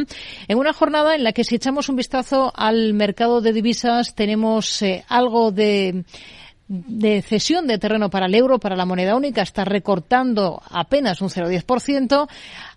en 0.49 0.59
una 0.59 0.73
jornada 0.73 1.15
en 1.15 1.25
la 1.25 1.33
que 1.33 1.45
si 1.45 1.57
echamos 1.57 1.89
un 1.89 1.97
vistazo 1.97 2.53
al 2.55 2.95
mercado 2.95 3.41
de 3.41 3.53
divisas 3.53 4.15
tenemos 4.15 4.83
eh, 4.83 5.05
algo 5.09 5.53
de 5.53 6.05
de 6.71 7.21
cesión 7.23 7.67
de 7.67 7.79
terreno 7.79 8.11
para 8.11 8.27
el 8.27 8.35
euro, 8.37 8.61
para 8.61 8.77
la 8.77 8.85
moneda 8.85 9.17
única, 9.17 9.43
está 9.43 9.65
recortando 9.65 10.63
apenas 10.71 11.21
un 11.21 11.29
0,10% 11.29 12.29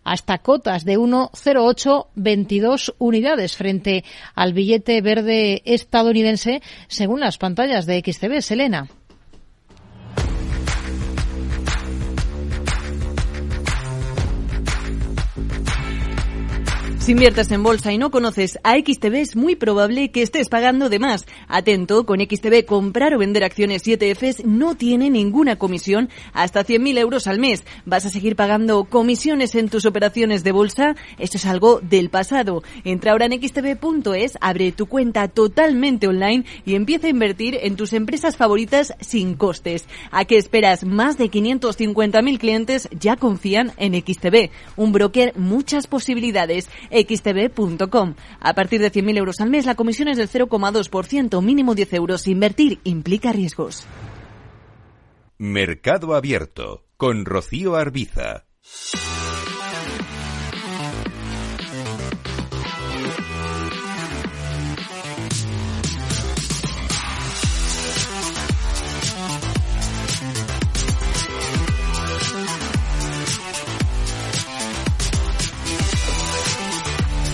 hasta 0.03 0.39
cotas 0.39 0.83
de 0.83 0.97
1,0822 0.97 2.95
unidades 2.97 3.55
frente 3.55 4.03
al 4.33 4.53
billete 4.53 4.99
verde 5.01 5.61
estadounidense, 5.65 6.63
según 6.87 7.19
las 7.19 7.37
pantallas 7.37 7.85
de 7.85 8.01
XTB. 8.03 8.41
Selena. 8.41 8.87
Si 17.03 17.11
inviertes 17.11 17.51
en 17.51 17.63
bolsa 17.63 17.91
y 17.91 17.97
no 17.97 18.11
conoces 18.11 18.57
a 18.63 18.75
XTB, 18.77 19.15
es 19.15 19.35
muy 19.35 19.57
probable 19.57 20.09
que 20.11 20.21
estés 20.21 20.47
pagando 20.47 20.87
de 20.87 20.99
más. 20.99 21.25
Atento, 21.49 22.05
con 22.05 22.21
XTB 22.21 22.63
comprar 22.65 23.13
o 23.13 23.17
vender 23.17 23.43
acciones 23.43 23.85
y 23.85 23.91
ETFs 23.91 24.45
no 24.45 24.75
tiene 24.75 25.09
ninguna 25.09 25.57
comisión 25.57 26.07
hasta 26.31 26.63
100.000 26.63 26.97
euros 26.97 27.27
al 27.27 27.39
mes. 27.39 27.65
¿Vas 27.83 28.05
a 28.05 28.09
seguir 28.09 28.37
pagando 28.37 28.85
comisiones 28.85 29.53
en 29.55 29.67
tus 29.67 29.85
operaciones 29.85 30.45
de 30.45 30.53
bolsa? 30.53 30.95
Esto 31.19 31.35
es 31.35 31.45
algo 31.45 31.81
del 31.81 32.09
pasado. 32.09 32.63
Entra 32.85 33.11
ahora 33.11 33.25
en 33.25 33.33
xtb.es, 33.33 34.37
abre 34.39 34.71
tu 34.71 34.85
cuenta 34.85 35.27
totalmente 35.27 36.07
online 36.07 36.45
y 36.65 36.75
empieza 36.75 37.07
a 37.07 37.09
invertir 37.09 37.59
en 37.63 37.75
tus 37.75 37.91
empresas 37.91 38.37
favoritas 38.37 38.93
sin 39.01 39.33
costes. 39.33 39.89
¿A 40.09 40.23
qué 40.23 40.37
esperas? 40.37 40.85
Más 40.85 41.17
de 41.17 41.29
550.000 41.29 42.37
clientes 42.39 42.87
ya 42.97 43.17
confían 43.17 43.73
en 43.75 43.93
XTB. 43.93 44.51
Un 44.77 44.93
broker, 44.93 45.33
muchas 45.35 45.87
posibilidades 45.87 46.69
xtb.com. 46.93 48.15
A 48.39 48.53
partir 48.53 48.81
de 48.81 48.91
100.000 48.91 49.17
euros 49.17 49.39
al 49.41 49.49
mes, 49.49 49.65
la 49.65 49.75
comisión 49.75 50.07
es 50.07 50.17
del 50.17 50.29
0,2%, 50.29 51.41
mínimo 51.41 51.75
10 51.75 51.93
euros. 51.93 52.27
Invertir 52.27 52.79
implica 52.83 53.31
riesgos. 53.31 53.85
Mercado 55.37 56.15
Abierto 56.15 56.85
con 56.95 57.25
Rocío 57.25 57.75
Arbiza. 57.75 58.45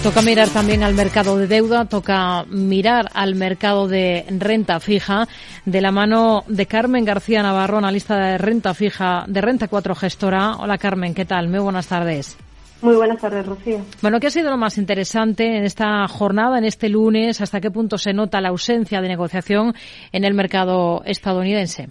Toca 0.04 0.22
mirar 0.22 0.48
también 0.48 0.82
al 0.82 0.94
mercado 0.94 1.38
de 1.38 1.46
deuda, 1.46 1.84
toca 1.84 2.46
mirar 2.46 3.10
al 3.14 3.36
mercado 3.36 3.90
de 3.90 4.24
renta 4.30 4.80
fija 4.80 5.28
de 5.66 5.82
la 5.82 5.92
mano 5.92 6.44
de 6.48 6.66
Carmen 6.68 7.04
García 7.04 7.44
Navarro, 7.44 7.80
analista 7.80 8.18
de 8.18 8.38
renta 8.38 8.74
fija 8.74 9.26
de 9.28 9.42
Renta 9.42 9.68
4 9.68 9.96
Gestora. 9.96 10.56
Hola 10.56 10.78
Carmen, 10.78 11.14
¿qué 11.14 11.26
tal? 11.26 11.50
Muy 11.50 11.60
buenas 11.60 11.90
tardes. 11.90 12.38
Muy 12.82 12.96
buenas 12.96 13.20
tardes, 13.20 13.46
Rocío. 13.46 13.80
Bueno, 14.02 14.22
¿qué 14.22 14.28
ha 14.28 14.32
sido 14.32 14.50
lo 14.50 14.58
más 14.58 14.78
interesante 14.78 15.58
en 15.58 15.66
esta 15.66 16.08
jornada, 16.08 16.58
en 16.58 16.64
este 16.64 16.88
lunes? 16.88 17.42
¿Hasta 17.42 17.60
qué 17.60 17.70
punto 17.70 17.98
se 17.98 18.14
nota 18.14 18.40
la 18.40 18.50
ausencia 18.50 19.02
de 19.02 19.10
negociación 19.10 19.74
en 20.14 20.24
el 20.24 20.34
mercado 20.34 21.02
estadounidense? 21.04 21.90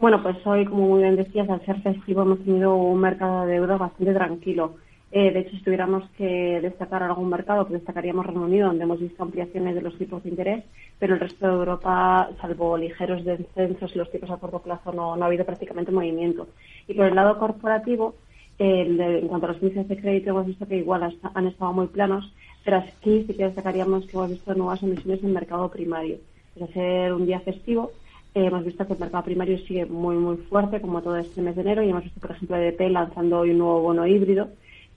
Bueno, 0.00 0.20
pues 0.24 0.36
hoy, 0.44 0.64
como 0.64 0.88
muy 0.88 1.02
bien 1.02 1.14
decías, 1.14 1.48
al 1.48 1.64
ser 1.64 1.80
festivo 1.82 2.22
hemos 2.22 2.40
tenido 2.40 2.74
un 2.74 3.00
mercado 3.00 3.46
de 3.46 3.52
deuda 3.54 3.76
bastante 3.76 4.12
tranquilo. 4.12 4.74
Eh, 5.10 5.32
de 5.32 5.40
hecho, 5.40 5.56
si 5.56 5.62
tuviéramos 5.62 6.04
que 6.18 6.60
destacar 6.60 7.02
algún 7.02 7.30
mercado, 7.30 7.66
pues 7.66 7.80
destacaríamos 7.80 8.26
Reino 8.26 8.42
Unido, 8.42 8.66
donde 8.68 8.84
hemos 8.84 9.00
visto 9.00 9.22
ampliaciones 9.22 9.74
de 9.74 9.80
los 9.80 9.96
tipos 9.96 10.22
de 10.22 10.28
interés, 10.28 10.64
pero 10.98 11.14
el 11.14 11.20
resto 11.20 11.46
de 11.46 11.54
Europa, 11.54 12.28
salvo 12.40 12.76
ligeros 12.76 13.24
descensos 13.24 13.94
y 13.94 13.98
los 13.98 14.10
tipos 14.10 14.30
a 14.30 14.36
corto 14.36 14.58
plazo, 14.58 14.92
no, 14.92 15.14
ha 15.14 15.26
habido 15.26 15.46
prácticamente 15.46 15.92
movimiento. 15.92 16.48
Y 16.86 16.94
por 16.94 17.06
el 17.06 17.14
lado 17.14 17.38
corporativo, 17.38 18.16
en 18.58 19.28
cuanto 19.28 19.46
a 19.46 19.52
los 19.52 19.62
índices 19.62 19.88
de 19.88 19.96
crédito, 19.96 20.30
hemos 20.30 20.46
visto 20.46 20.66
que 20.66 20.76
igual 20.76 21.16
han 21.34 21.46
estado 21.46 21.72
muy 21.72 21.86
planos, 21.86 22.30
pero 22.64 22.78
aquí 22.78 23.24
sí 23.26 23.34
que 23.34 23.44
destacaríamos 23.44 24.06
que 24.06 24.16
hemos 24.16 24.30
visto 24.30 24.54
nuevas 24.54 24.82
emisiones 24.82 25.20
en 25.20 25.28
el 25.28 25.32
mercado 25.32 25.70
primario. 25.70 26.18
Es 26.56 26.68
ser 26.70 27.14
un 27.14 27.24
día 27.24 27.40
festivo, 27.40 27.92
eh, 28.34 28.46
hemos 28.46 28.64
visto 28.64 28.86
que 28.86 28.92
el 28.92 28.98
mercado 28.98 29.24
primario 29.24 29.58
sigue 29.58 29.86
muy, 29.86 30.16
muy 30.16 30.36
fuerte, 30.36 30.82
como 30.82 31.00
todo 31.00 31.16
este 31.16 31.40
mes 31.40 31.54
de 31.54 31.62
enero, 31.62 31.82
y 31.82 31.88
hemos 31.88 32.02
visto, 32.02 32.20
por 32.20 32.32
ejemplo, 32.32 32.56
EDP 32.56 32.90
lanzando 32.90 33.38
hoy 33.38 33.52
un 33.52 33.58
nuevo 33.58 33.80
bono 33.80 34.06
híbrido 34.06 34.48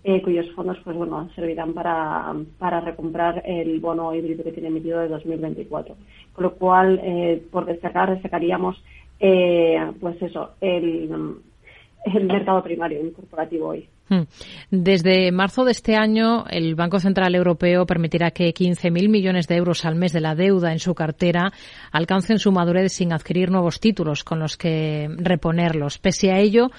eh, 0.04 0.22
cuyos 0.22 0.50
fondos 0.56 0.78
pues 0.84 0.96
bueno 0.96 1.30
servirán 1.36 1.74
para, 1.74 2.34
para 2.58 2.82
recomprar 2.82 3.44
el 3.46 3.80
bono 3.80 4.14
híbrido 4.16 4.44
que 4.44 4.52
tiene 4.52 4.70
emitido 4.70 5.00
de 5.00 5.08
2024. 5.08 5.96
Con 6.34 6.44
lo 6.44 6.54
cual, 6.56 7.00
eh, 7.04 7.44
por 7.52 7.66
destacar, 7.66 8.12
destacaríamos 8.12 8.82
eh, 9.20 9.78
pues 10.00 10.20
eso, 10.22 10.52
el, 10.60 11.10
el 12.06 12.26
mercado 12.26 12.64
primario 12.64 13.14
corporativo 13.14 13.68
hoy. 13.70 13.88
Hmm. 14.10 14.24
Desde 14.72 15.32
marzo 15.32 15.64
de 15.64 15.72
este 15.72 15.96
año, 15.96 16.46
el 16.50 16.76
Banco 16.76 17.00
Central 17.00 17.34
Europeo 17.36 17.86
permitirá 17.86 18.32
que 18.32 18.54
15.000 18.54 19.08
millones 19.08 19.48
de 19.48 19.56
euros 19.56 19.86
al 19.86 19.96
mes 19.96 20.12
de 20.12 20.20
la 20.20 20.36
deuda 20.36 20.74
en 20.74 20.80
su 20.80 20.94
cartera 20.96 21.54
alcancen 21.92 22.40
su 22.40 22.52
madurez 22.52 22.92
sin 22.92 23.14
adquirir 23.14 23.52
nuevos 23.52 23.80
títulos 23.80 24.24
con 24.24 24.40
los 24.40 24.58
que 24.58 25.08
reponerlos. 25.18 25.98
Pese 26.00 26.32
a 26.32 26.40
ello, 26.40 26.72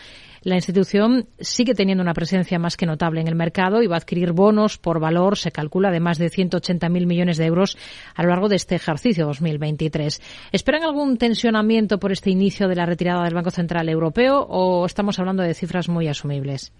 la 0.43 0.57
institución 0.57 1.27
sigue 1.39 1.75
teniendo 1.75 2.03
una 2.03 2.15
presencia 2.15 2.59
más 2.59 2.77
que 2.77 2.87
notable 2.87 3.21
en 3.21 3.29
el 3.29 3.35
mercado 3.35 3.83
y 3.83 3.87
va 3.87 3.97
a 3.97 3.99
adquirir 3.99 4.33
bonos 4.33 4.79
por 4.79 5.01
valor, 5.01 5.37
se 5.37 5.53
calcula, 5.53 5.91
de 5.91 6.01
más 6.01 6.19
de 6.19 6.27
180.000 6.27 7.07
millones 7.07 7.37
de 7.37 7.47
euros 7.47 7.79
a 8.15 8.23
lo 8.23 8.31
largo 8.31 8.49
de 8.49 8.57
este 8.57 8.75
ejercicio 8.75 9.27
2023. 9.27 10.49
¿Esperan 10.53 10.83
algún 10.83 11.17
tensionamiento 11.17 11.99
por 11.99 12.13
este 12.13 12.31
inicio 12.31 12.69
de 12.69 12.77
la 12.77 12.87
retirada 12.87 13.25
del 13.25 13.35
Banco 13.35 13.51
Central 13.51 13.89
Europeo 13.89 14.41
o 14.41 14.85
estamos 14.87 15.19
hablando 15.19 15.43
de 15.43 15.55
cifras 15.55 15.89
muy 15.89 16.09
asumibles? 16.09 16.73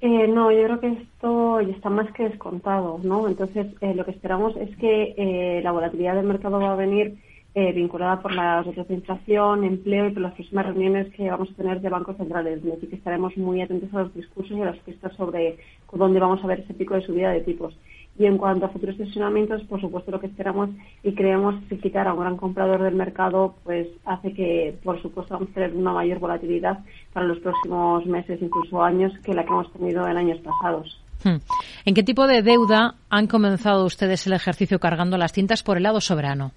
Eh, 0.00 0.28
no, 0.28 0.50
yo 0.50 0.64
creo 0.64 0.80
que 0.80 0.88
esto 0.88 1.60
está 1.60 1.90
más 1.90 2.10
que 2.12 2.22
descontado, 2.24 2.98
¿no? 3.02 3.28
Entonces, 3.28 3.66
eh, 3.82 3.94
lo 3.94 4.04
que 4.04 4.12
esperamos 4.12 4.56
es 4.56 4.74
que 4.76 5.14
eh, 5.16 5.60
la 5.62 5.72
volatilidad 5.72 6.14
del 6.14 6.26
mercado 6.26 6.58
va 6.58 6.72
a 6.72 6.76
venir 6.76 7.16
eh, 7.54 7.72
vinculada 7.72 8.20
por 8.22 8.34
datos 8.34 8.88
de 8.88 8.94
inflación, 8.94 9.64
empleo 9.64 10.06
y 10.06 10.12
por 10.12 10.22
las 10.22 10.34
próximas 10.34 10.66
reuniones 10.66 11.12
que 11.14 11.28
vamos 11.28 11.50
a 11.50 11.54
tener 11.54 11.80
de 11.80 11.88
bancos 11.88 12.16
centrales. 12.16 12.58
Es 12.58 12.64
decir, 12.64 12.88
que 12.88 12.96
estaremos 12.96 13.36
muy 13.36 13.60
atentos 13.60 13.92
a 13.92 14.02
los 14.02 14.14
discursos 14.14 14.56
y 14.56 14.62
a 14.62 14.66
las 14.66 14.78
pistas 14.78 15.14
sobre 15.16 15.58
dónde 15.92 16.20
vamos 16.20 16.42
a 16.44 16.46
ver 16.46 16.60
ese 16.60 16.74
pico 16.74 16.94
de 16.94 17.02
subida 17.02 17.30
de 17.30 17.40
tipos. 17.40 17.74
Y 18.18 18.26
en 18.26 18.38
cuanto 18.38 18.66
a 18.66 18.68
futuros 18.68 18.96
sesionamientos, 18.96 19.62
por 19.64 19.80
supuesto, 19.80 20.10
lo 20.10 20.20
que 20.20 20.26
esperamos 20.26 20.70
y 21.02 21.12
creemos 21.14 21.54
que 21.68 21.78
quitar 21.78 22.06
a 22.06 22.12
un 22.12 22.20
gran 22.20 22.36
comprador 22.36 22.82
del 22.82 22.94
mercado, 22.94 23.54
pues 23.64 23.88
hace 24.04 24.32
que, 24.32 24.76
por 24.84 25.00
supuesto, 25.00 25.34
vamos 25.34 25.48
a 25.50 25.54
tener 25.54 25.74
una 25.74 25.92
mayor 25.92 26.18
volatilidad 26.18 26.80
para 27.12 27.26
los 27.26 27.38
próximos 27.38 28.04
meses, 28.06 28.40
incluso 28.42 28.82
años, 28.82 29.12
que 29.24 29.32
la 29.32 29.42
que 29.42 29.48
hemos 29.48 29.72
tenido 29.72 30.06
en 30.06 30.16
años 30.18 30.38
pasados. 30.38 31.00
Hmm. 31.24 31.38
¿En 31.84 31.94
qué 31.94 32.02
tipo 32.02 32.26
de 32.26 32.42
deuda 32.42 32.94
han 33.08 33.26
comenzado 33.26 33.84
ustedes 33.86 34.26
el 34.26 34.34
ejercicio 34.34 34.78
cargando 34.78 35.16
las 35.16 35.32
cintas 35.32 35.62
por 35.62 35.78
el 35.78 35.82
lado 35.82 36.00
soberano? 36.00 36.52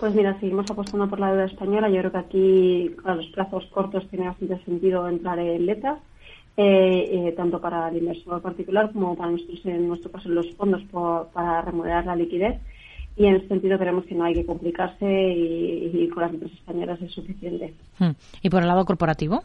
Pues 0.00 0.14
mira, 0.14 0.40
seguimos 0.40 0.70
apostando 0.70 1.06
por 1.10 1.20
la 1.20 1.28
deuda 1.30 1.44
española. 1.44 1.90
Yo 1.90 1.98
creo 1.98 2.12
que 2.12 2.18
aquí 2.18 2.96
a 3.04 3.14
los 3.14 3.26
plazos 3.26 3.66
cortos 3.66 4.08
tiene 4.08 4.28
bastante 4.28 4.58
sentido 4.64 5.06
entrar 5.06 5.38
en 5.38 5.66
letras, 5.66 5.98
eh, 6.56 7.10
eh, 7.12 7.34
tanto 7.36 7.60
para 7.60 7.90
el 7.90 7.98
inversor 7.98 8.40
particular 8.40 8.90
como 8.92 9.14
para 9.14 9.32
nosotros, 9.32 9.60
en 9.66 9.88
nuestro 9.88 10.10
caso, 10.10 10.30
los 10.30 10.50
fondos 10.54 10.82
para 11.34 11.60
remodelar 11.60 12.06
la 12.06 12.16
liquidez. 12.16 12.58
Y 13.14 13.26
en 13.26 13.36
ese 13.36 13.48
sentido 13.48 13.78
creemos 13.78 14.06
que 14.06 14.14
no 14.14 14.24
hay 14.24 14.32
que 14.32 14.46
complicarse 14.46 15.04
y, 15.06 16.08
con 16.08 16.22
las 16.22 16.32
empresas 16.32 16.56
españolas 16.56 17.02
es 17.02 17.12
suficiente. 17.12 17.74
Hmm. 17.98 18.12
¿Y 18.40 18.48
por 18.48 18.62
el 18.62 18.68
lado 18.68 18.86
corporativo? 18.86 19.42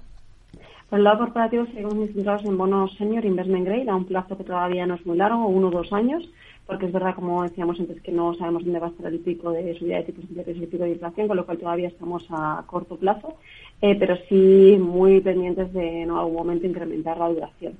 Por 0.89 0.99
el 0.99 1.03
lado 1.03 1.17
corporativo 1.17 1.65
seguimos 1.65 1.95
centrados 2.13 2.45
en 2.45 2.57
bonos 2.57 2.95
senior 2.95 3.25
investment 3.25 3.65
grade 3.65 3.89
a 3.89 3.95
un 3.95 4.05
plazo 4.05 4.37
que 4.37 4.45
todavía 4.45 4.85
no 4.85 4.93
es 4.93 5.05
muy 5.05 5.17
largo, 5.17 5.47
uno 5.47 5.67
o 5.67 5.71
dos 5.71 5.91
años, 5.91 6.23
porque 6.65 6.87
es 6.87 6.91
verdad, 6.91 7.15
como 7.15 7.43
decíamos 7.43 7.79
antes, 7.79 8.01
que 8.01 8.11
no 8.11 8.33
sabemos 8.33 8.63
dónde 8.63 8.79
va 8.79 8.87
a 8.87 8.89
estar 8.89 9.11
el 9.11 9.19
pico 9.19 9.51
de 9.51 9.77
subida 9.77 9.97
de 9.97 10.03
tipos 10.03 10.23
de 10.25 10.29
interés 10.31 10.57
y 10.57 10.63
el 10.63 10.69
pico 10.69 10.83
de 10.83 10.91
inflación, 10.91 11.27
con 11.27 11.37
lo 11.37 11.45
cual 11.45 11.59
todavía 11.59 11.87
estamos 11.87 12.25
a 12.29 12.63
corto 12.65 12.95
plazo, 12.95 13.35
eh, 13.81 13.95
pero 13.99 14.15
sí 14.27 14.77
muy 14.79 15.21
pendientes 15.21 15.71
de 15.73 16.03
en 16.03 16.11
algún 16.11 16.33
momento 16.33 16.65
incrementar 16.65 17.17
la 17.17 17.29
duración. 17.29 17.73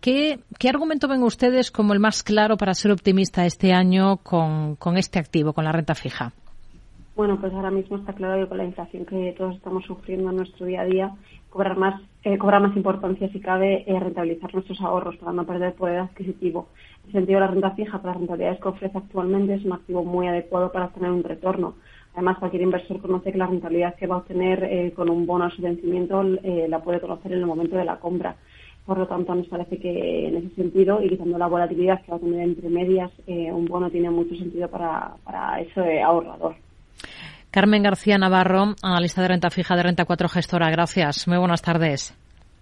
¿Qué, 0.00 0.38
¿Qué, 0.58 0.68
argumento 0.68 1.08
ven 1.08 1.22
ustedes 1.22 1.70
como 1.70 1.92
el 1.92 2.00
más 2.00 2.22
claro 2.22 2.56
para 2.56 2.74
ser 2.74 2.92
optimista 2.92 3.44
este 3.44 3.72
año 3.72 4.18
con, 4.18 4.76
con 4.76 4.96
este 4.96 5.18
activo, 5.18 5.52
con 5.52 5.64
la 5.64 5.72
renta 5.72 5.94
fija? 5.94 6.32
Bueno, 7.16 7.40
pues 7.40 7.52
ahora 7.54 7.70
mismo 7.70 7.96
está 7.96 8.12
claro 8.12 8.42
que 8.42 8.48
con 8.48 8.58
la 8.58 8.64
inflación 8.64 9.06
que 9.06 9.34
todos 9.38 9.56
estamos 9.56 9.84
sufriendo 9.84 10.30
en 10.30 10.36
nuestro 10.36 10.66
día 10.66 10.82
a 10.82 10.84
día, 10.84 11.10
cobrar 11.48 11.78
más, 11.78 12.02
eh, 12.22 12.36
cobra 12.36 12.60
más 12.60 12.76
importancia 12.76 13.30
si 13.32 13.40
cabe 13.40 13.84
eh, 13.86 13.98
rentabilizar 13.98 14.52
nuestros 14.52 14.78
ahorros 14.82 15.16
para 15.16 15.32
no 15.32 15.46
perder 15.46 15.74
poder 15.74 16.00
adquisitivo. 16.00 16.68
Ese 17.06 17.12
sentido, 17.12 17.40
la 17.40 17.46
renta 17.46 17.70
fija 17.70 17.98
para 17.98 18.12
las 18.12 18.18
rentabilidades 18.18 18.60
que 18.60 18.68
ofrece 18.68 18.98
actualmente 18.98 19.54
es 19.54 19.64
un 19.64 19.72
activo 19.72 20.04
muy 20.04 20.26
adecuado 20.26 20.72
para 20.72 20.86
obtener 20.86 21.10
un 21.10 21.22
retorno. 21.22 21.74
Además, 22.14 22.38
cualquier 22.38 22.62
inversor 22.62 23.00
conoce 23.00 23.30
que 23.30 23.38
la 23.38 23.46
rentabilidad 23.46 23.94
que 23.94 24.06
va 24.06 24.16
a 24.16 24.18
obtener 24.18 24.64
eh, 24.64 24.92
con 24.96 25.10
un 25.10 25.26
bono 25.26 25.44
a 25.44 25.50
su 25.50 25.62
vencimiento 25.62 26.22
eh, 26.42 26.66
la 26.68 26.80
puede 26.80 27.00
conocer 27.00 27.32
en 27.32 27.40
el 27.40 27.46
momento 27.46 27.76
de 27.76 27.84
la 27.84 27.96
compra. 27.96 28.34
Por 28.84 28.98
lo 28.98 29.06
tanto, 29.06 29.34
nos 29.34 29.46
parece 29.48 29.78
que 29.78 30.28
en 30.28 30.36
ese 30.36 30.54
sentido, 30.54 31.02
y 31.02 31.08
quitando 31.08 31.36
la 31.38 31.46
volatilidad 31.46 32.02
que 32.02 32.10
va 32.10 32.16
a 32.16 32.20
tener 32.20 32.40
entre 32.40 32.68
medias, 32.70 33.10
eh, 33.26 33.52
un 33.52 33.66
bono 33.66 33.90
tiene 33.90 34.10
mucho 34.10 34.34
sentido 34.34 34.68
para, 34.68 35.14
para 35.24 35.60
ese 35.60 36.00
ahorrador. 36.00 36.54
Carmen 37.50 37.82
García 37.82 38.18
Navarro, 38.18 38.74
analista 38.82 39.22
de 39.22 39.28
renta 39.28 39.50
fija 39.50 39.76
de 39.76 39.82
Renta 39.82 40.04
4 40.04 40.28
Gestora. 40.28 40.70
Gracias. 40.70 41.28
Muy 41.28 41.38
buenas 41.38 41.62
tardes. 41.62 42.16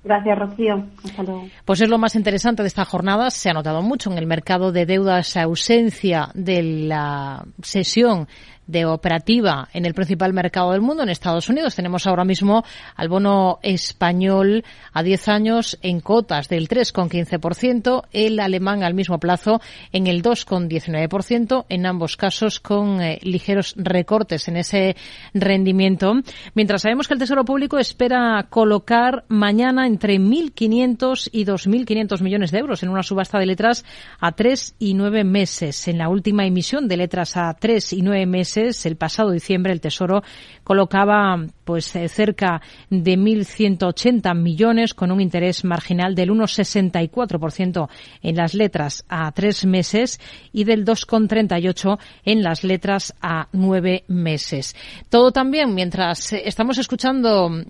Gracias, 0.05 0.38
Rocío. 0.38 0.85
Hasta 1.03 1.23
luego. 1.23 1.49
Pues 1.64 1.81
es 1.81 1.88
lo 1.88 1.97
más 1.97 2.14
interesante 2.14 2.62
de 2.62 2.69
esta 2.69 2.85
jornada. 2.85 3.31
Se 3.31 3.49
ha 3.49 3.55
notado 3.55 3.81
mucho 3.81 4.12
en 4.12 4.19
el 4.19 4.27
mercado 4.27 4.71
de 4.71 4.85
deuda 4.85 5.19
esa 5.19 5.43
ausencia 5.43 6.29
de 6.35 6.62
la 6.62 7.45
sesión 7.62 8.29
de 8.66 8.87
operativa 8.87 9.68
en 9.72 9.87
el 9.87 9.94
principal 9.94 10.33
mercado 10.33 10.72
del 10.72 10.81
mundo, 10.81 11.03
en 11.03 11.09
Estados 11.09 11.48
Unidos. 11.48 11.74
Tenemos 11.74 12.07
ahora 12.07 12.24
mismo 12.24 12.64
al 12.96 13.09
bono 13.09 13.59
español 13.62 14.64
a 14.92 15.03
10 15.03 15.29
años 15.29 15.79
en 15.83 16.00
cotas 16.00 16.48
del 16.48 16.68
3,15%, 16.68 18.05
el 18.12 18.40
alemán 18.40 18.83
al 18.83 18.94
mismo 18.94 19.18
plazo 19.18 19.61
en 19.92 20.07
el 20.07 20.22
2,19%, 20.22 21.66
en 21.68 21.87
ambos 21.87 22.16
casos 22.16 22.61
con 22.61 23.00
eh, 23.00 23.18
ligeros 23.22 23.74
recortes 23.77 24.48
en 24.48 24.57
ese 24.57 24.96
rendimiento. 25.33 26.14
Mientras 26.55 26.83
sabemos 26.83 27.09
que 27.09 27.14
el 27.14 27.20
Tesoro 27.20 27.44
Público 27.44 27.79
espera 27.79 28.46
colocar 28.48 29.24
mañana 29.29 29.87
entre 29.87 30.18
1.500 30.18 31.29
y 31.33 31.44
2.500 31.44 32.22
millones 32.22 32.50
de 32.50 32.59
euros 32.59 32.83
en 32.83 32.88
una 32.88 33.03
subasta 33.03 33.38
de 33.38 33.46
letras 33.46 33.85
a 34.20 34.33
3 34.33 34.77
y 34.79 34.94
9 34.94 35.24
meses. 35.24 35.88
En 35.88 35.98
la 35.98 36.09
última 36.09 36.46
emisión 36.46 36.88
de 36.88 36.96
letras 36.96 37.37
a 37.37 37.53
3 37.55 37.92
y 37.94 38.03
9 38.03 38.27
meses, 38.27 38.54
el 38.57 38.97
pasado 38.97 39.31
diciembre, 39.31 39.73
el 39.73 39.81
Tesoro 39.81 40.23
colocaba 40.62 41.45
pues 41.64 41.95
eh, 41.97 42.09
cerca 42.09 42.62
de 42.90 43.17
1.180 43.17 44.35
millones 44.37 44.95
con 44.95 45.11
un 45.11 45.21
interés 45.21 45.64
marginal 45.64 46.14
del 46.14 46.31
1,64% 46.31 47.88
en 48.23 48.37
las 48.37 48.55
letras 48.55 49.05
a 49.09 49.31
tres 49.33 49.64
meses 49.64 50.21
y 50.53 50.64
del 50.64 50.85
2,38 50.85 51.99
en 52.25 52.43
las 52.43 52.64
letras 52.64 53.14
a 53.21 53.49
nueve 53.53 54.05
meses. 54.09 54.77
Todo 55.09 55.33
también 55.33 55.75
mientras 55.75 56.33
eh, 56.33 56.43
estamos 56.47 56.79
escuchando 56.79 57.49
mm, 57.49 57.64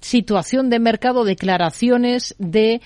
situación 0.00 0.70
de 0.70 0.78
mercado, 0.78 1.24
declaraciones 1.24 2.34
de 2.38 2.80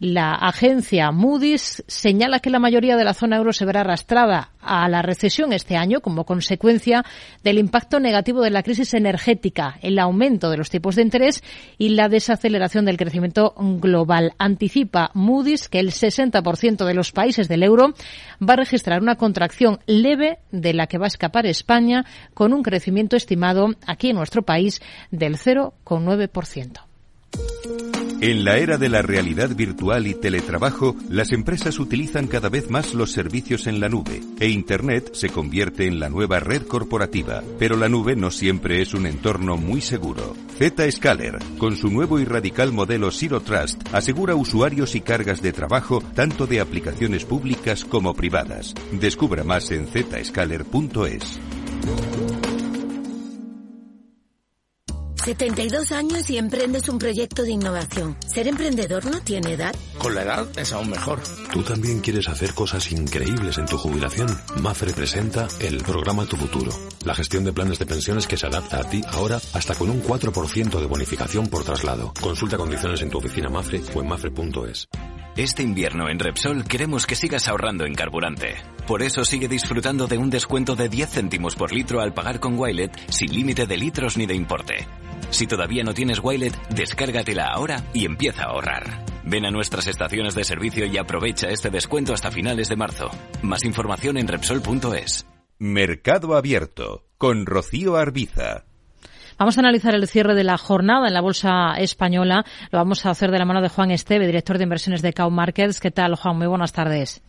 la 0.00 0.34
agencia 0.34 1.10
Moody's 1.10 1.82
señala 1.88 2.38
que 2.38 2.50
la 2.50 2.60
mayoría 2.60 2.96
de 2.96 3.04
la 3.04 3.14
zona 3.14 3.36
euro 3.36 3.52
se 3.52 3.64
verá 3.64 3.80
arrastrada 3.80 4.52
a 4.60 4.88
la 4.88 5.02
recesión 5.02 5.52
este 5.52 5.76
año 5.76 6.00
como 6.00 6.24
consecuencia 6.24 7.04
del 7.42 7.58
impacto 7.58 7.98
negativo 7.98 8.42
de 8.42 8.50
la 8.50 8.62
crisis 8.62 8.94
energética, 8.94 9.78
el 9.82 9.98
aumento 9.98 10.50
de 10.50 10.56
los 10.56 10.70
tipos 10.70 10.94
de 10.94 11.02
interés 11.02 11.42
y 11.78 11.90
la 11.90 12.08
desaceleración 12.08 12.84
del 12.84 12.96
crecimiento 12.96 13.54
global. 13.56 14.34
Anticipa 14.38 15.10
Moody's 15.14 15.68
que 15.68 15.80
el 15.80 15.90
60% 15.90 16.84
de 16.84 16.94
los 16.94 17.12
países 17.12 17.48
del 17.48 17.62
euro 17.62 17.94
va 18.40 18.54
a 18.54 18.58
registrar 18.58 19.02
una 19.02 19.16
contracción 19.16 19.80
leve 19.86 20.38
de 20.52 20.74
la 20.74 20.86
que 20.86 20.98
va 20.98 21.06
a 21.06 21.08
escapar 21.08 21.46
España 21.46 22.04
con 22.34 22.52
un 22.52 22.62
crecimiento 22.62 23.16
estimado 23.16 23.70
aquí 23.86 24.10
en 24.10 24.16
nuestro 24.16 24.42
país 24.42 24.80
del 25.10 25.38
0,9%. 25.38 27.87
En 28.20 28.44
la 28.44 28.58
era 28.58 28.78
de 28.78 28.88
la 28.88 29.00
realidad 29.00 29.54
virtual 29.54 30.08
y 30.08 30.14
teletrabajo, 30.14 30.96
las 31.08 31.30
empresas 31.30 31.78
utilizan 31.78 32.26
cada 32.26 32.48
vez 32.48 32.68
más 32.68 32.92
los 32.92 33.12
servicios 33.12 33.68
en 33.68 33.78
la 33.78 33.88
nube 33.88 34.20
e 34.40 34.48
Internet 34.48 35.10
se 35.12 35.28
convierte 35.28 35.86
en 35.86 36.00
la 36.00 36.08
nueva 36.08 36.40
red 36.40 36.62
corporativa. 36.62 37.44
Pero 37.60 37.76
la 37.76 37.88
nube 37.88 38.16
no 38.16 38.32
siempre 38.32 38.82
es 38.82 38.92
un 38.92 39.06
entorno 39.06 39.56
muy 39.56 39.80
seguro. 39.80 40.34
Zscaler, 40.58 41.38
con 41.58 41.76
su 41.76 41.90
nuevo 41.90 42.18
y 42.18 42.24
radical 42.24 42.72
modelo 42.72 43.12
Zero 43.12 43.40
Trust, 43.40 43.82
asegura 43.92 44.34
usuarios 44.34 44.96
y 44.96 45.00
cargas 45.00 45.40
de 45.40 45.52
trabajo 45.52 46.02
tanto 46.14 46.48
de 46.48 46.60
aplicaciones 46.60 47.24
públicas 47.24 47.84
como 47.84 48.14
privadas. 48.14 48.74
Descubra 48.90 49.44
más 49.44 49.70
en 49.70 49.86
zscaler.es. 49.86 51.38
72 55.28 55.92
años 55.92 56.30
y 56.30 56.38
emprendes 56.38 56.88
un 56.88 56.98
proyecto 56.98 57.42
de 57.42 57.50
innovación. 57.50 58.16
¿Ser 58.26 58.48
emprendedor 58.48 59.04
no 59.04 59.20
tiene 59.20 59.52
edad? 59.52 59.74
Con 59.98 60.14
la 60.14 60.22
edad 60.22 60.48
es 60.58 60.72
aún 60.72 60.88
mejor. 60.88 61.20
¿Tú 61.52 61.62
también 61.62 62.00
quieres 62.00 62.30
hacer 62.30 62.54
cosas 62.54 62.90
increíbles 62.92 63.58
en 63.58 63.66
tu 63.66 63.76
jubilación? 63.76 64.26
Mafre 64.62 64.94
presenta 64.94 65.46
el 65.60 65.82
programa 65.82 66.24
Tu 66.24 66.38
Futuro. 66.38 66.72
La 67.04 67.14
gestión 67.14 67.44
de 67.44 67.52
planes 67.52 67.78
de 67.78 67.84
pensiones 67.84 68.26
que 68.26 68.38
se 68.38 68.46
adapta 68.46 68.80
a 68.80 68.84
ti 68.84 69.02
ahora 69.06 69.38
hasta 69.52 69.74
con 69.74 69.90
un 69.90 70.02
4% 70.02 70.80
de 70.80 70.86
bonificación 70.86 71.46
por 71.48 71.62
traslado. 71.62 72.14
Consulta 72.22 72.56
condiciones 72.56 73.02
en 73.02 73.10
tu 73.10 73.18
oficina 73.18 73.50
Mafre 73.50 73.82
o 73.94 74.00
en 74.00 74.08
mafre.es. 74.08 74.88
Este 75.36 75.62
invierno 75.62 76.08
en 76.08 76.18
Repsol 76.18 76.64
queremos 76.64 77.06
que 77.06 77.14
sigas 77.14 77.48
ahorrando 77.48 77.84
en 77.84 77.94
carburante. 77.94 78.56
Por 78.86 79.02
eso 79.02 79.26
sigue 79.26 79.46
disfrutando 79.46 80.06
de 80.06 80.16
un 80.16 80.30
descuento 80.30 80.74
de 80.74 80.88
10 80.88 81.10
céntimos 81.10 81.54
por 81.54 81.72
litro 81.72 82.00
al 82.00 82.14
pagar 82.14 82.40
con 82.40 82.58
Wilet 82.58 82.90
sin 83.10 83.32
límite 83.32 83.66
de 83.66 83.76
litros 83.76 84.16
ni 84.16 84.24
de 84.24 84.34
importe. 84.34 84.88
Si 85.30 85.46
todavía 85.46 85.84
no 85.84 85.94
tienes 85.94 86.20
Wilet, 86.22 86.54
descárgatela 86.70 87.46
ahora 87.46 87.82
y 87.92 88.06
empieza 88.06 88.44
a 88.44 88.50
ahorrar. 88.50 88.84
Ven 89.24 89.44
a 89.44 89.50
nuestras 89.50 89.86
estaciones 89.86 90.34
de 90.34 90.44
servicio 90.44 90.86
y 90.86 90.96
aprovecha 90.96 91.48
este 91.48 91.70
descuento 91.70 92.14
hasta 92.14 92.30
finales 92.30 92.68
de 92.68 92.76
marzo. 92.76 93.10
Más 93.42 93.64
información 93.64 94.16
en 94.16 94.26
Repsol.es. 94.26 95.26
Mercado 95.58 96.34
Abierto 96.34 97.04
con 97.18 97.44
Rocío 97.44 97.96
Arbiza. 97.96 98.64
Vamos 99.38 99.56
a 99.56 99.60
analizar 99.60 99.94
el 99.94 100.08
cierre 100.08 100.34
de 100.34 100.44
la 100.44 100.56
jornada 100.56 101.06
en 101.06 101.14
la 101.14 101.20
bolsa 101.20 101.74
española. 101.78 102.44
Lo 102.72 102.78
vamos 102.78 103.04
a 103.04 103.10
hacer 103.10 103.30
de 103.30 103.38
la 103.38 103.44
mano 103.44 103.60
de 103.60 103.68
Juan 103.68 103.90
Esteve, 103.90 104.26
director 104.26 104.56
de 104.56 104.64
inversiones 104.64 105.02
de 105.02 105.12
Cow 105.12 105.30
Markets. 105.30 105.78
¿Qué 105.78 105.90
tal, 105.90 106.16
Juan? 106.16 106.38
Muy 106.38 106.46
buenas 106.46 106.72
tardes. 106.72 107.22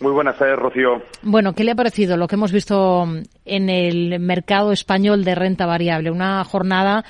Muy 0.00 0.10
buenas 0.10 0.36
tardes, 0.36 0.56
Rocío. 0.58 1.02
Bueno, 1.22 1.52
¿qué 1.52 1.62
le 1.62 1.72
ha 1.72 1.76
parecido 1.76 2.16
lo 2.16 2.26
que 2.26 2.34
hemos 2.34 2.50
visto 2.50 3.06
en 3.44 3.68
el 3.70 4.18
mercado 4.18 4.72
español 4.72 5.22
de 5.22 5.36
renta 5.36 5.66
variable? 5.66 6.10
Una 6.10 6.42
jornada 6.42 7.04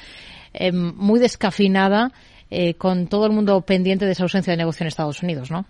eh, 0.55 0.73
muy 0.73 1.21
descafinada, 1.21 2.13
eh, 2.51 2.75
con 2.75 3.07
todo 3.07 3.27
el 3.27 3.33
mundo 3.33 3.61
pendiente 3.63 4.05
de 4.05 4.13
esa 4.13 4.25
ausencia 4.25 4.53
de 4.53 4.59
negocio 4.59 4.85
en 4.85 4.89
Estados 4.89 5.23
Unidos, 5.23 5.51
¿no? 5.51 5.65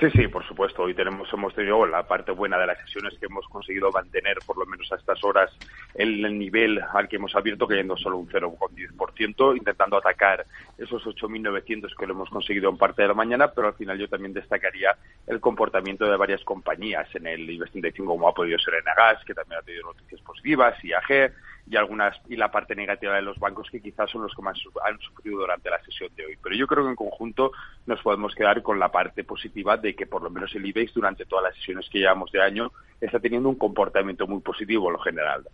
Sí, 0.00 0.06
sí, 0.12 0.28
por 0.28 0.46
supuesto. 0.46 0.82
Hoy 0.82 0.94
tenemos, 0.94 1.28
hemos 1.32 1.52
tenido 1.56 1.84
la 1.84 2.06
parte 2.06 2.30
buena 2.30 2.56
de 2.56 2.68
las 2.68 2.78
sesiones 2.78 3.18
que 3.18 3.26
hemos 3.26 3.44
conseguido 3.48 3.90
mantener, 3.90 4.36
por 4.46 4.56
lo 4.56 4.64
menos 4.64 4.92
a 4.92 4.94
estas 4.94 5.24
horas, 5.24 5.50
el, 5.92 6.24
el 6.24 6.38
nivel 6.38 6.80
al 6.94 7.08
que 7.08 7.16
hemos 7.16 7.34
abierto, 7.34 7.66
cayendo 7.66 7.96
solo 7.96 8.18
un 8.18 8.28
0,10%, 8.28 9.56
intentando 9.56 9.96
atacar 9.96 10.46
esos 10.78 11.02
8.900 11.04 11.96
que 11.98 12.06
lo 12.06 12.12
hemos 12.12 12.30
conseguido 12.30 12.70
en 12.70 12.76
parte 12.76 13.02
de 13.02 13.08
la 13.08 13.14
mañana, 13.14 13.48
pero 13.48 13.66
al 13.66 13.74
final 13.74 13.98
yo 13.98 14.06
también 14.06 14.32
destacaría 14.32 14.96
el 15.26 15.40
comportamiento 15.40 16.08
de 16.08 16.16
varias 16.16 16.44
compañías 16.44 17.12
en 17.16 17.26
el 17.26 17.50
Investing 17.50 17.82
Day 17.82 17.92
como 17.92 18.28
ha 18.28 18.34
podido 18.34 18.56
ser 18.60 18.74
Enagas, 18.74 19.24
que 19.24 19.34
también 19.34 19.58
ha 19.58 19.64
tenido 19.64 19.86
noticias 19.86 20.20
positivas, 20.20 20.76
IAG, 20.84 21.32
y 21.70 21.76
algunas 21.76 22.16
y 22.28 22.36
la 22.36 22.50
parte 22.50 22.74
negativa 22.74 23.14
de 23.14 23.22
los 23.22 23.38
bancos 23.38 23.68
que 23.70 23.80
quizás 23.80 24.10
son 24.10 24.22
los 24.22 24.34
que 24.34 24.42
más 24.42 24.58
han 24.84 24.98
sufrido 25.00 25.38
durante 25.38 25.70
la 25.70 25.82
sesión 25.84 26.10
de 26.16 26.26
hoy. 26.26 26.38
Pero 26.42 26.56
yo 26.56 26.66
creo 26.66 26.84
que 26.84 26.90
en 26.90 26.96
conjunto 26.96 27.52
nos 27.86 28.00
podemos 28.02 28.34
quedar 28.34 28.62
con 28.62 28.78
la 28.78 28.90
parte 28.90 29.24
positiva 29.24 29.76
de 29.76 29.94
que 29.94 30.06
por 30.06 30.22
lo 30.22 30.30
menos 30.30 30.54
el 30.54 30.66
IBEX 30.66 30.94
durante 30.94 31.24
todas 31.24 31.44
las 31.44 31.54
sesiones 31.56 31.88
que 31.90 31.98
llevamos 31.98 32.30
de 32.32 32.42
año 32.42 32.72
está 33.00 33.20
teniendo 33.20 33.48
un 33.48 33.56
comportamiento 33.56 34.26
muy 34.26 34.40
positivo 34.40 34.88
en 34.88 34.94
lo 34.94 34.98
general. 34.98 35.44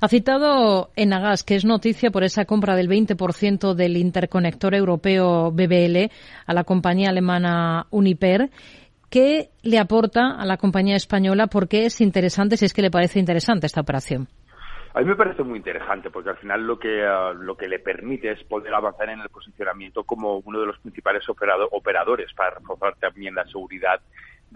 Ha 0.00 0.08
citado 0.08 0.90
Enagas, 0.96 1.42
que 1.42 1.56
es 1.56 1.64
noticia 1.64 2.10
por 2.10 2.24
esa 2.24 2.44
compra 2.44 2.76
del 2.76 2.88
20% 2.88 3.74
del 3.74 3.96
interconector 3.96 4.74
europeo 4.74 5.50
BBL 5.50 6.10
a 6.46 6.54
la 6.54 6.64
compañía 6.64 7.10
alemana 7.10 7.86
Uniper. 7.90 8.50
¿Qué 9.10 9.50
le 9.62 9.78
aporta 9.78 10.36
a 10.36 10.44
la 10.46 10.56
compañía 10.56 10.96
española? 10.96 11.46
¿Por 11.46 11.68
qué 11.68 11.86
es 11.86 12.00
interesante, 12.00 12.56
si 12.56 12.64
es 12.64 12.74
que 12.74 12.82
le 12.82 12.90
parece 12.90 13.18
interesante 13.20 13.66
esta 13.66 13.80
operación? 13.80 14.28
A 14.96 15.00
mí 15.00 15.04
me 15.04 15.14
parece 15.14 15.42
muy 15.42 15.58
interesante 15.58 16.08
porque 16.08 16.30
al 16.30 16.38
final 16.38 16.66
lo 16.66 16.78
que, 16.78 17.06
uh, 17.06 17.34
lo 17.34 17.54
que 17.54 17.68
le 17.68 17.78
permite 17.78 18.30
es 18.30 18.42
poder 18.44 18.72
avanzar 18.72 19.10
en 19.10 19.20
el 19.20 19.28
posicionamiento 19.28 20.04
como 20.04 20.38
uno 20.38 20.58
de 20.58 20.64
los 20.64 20.78
principales 20.78 21.28
operado, 21.28 21.68
operadores 21.72 22.32
para 22.32 22.54
reforzar 22.54 22.96
también 22.96 23.34
la 23.34 23.44
seguridad 23.44 24.00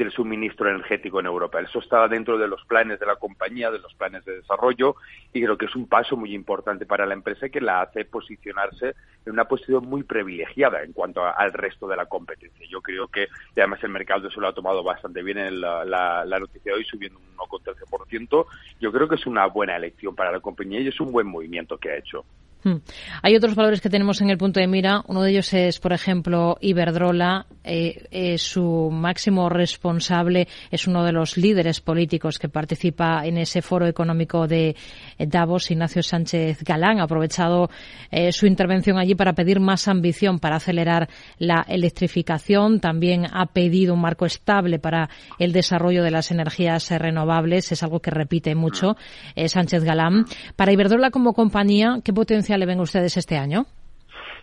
del 0.05 0.12
suministro 0.12 0.70
energético 0.70 1.20
en 1.20 1.26
Europa. 1.26 1.61
Eso 1.61 1.78
está 1.78 2.09
dentro 2.09 2.38
de 2.38 2.48
los 2.48 2.64
planes 2.64 2.98
de 2.98 3.07
la 3.07 3.16
compañía, 3.16 3.70
de 3.70 3.78
los 3.78 3.92
planes 3.94 4.24
de 4.24 4.36
desarrollo, 4.36 4.96
y 5.32 5.42
creo 5.42 5.59
que 5.59 5.66
es 5.66 5.76
un 5.76 5.86
paso 5.86 6.16
muy 6.16 6.34
importante 6.34 6.86
para 6.86 7.05
la 7.05 7.12
empresa 7.12 7.51
que 7.51 7.61
la 7.61 7.82
hace 7.82 8.07
posicionarse 8.07 8.94
en 9.26 9.32
una 9.32 9.44
posición 9.44 9.84
muy 9.84 10.03
privilegiada 10.03 10.82
en 10.82 10.92
cuanto 10.92 11.22
a, 11.22 11.32
al 11.32 11.53
resto 11.53 11.86
de 11.86 11.96
la 11.96 12.07
competencia. 12.07 12.66
Yo 12.68 12.80
creo 12.80 13.09
que, 13.09 13.28
además 13.57 13.82
el 13.82 13.90
mercado 13.90 14.30
se 14.30 14.40
lo 14.40 14.48
ha 14.48 14.55
tomado 14.55 14.82
bastante 14.82 15.22
bien 15.22 15.36
en 15.36 15.61
la, 15.61 15.84
la, 15.84 16.24
la 16.24 16.38
noticia 16.38 16.72
de 16.72 16.78
hoy, 16.78 16.84
subiendo 16.84 17.18
un 17.18 17.36
1,13%. 17.36 18.46
Yo 18.80 18.92
creo 18.92 19.07
que 19.07 19.16
es 19.16 19.26
una 19.26 19.46
buena 19.46 19.76
elección 19.76 20.14
para 20.14 20.32
la 20.32 20.40
compañía 20.40 20.80
y 20.80 20.88
es 20.88 21.01
un 21.01 21.12
buen 21.12 21.26
movimiento 21.26 21.76
que 21.76 21.90
ha 21.90 21.96
hecho. 21.96 22.24
Hmm. 22.62 22.76
Hay 23.22 23.36
otros 23.36 23.54
valores 23.54 23.80
que 23.80 23.88
tenemos 23.88 24.20
en 24.20 24.30
el 24.30 24.36
punto 24.36 24.61
de 24.61 24.66
mira. 24.66 25.02
Uno 25.06 25.22
de 25.22 25.30
ellos 25.30 25.52
es, 25.54 25.78
por 25.80 25.92
ejemplo, 25.92 26.58
Iberdrola. 26.61 27.46
Eh, 27.64 28.06
eh, 28.11 28.38
su 28.38 28.90
máximo 28.90 29.48
responsable 29.48 30.48
es 30.70 30.86
uno 30.86 31.04
de 31.04 31.12
los 31.12 31.36
líderes 31.36 31.80
políticos 31.80 32.38
que 32.38 32.48
participa 32.48 33.26
en 33.26 33.36
ese 33.38 33.62
foro 33.62 33.86
económico 33.86 34.46
de 34.46 34.76
Davos, 35.18 35.70
Ignacio 35.70 36.02
Sánchez 36.02 36.62
Galán. 36.62 37.00
Ha 37.00 37.04
aprovechado 37.04 37.70
eh, 38.11 38.32
su 38.32 38.46
intervención 38.46 38.98
allí 38.98 39.14
para 39.14 39.34
pedir 39.34 39.61
más 39.61 39.88
ambición 39.88 40.38
para 40.38 40.56
acelerar 40.56 41.08
la 41.38 41.64
electrificación. 41.68 42.80
También 42.80 43.26
ha 43.32 43.46
pedido 43.46 43.94
un 43.94 44.00
marco 44.00 44.26
estable 44.26 44.78
para 44.78 45.08
el 45.38 45.52
desarrollo 45.52 46.02
de 46.02 46.11
las 46.11 46.30
energías 46.30 46.90
renovables. 46.90 47.72
Es 47.72 47.82
algo 47.82 48.00
que 48.00 48.11
repite 48.11 48.54
mucho 48.54 48.96
eh, 49.34 49.48
Sánchez 49.48 49.84
Galán. 49.84 50.24
Para 50.56 50.72
Iberdrola 50.72 51.11
como 51.11 51.32
compañía, 51.32 52.00
¿qué 52.04 52.12
potencial 52.12 52.49
le 52.59 52.66
ven 52.66 52.80
ustedes 52.80 53.16
este 53.16 53.36
año? 53.36 53.66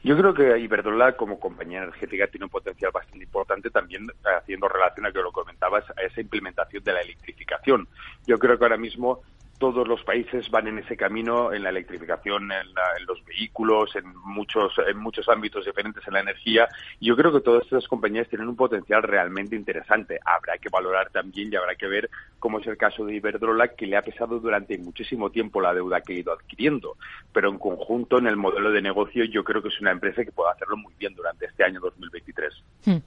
Yo 0.03 0.16
creo 0.16 0.34
que 0.34 0.60
Iberdrola 0.60 1.14
como 1.14 1.39
compañía 1.39 1.80
energética 1.80 2.28
tiene 2.28 2.45
un 2.45 2.51
potencial 2.51 2.91
bastante 2.91 3.26
importante 3.26 3.70
también 3.70 4.08
haciendo 4.24 4.68
relación 4.68 5.05
a 5.05 5.12
que 5.12 5.22
lo 5.22 5.32
comentabas 5.32 5.84
a 5.97 6.01
esa 6.03 6.22
implementación 6.22 6.84
de 6.84 6.93
la 6.93 7.01
electrificación. 7.01 7.88
Yo 8.26 8.38
creo 8.38 8.58
que 8.58 8.66
ahora 8.66 8.78
mismo 8.78 9.22
todos 9.58 9.88
los 9.88 10.03
países 10.03 10.49
van 10.49 10.68
en 10.68 10.80
ese 10.80 10.95
camino 10.95 11.51
en 11.51 11.64
la 11.64 11.70
electrificación, 11.70 12.51
en, 12.51 12.74
la, 12.74 12.84
los 13.08 13.24
vehículos, 13.26 13.95
en 13.95 14.16
muchos, 14.24 14.74
en 14.88 14.97
muchos 14.97 15.28
ámbitos 15.30 15.66
diferentes 15.66 16.05
en 16.08 16.14
la 16.14 16.20
energía. 16.20 16.68
Yo 17.01 17.16
creo 17.16 17.32
que 17.32 17.41
todas 17.41 17.64
estas 17.64 17.88
compañías 17.88 18.28
tienen 18.30 18.47
un 18.47 18.55
potencial 18.55 19.01
realmente 19.03 19.55
interesante. 19.55 20.20
Habrá 20.24 20.58
que 20.58 20.70
valorar 20.70 21.10
también 21.10 21.51
y 21.51 21.55
habrá 21.55 21.76
que 21.76 21.88
ver 21.88 22.10
cómo 22.39 22.60
es 22.60 22.68
el 22.68 22.78
caso 22.78 23.05
de 23.05 23.16
Iberdrola, 23.16 23.70
que 23.70 23.88
le 23.88 23.97
ha 23.97 24.01
pesado 24.01 24.39
durante 24.39 24.78
muchísimo 24.78 25.32
tiempo 25.32 25.60
la 25.60 25.74
deuda 25.74 26.01
que 26.01 26.14
ha 26.14 26.20
ido 26.20 26.34
adquiriendo. 26.34 26.97
Pero 27.34 27.49
en 27.49 27.58
conjunto, 27.58 28.20
en 28.20 28.28
el 28.28 28.38
modelo 28.38 28.72
de 28.72 28.82
negocio, 28.82 29.24
yo 29.26 29.43
creo 29.43 29.62
que 29.62 29.70
es 29.70 29.82
una 29.82 29.91
empresa 29.91 30.24
que 30.24 30.32
puede 30.32 30.51
hacerlo 30.51 30.78
muy 30.78 30.93
bien 30.99 31.16
durante 31.16 31.45
este 31.45 31.64
año 31.64 31.80
2023. 31.80 32.53
Hmm. 32.86 32.97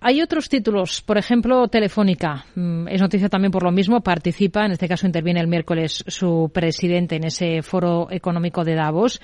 Hay 0.00 0.20
otros 0.20 0.48
títulos, 0.48 1.00
por 1.00 1.16
ejemplo, 1.16 1.68
Telefónica. 1.68 2.44
Mm, 2.54 2.88
es 2.88 3.00
noticia 3.00 3.28
también 3.28 3.50
por 3.50 3.62
lo 3.62 3.70
mismo, 3.70 4.02
participa, 4.02 4.66
en 4.66 4.72
este 4.72 4.88
caso 4.88 5.06
interviene 5.06 5.40
el 5.40 5.48
miércoles 5.48 6.04
su 6.06 6.50
presidente 6.52 7.16
en 7.16 7.24
ese 7.24 7.62
foro 7.62 8.08
económico 8.10 8.62
de 8.62 8.74
Davos. 8.74 9.20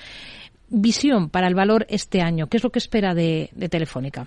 Visión 0.69 1.29
para 1.29 1.47
el 1.47 1.53
valor 1.53 1.85
este 1.89 2.21
año, 2.21 2.47
¿qué 2.47 2.57
es 2.57 2.63
lo 2.63 2.71
que 2.71 2.79
espera 2.79 3.13
de, 3.13 3.49
Telefónica? 3.69 4.25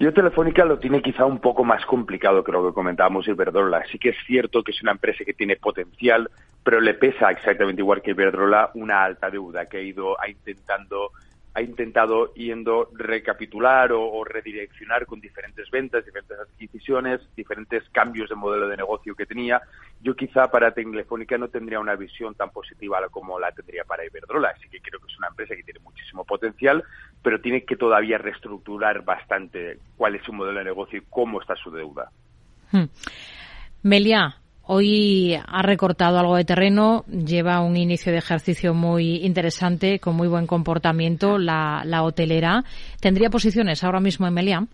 Yo 0.00 0.12
Telefónica 0.12 0.64
lo 0.64 0.78
tiene 0.78 1.02
quizá 1.02 1.24
un 1.24 1.38
poco 1.38 1.64
más 1.64 1.84
complicado 1.86 2.42
que 2.42 2.52
lo 2.52 2.66
que 2.66 2.74
comentábamos 2.74 3.26
Iberdrola. 3.28 3.84
Sí 3.90 3.98
que 3.98 4.10
es 4.10 4.16
cierto 4.26 4.62
que 4.62 4.72
es 4.72 4.82
una 4.82 4.92
empresa 4.92 5.24
que 5.24 5.34
tiene 5.34 5.56
potencial, 5.56 6.28
pero 6.64 6.80
le 6.80 6.94
pesa 6.94 7.30
exactamente 7.30 7.82
igual 7.82 8.02
que 8.02 8.10
Iberdrola 8.10 8.70
una 8.74 9.04
alta 9.04 9.30
deuda 9.30 9.66
que 9.66 9.78
ha 9.78 9.82
ido 9.82 10.16
intentando 10.28 11.10
ha 11.58 11.62
intentado 11.62 12.32
yendo 12.34 12.88
recapitular 12.94 13.90
o, 13.92 14.22
redireccionar 14.22 15.06
con 15.06 15.20
diferentes 15.20 15.68
ventas, 15.70 16.04
diferentes 16.04 16.38
adquisiciones, 16.38 17.20
diferentes 17.34 17.82
cambios 17.90 18.28
de 18.28 18.36
modelo 18.36 18.68
de 18.68 18.76
negocio 18.76 19.16
que 19.16 19.26
tenía. 19.26 19.60
Yo 20.00 20.14
quizá 20.14 20.48
para 20.52 20.70
Telefónica 20.70 21.36
no 21.36 21.48
tendría 21.48 21.80
una 21.80 21.96
visión 21.96 22.36
tan 22.36 22.50
positiva 22.50 23.00
como 23.10 23.40
la 23.40 23.50
tendría 23.50 23.82
para 23.82 24.06
Iberdrola, 24.06 24.50
así 24.56 24.68
que 24.68 24.80
creo 24.80 25.00
que 25.00 25.10
es 25.10 25.18
una 25.18 25.28
empresa 25.28 25.56
que 25.56 25.64
tiene 25.64 25.80
muchísimo 25.80 26.24
potencial, 26.24 26.84
pero 27.22 27.40
tiene 27.40 27.64
que 27.64 27.74
todavía 27.74 28.18
reestructurar 28.18 29.04
bastante 29.04 29.78
cuál 29.96 30.14
es 30.14 30.22
su 30.22 30.32
modelo 30.32 30.60
de 30.60 30.64
negocio 30.64 31.00
y 31.00 31.06
cómo 31.10 31.40
está 31.40 31.56
su 31.56 31.72
deuda. 31.72 32.12
Hmm. 32.70 32.84
Melia, 33.82 34.36
Hoy 34.70 35.34
ha 35.46 35.62
recortado 35.62 36.18
algo 36.18 36.36
de 36.36 36.44
terreno, 36.44 37.06
lleva 37.06 37.60
un 37.60 37.78
inicio 37.78 38.12
de 38.12 38.18
ejercicio 38.18 38.74
muy 38.74 39.24
interesante, 39.24 39.98
con 39.98 40.14
muy 40.14 40.28
buen 40.28 40.46
comportamiento, 40.46 41.38
la, 41.38 42.02
hotelera. 42.02 42.64
¿Tendría 43.00 43.30
posiciones 43.30 43.82
ahora 43.82 44.00
mismo 44.00 44.26
en? 44.26 44.66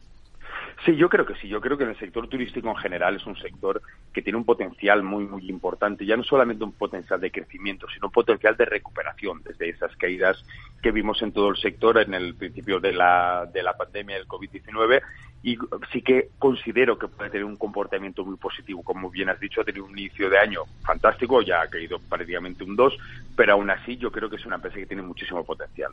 Sí, 0.85 0.97
yo 0.97 1.09
creo 1.09 1.25
que 1.25 1.35
sí. 1.37 1.49
Yo 1.49 1.61
creo 1.61 1.79
que 1.79 1.85
en 1.85 1.91
el 1.91 1.99
sector 1.99 2.29
turístico 2.29 2.69
en 2.69 2.77
general 2.77 3.17
es 3.17 3.25
un 3.25 3.37
sector 3.37 3.81
que 4.13 4.21
tiene 4.21 4.37
un 4.37 4.45
potencial 4.45 5.03
muy, 5.03 5.25
muy 5.25 5.49
importante. 5.49 6.05
Ya 6.05 6.17
no 6.17 6.25
solamente 6.25 6.63
un 6.63 6.73
potencial 6.73 7.21
de 7.21 7.31
crecimiento, 7.31 7.87
sino 7.89 8.09
un 8.09 8.13
potencial 8.13 8.55
de 8.57 8.67
recuperación 8.67 9.43
desde 9.43 9.71
esas 9.71 9.97
caídas 9.97 10.45
que 10.83 10.91
vimos 10.91 11.23
en 11.23 11.33
todo 11.33 11.49
el 11.49 11.57
sector 11.57 11.99
en 11.99 12.13
el 12.13 12.35
principio 12.35 12.81
de 12.81 12.93
la, 12.93 13.49
de 13.51 13.63
la 13.63 13.73
pandemia 13.73 14.17
del 14.17 14.29
COVID-19. 14.29 15.01
Y 15.43 15.57
sí 15.91 16.03
que 16.03 16.29
considero 16.39 16.99
que 16.99 17.09
puede 17.09 17.31
tener 17.31 17.45
un 17.45 17.57
comportamiento 17.57 18.25
muy 18.25 18.37
positivo. 18.37 18.83
Como 18.83 19.11
bien 19.11 19.31
has 19.31 19.41
dicho, 19.41 19.63
ha 19.63 19.65
tenido 19.65 19.87
un 19.87 19.99
inicio 19.99 20.29
de 20.29 20.39
año 20.39 20.65
fantástico, 20.83 21.41
ya 21.41 21.63
ha 21.63 21.69
caído 21.69 21.99
prácticamente 21.99 22.63
un 22.63 22.77
2, 22.77 22.95
pero 23.37 23.55
aún 23.55 23.71
así 23.71 23.97
yo 23.97 24.11
creo 24.11 24.29
que 24.29 24.37
es 24.37 24.45
una 24.45 24.57
empresa 24.57 24.77
que 24.77 24.87
tiene 24.87 25.03
muchísimo 25.03 25.45
potencial. 25.45 25.93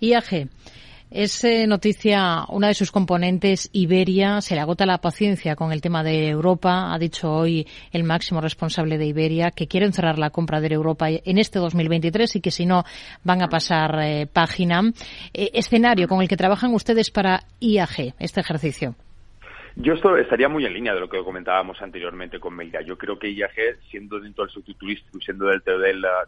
IAG. 0.00 0.48
Es 1.14 1.44
eh, 1.44 1.66
noticia 1.66 2.46
una 2.48 2.68
de 2.68 2.74
sus 2.74 2.90
componentes, 2.90 3.68
Iberia. 3.74 4.40
Se 4.40 4.54
le 4.54 4.62
agota 4.62 4.86
la 4.86 4.96
paciencia 4.96 5.56
con 5.56 5.70
el 5.70 5.82
tema 5.82 6.02
de 6.02 6.28
Europa. 6.28 6.90
Ha 6.90 6.98
dicho 6.98 7.30
hoy 7.30 7.66
el 7.92 8.02
máximo 8.02 8.40
responsable 8.40 8.96
de 8.96 9.04
Iberia 9.04 9.50
que 9.50 9.66
quieren 9.66 9.92
cerrar 9.92 10.18
la 10.18 10.30
compra 10.30 10.62
de 10.62 10.72
Europa 10.72 11.10
en 11.10 11.36
este 11.36 11.58
2023 11.58 12.36
y 12.36 12.40
que 12.40 12.50
si 12.50 12.64
no 12.64 12.84
van 13.24 13.42
a 13.42 13.48
pasar 13.48 14.00
eh, 14.00 14.26
página. 14.26 14.80
Eh, 15.34 15.50
escenario 15.52 16.08
con 16.08 16.22
el 16.22 16.28
que 16.28 16.38
trabajan 16.38 16.72
ustedes 16.72 17.10
para 17.10 17.40
IAG, 17.60 18.14
este 18.18 18.40
ejercicio. 18.40 18.94
Yo 19.74 19.94
esto 19.94 20.16
estaría 20.18 20.48
muy 20.48 20.66
en 20.66 20.74
línea 20.74 20.92
de 20.92 21.00
lo 21.00 21.08
que 21.08 21.22
comentábamos 21.24 21.80
anteriormente 21.80 22.38
con 22.38 22.54
Melga. 22.54 22.82
Yo 22.82 22.98
creo 22.98 23.18
que 23.18 23.32
IAG, 23.32 23.78
siendo 23.90 24.20
dentro 24.20 24.44
del 24.44 24.52
sector 24.52 24.74
turístico 24.74 25.16
y 25.18 25.22
siendo 25.22 25.46
del, 25.46 25.62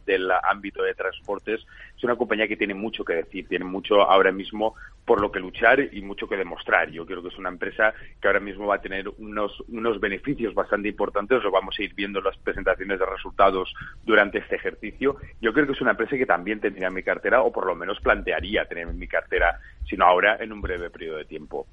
del, 0.06 0.30
ámbito 0.48 0.82
de 0.82 0.94
transportes, 0.94 1.60
es 1.93 1.93
una 2.04 2.16
compañía 2.16 2.48
que 2.48 2.56
tiene 2.56 2.74
mucho 2.74 3.04
que 3.04 3.14
decir, 3.14 3.48
tiene 3.48 3.64
mucho 3.64 4.02
ahora 4.02 4.32
mismo 4.32 4.74
por 5.04 5.20
lo 5.20 5.30
que 5.30 5.40
luchar 5.40 5.80
y 5.92 6.00
mucho 6.02 6.28
que 6.28 6.36
demostrar. 6.36 6.90
Yo 6.90 7.04
creo 7.04 7.22
que 7.22 7.28
es 7.28 7.38
una 7.38 7.50
empresa 7.50 7.92
que 8.20 8.26
ahora 8.28 8.40
mismo 8.40 8.66
va 8.66 8.76
a 8.76 8.80
tener 8.80 9.08
unos, 9.18 9.52
unos 9.68 10.00
beneficios 10.00 10.54
bastante 10.54 10.88
importantes, 10.88 11.42
lo 11.42 11.50
vamos 11.50 11.76
a 11.78 11.82
ir 11.82 11.94
viendo 11.94 12.18
en 12.20 12.24
las 12.24 12.36
presentaciones 12.38 12.98
de 12.98 13.06
resultados 13.06 13.72
durante 14.04 14.38
este 14.38 14.56
ejercicio. 14.56 15.16
Yo 15.40 15.52
creo 15.52 15.66
que 15.66 15.72
es 15.72 15.80
una 15.80 15.92
empresa 15.92 16.16
que 16.16 16.26
también 16.26 16.60
tendría 16.60 16.88
en 16.88 16.94
mi 16.94 17.02
cartera, 17.02 17.42
o 17.42 17.52
por 17.52 17.66
lo 17.66 17.74
menos 17.74 18.00
plantearía 18.00 18.64
tener 18.64 18.88
en 18.88 18.98
mi 18.98 19.08
cartera, 19.08 19.58
sino 19.88 20.04
ahora 20.04 20.36
en 20.40 20.52
un 20.52 20.60
breve 20.60 20.90
periodo 20.90 21.18
de 21.18 21.24
tiempo. 21.24 21.66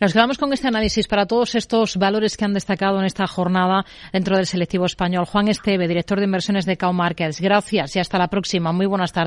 Nos 0.00 0.12
quedamos 0.12 0.38
con 0.38 0.52
este 0.52 0.68
análisis 0.68 1.06
para 1.08 1.26
todos 1.26 1.54
estos 1.54 1.96
valores 1.96 2.36
que 2.36 2.44
han 2.44 2.52
destacado 2.52 2.98
en 2.98 3.06
esta 3.06 3.26
jornada 3.26 3.84
dentro 4.12 4.36
del 4.36 4.46
selectivo 4.46 4.84
español. 4.84 5.24
Juan 5.24 5.48
Esteve, 5.48 5.88
director 5.88 6.18
de 6.18 6.26
inversiones 6.26 6.66
de 6.66 6.76
Cow 6.76 6.92
Markets. 6.92 7.40
Gracias 7.40 7.96
y 7.96 8.00
hasta 8.00 8.18
la 8.18 8.28
próxima. 8.28 8.72
Muy 8.72 8.86
buenas 8.86 9.12
tardes. 9.12 9.23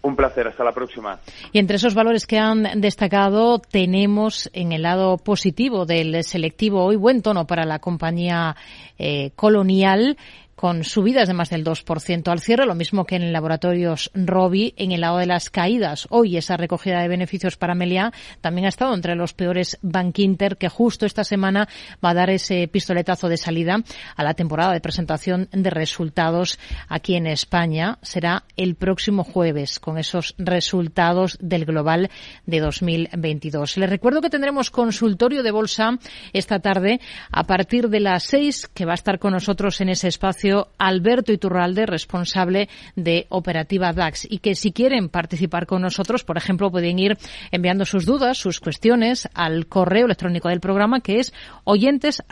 Un 0.00 0.14
placer, 0.14 0.46
hasta 0.46 0.62
la 0.62 0.72
próxima. 0.72 1.18
Y 1.52 1.58
entre 1.58 1.76
esos 1.76 1.94
valores 1.94 2.26
que 2.26 2.38
han 2.38 2.80
destacado 2.80 3.58
tenemos 3.58 4.48
en 4.52 4.72
el 4.72 4.82
lado 4.82 5.18
positivo 5.18 5.86
del 5.86 6.22
selectivo 6.22 6.84
hoy 6.84 6.96
buen 6.96 7.20
tono 7.20 7.46
para 7.46 7.64
la 7.64 7.80
compañía 7.80 8.54
eh, 8.98 9.32
colonial 9.34 10.16
con 10.58 10.82
subidas 10.82 11.28
de 11.28 11.34
más 11.34 11.50
del 11.50 11.64
2% 11.64 12.32
al 12.32 12.40
cierre, 12.40 12.66
lo 12.66 12.74
mismo 12.74 13.04
que 13.04 13.14
en 13.14 13.32
laboratorios 13.32 14.10
Robi 14.12 14.74
en 14.76 14.90
el 14.90 15.02
lado 15.02 15.18
de 15.18 15.26
las 15.26 15.50
caídas. 15.50 16.08
Hoy 16.10 16.36
esa 16.36 16.56
recogida 16.56 17.00
de 17.00 17.06
beneficios 17.06 17.56
para 17.56 17.76
Meliá 17.76 18.12
también 18.40 18.66
ha 18.66 18.70
estado 18.70 18.92
entre 18.92 19.14
los 19.14 19.34
peores 19.34 19.78
Bank 19.82 20.18
Inter, 20.18 20.56
que 20.56 20.68
justo 20.68 21.06
esta 21.06 21.22
semana 21.22 21.68
va 22.04 22.10
a 22.10 22.14
dar 22.14 22.30
ese 22.30 22.66
pistoletazo 22.66 23.28
de 23.28 23.36
salida 23.36 23.84
a 24.16 24.24
la 24.24 24.34
temporada 24.34 24.72
de 24.72 24.80
presentación 24.80 25.48
de 25.52 25.70
resultados 25.70 26.58
aquí 26.88 27.14
en 27.14 27.28
España. 27.28 28.00
Será 28.02 28.42
el 28.56 28.74
próximo 28.74 29.22
jueves 29.22 29.78
con 29.78 29.96
esos 29.96 30.34
resultados 30.38 31.38
del 31.40 31.66
global 31.66 32.10
de 32.46 32.58
2022. 32.58 33.76
Les 33.76 33.90
recuerdo 33.90 34.20
que 34.20 34.28
tendremos 34.28 34.72
consultorio 34.72 35.44
de 35.44 35.52
bolsa 35.52 36.00
esta 36.32 36.58
tarde 36.58 37.00
a 37.30 37.44
partir 37.44 37.90
de 37.90 38.00
las 38.00 38.24
seis, 38.24 38.66
que 38.66 38.86
va 38.86 38.90
a 38.90 38.94
estar 38.94 39.20
con 39.20 39.34
nosotros 39.34 39.80
en 39.80 39.90
ese 39.90 40.08
espacio 40.08 40.47
Alberto 40.78 41.32
Iturralde, 41.32 41.86
responsable 41.86 42.68
de 42.96 43.26
Operativa 43.28 43.92
DAX, 43.92 44.26
y 44.28 44.38
que 44.38 44.54
si 44.54 44.72
quieren 44.72 45.08
participar 45.08 45.66
con 45.66 45.82
nosotros, 45.82 46.24
por 46.24 46.36
ejemplo, 46.36 46.70
pueden 46.70 46.98
ir 46.98 47.16
enviando 47.50 47.84
sus 47.84 48.06
dudas, 48.06 48.38
sus 48.38 48.60
cuestiones 48.60 49.28
al 49.34 49.66
correo 49.66 50.06
electrónico 50.06 50.48
del 50.48 50.60
programa 50.60 51.00
que 51.00 51.20
es 51.20 51.32
oyentes 51.64 52.22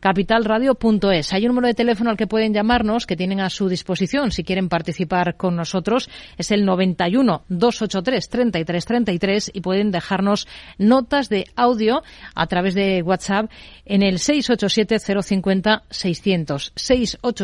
capitalradio.es. 0.00 1.32
Hay 1.32 1.42
un 1.42 1.48
número 1.48 1.68
de 1.68 1.74
teléfono 1.74 2.10
al 2.10 2.16
que 2.16 2.26
pueden 2.26 2.52
llamarnos 2.52 3.06
que 3.06 3.16
tienen 3.16 3.40
a 3.40 3.50
su 3.50 3.68
disposición 3.68 4.30
si 4.30 4.44
quieren 4.44 4.68
participar 4.68 5.36
con 5.36 5.56
nosotros. 5.56 6.08
Es 6.36 6.50
el 6.50 6.64
91 6.64 7.44
283 7.48 8.28
33 8.28 8.84
33 8.84 9.50
y 9.54 9.60
pueden 9.60 9.90
dejarnos 9.90 10.48
notas 10.78 11.28
de 11.28 11.46
audio 11.56 12.02
a 12.34 12.46
través 12.46 12.74
de 12.74 13.02
WhatsApp 13.02 13.50
en 13.84 14.02
el 14.02 14.18
687 14.18 14.98
050 15.22 15.84
600 15.90 16.72
687 16.74 17.35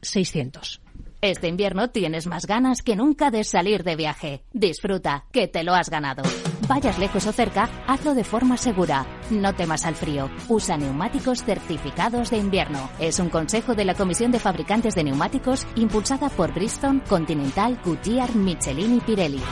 600. 0.00 0.80
Este 1.22 1.48
invierno 1.48 1.90
tienes 1.90 2.26
más 2.26 2.46
ganas 2.46 2.80
que 2.80 2.96
nunca 2.96 3.30
de 3.30 3.44
salir 3.44 3.84
de 3.84 3.94
viaje. 3.94 4.42
Disfruta, 4.52 5.26
que 5.32 5.48
te 5.48 5.64
lo 5.64 5.74
has 5.74 5.90
ganado. 5.90 6.22
Vayas 6.66 6.98
lejos 6.98 7.26
o 7.26 7.32
cerca, 7.32 7.68
hazlo 7.86 8.14
de 8.14 8.24
forma 8.24 8.56
segura. 8.56 9.06
No 9.28 9.54
temas 9.54 9.84
al 9.84 9.96
frío. 9.96 10.30
Usa 10.48 10.78
neumáticos 10.78 11.44
certificados 11.44 12.30
de 12.30 12.38
invierno. 12.38 12.90
Es 12.98 13.18
un 13.18 13.28
consejo 13.28 13.74
de 13.74 13.84
la 13.84 13.94
Comisión 13.94 14.30
de 14.30 14.38
Fabricantes 14.38 14.94
de 14.94 15.04
Neumáticos 15.04 15.66
impulsada 15.74 16.30
por 16.30 16.54
Bristol, 16.54 17.02
Continental, 17.04 17.78
Goodyear, 17.84 18.34
Michelin 18.34 18.96
y 18.96 19.00
Pirelli. 19.00 19.42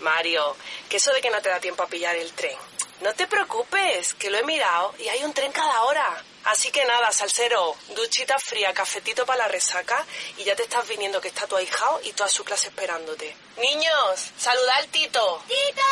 Mario, 0.00 0.42
que 0.88 0.96
eso 0.96 1.12
de 1.12 1.20
que 1.20 1.30
no 1.30 1.40
te 1.40 1.48
da 1.48 1.60
tiempo 1.60 1.84
a 1.84 1.86
pillar 1.86 2.16
el 2.16 2.32
tren. 2.32 2.56
No 3.04 3.12
te 3.12 3.28
preocupes, 3.28 4.14
que 4.14 4.30
lo 4.30 4.38
he 4.38 4.44
mirado 4.44 4.94
y 4.98 5.06
hay 5.08 5.22
un 5.22 5.32
tren 5.32 5.52
cada 5.52 5.84
hora. 5.84 6.24
Así 6.44 6.70
que 6.70 6.84
nada, 6.84 7.10
salsero, 7.10 7.74
duchita 7.96 8.38
fría, 8.38 8.72
cafetito 8.74 9.24
para 9.24 9.44
la 9.44 9.48
resaca 9.48 10.04
y 10.36 10.44
ya 10.44 10.54
te 10.54 10.64
estás 10.64 10.86
viniendo 10.86 11.20
que 11.20 11.28
está 11.28 11.46
tu 11.46 11.56
ahijao 11.56 12.00
y 12.04 12.12
toda 12.12 12.28
su 12.28 12.44
clase 12.44 12.68
esperándote. 12.68 13.34
Niños, 13.60 14.32
saluda 14.36 14.76
al 14.76 14.88
Tito. 14.88 15.42
¡Tito! 15.48 15.82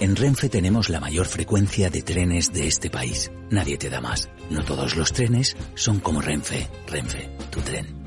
En 0.00 0.16
Renfe 0.16 0.48
tenemos 0.48 0.88
la 0.88 0.98
mayor 0.98 1.26
frecuencia 1.26 1.90
de 1.90 2.02
trenes 2.02 2.52
de 2.52 2.66
este 2.66 2.88
país. 2.88 3.30
Nadie 3.50 3.76
te 3.76 3.90
da 3.90 4.00
más. 4.00 4.30
No 4.48 4.64
todos 4.64 4.96
los 4.96 5.12
trenes 5.12 5.56
son 5.74 6.00
como 6.00 6.22
Renfe. 6.22 6.68
Renfe, 6.86 7.28
tu 7.50 7.60
tren. 7.60 7.99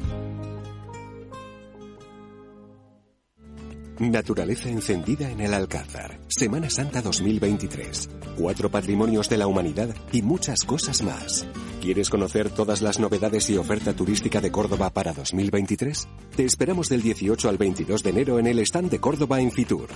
Naturaleza 4.00 4.70
encendida 4.70 5.30
en 5.30 5.40
el 5.40 5.54
Alcázar. 5.54 6.20
Semana 6.28 6.70
Santa 6.70 7.02
2023. 7.02 8.10
Cuatro 8.38 8.72
patrimonios 8.72 9.30
de 9.30 9.38
la 9.38 9.46
humanidad 9.46 9.96
y 10.12 10.24
muchas 10.24 10.64
cosas 10.64 11.04
más. 11.04 11.46
¿Quieres 11.80 12.10
conocer 12.10 12.50
todas 12.50 12.82
las 12.82 13.00
novedades 13.00 13.50
y 13.52 13.58
oferta 13.58 13.94
turística 13.94 14.42
de 14.42 14.52
Córdoba 14.52 14.90
para 14.90 15.14
2023? 15.14 16.08
Te 16.36 16.44
esperamos 16.44 16.90
del 16.90 17.04
18 17.04 17.50
al 17.50 17.58
22 17.58 18.02
de 18.02 18.10
enero 18.10 18.40
en 18.40 18.48
el 18.48 18.60
stand 18.60 18.90
de 18.90 19.00
Córdoba 19.00 19.40
en 19.40 19.52
Fitur. 19.52 19.90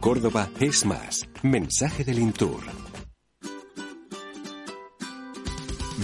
Córdoba 0.00 0.48
es 0.58 0.86
más. 0.86 1.28
Mensaje 1.42 2.04
del 2.04 2.20
Intur. 2.20 2.60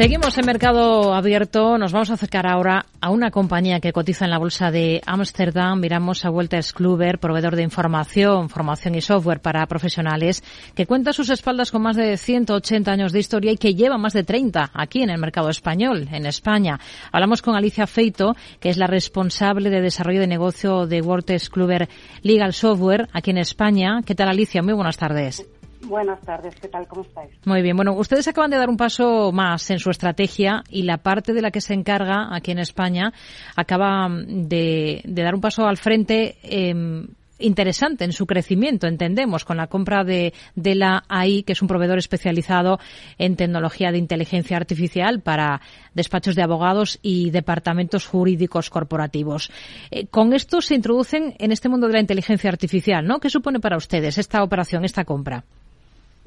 Seguimos 0.00 0.38
en 0.38 0.46
mercado 0.46 1.12
abierto. 1.12 1.76
Nos 1.76 1.92
vamos 1.92 2.08
a 2.08 2.14
acercar 2.14 2.46
ahora 2.46 2.86
a 3.02 3.10
una 3.10 3.30
compañía 3.30 3.80
que 3.80 3.92
cotiza 3.92 4.24
en 4.24 4.30
la 4.30 4.38
bolsa 4.38 4.70
de 4.70 5.02
Ámsterdam. 5.04 5.78
Miramos 5.78 6.24
a 6.24 6.30
Walters 6.30 6.72
Kluber, 6.72 7.18
proveedor 7.18 7.54
de 7.54 7.64
información, 7.64 8.48
formación 8.48 8.94
y 8.94 9.02
software 9.02 9.42
para 9.42 9.66
profesionales, 9.66 10.42
que 10.74 10.86
cuenta 10.86 11.10
a 11.10 11.12
sus 11.12 11.28
espaldas 11.28 11.70
con 11.70 11.82
más 11.82 11.96
de 11.96 12.16
180 12.16 12.90
años 12.90 13.12
de 13.12 13.18
historia 13.18 13.52
y 13.52 13.58
que 13.58 13.74
lleva 13.74 13.98
más 13.98 14.14
de 14.14 14.24
30 14.24 14.70
aquí 14.72 15.02
en 15.02 15.10
el 15.10 15.20
mercado 15.20 15.50
español, 15.50 16.08
en 16.10 16.24
España. 16.24 16.80
Hablamos 17.12 17.42
con 17.42 17.54
Alicia 17.54 17.86
Feito, 17.86 18.34
que 18.58 18.70
es 18.70 18.78
la 18.78 18.86
responsable 18.86 19.68
de 19.68 19.82
desarrollo 19.82 20.20
de 20.20 20.28
negocio 20.28 20.86
de 20.86 21.02
Walters 21.02 21.50
Kluber 21.50 21.90
Legal 22.22 22.54
Software 22.54 23.10
aquí 23.12 23.32
en 23.32 23.36
España. 23.36 24.00
¿Qué 24.06 24.14
tal, 24.14 24.30
Alicia? 24.30 24.62
Muy 24.62 24.72
buenas 24.72 24.96
tardes. 24.96 25.46
Buenas 25.82 26.20
tardes, 26.20 26.54
¿qué 26.56 26.68
tal? 26.68 26.86
¿Cómo 26.86 27.02
estáis? 27.02 27.30
Muy 27.44 27.62
bien. 27.62 27.76
Bueno, 27.76 27.94
ustedes 27.94 28.28
acaban 28.28 28.50
de 28.50 28.58
dar 28.58 28.68
un 28.68 28.76
paso 28.76 29.32
más 29.32 29.70
en 29.70 29.78
su 29.78 29.90
estrategia 29.90 30.62
y 30.68 30.82
la 30.82 30.98
parte 30.98 31.32
de 31.32 31.42
la 31.42 31.50
que 31.50 31.60
se 31.60 31.74
encarga 31.74 32.34
aquí 32.34 32.50
en 32.50 32.58
España 32.58 33.12
acaba 33.56 34.08
de, 34.10 35.02
dar 35.04 35.34
un 35.34 35.40
paso 35.40 35.66
al 35.66 35.78
frente. 35.78 36.36
Em, 36.42 37.06
interesante 37.38 38.04
en 38.04 38.12
su 38.12 38.26
crecimiento, 38.26 38.86
entendemos, 38.86 39.46
con 39.46 39.56
la 39.56 39.66
compra 39.66 40.04
de, 40.04 40.34
de, 40.54 40.74
la 40.74 41.04
AI, 41.08 41.42
que 41.42 41.54
es 41.54 41.62
un 41.62 41.68
proveedor 41.68 41.96
especializado 41.96 42.78
en 43.16 43.36
tecnología 43.36 43.90
de 43.90 43.96
inteligencia 43.96 44.58
artificial 44.58 45.20
para 45.20 45.62
despachos 45.94 46.34
de 46.34 46.42
abogados 46.42 46.98
y 47.00 47.30
departamentos 47.30 48.06
jurídicos 48.06 48.68
corporativos. 48.68 49.50
Eh, 49.90 50.06
con 50.08 50.34
esto 50.34 50.60
se 50.60 50.74
introducen 50.74 51.34
en 51.38 51.50
este 51.50 51.70
mundo 51.70 51.86
de 51.86 51.94
la 51.94 52.00
inteligencia 52.00 52.50
artificial, 52.50 53.06
¿no? 53.06 53.20
¿Qué 53.20 53.30
supone 53.30 53.58
para 53.58 53.78
ustedes 53.78 54.18
esta 54.18 54.42
operación, 54.42 54.84
esta 54.84 55.04
compra? 55.04 55.44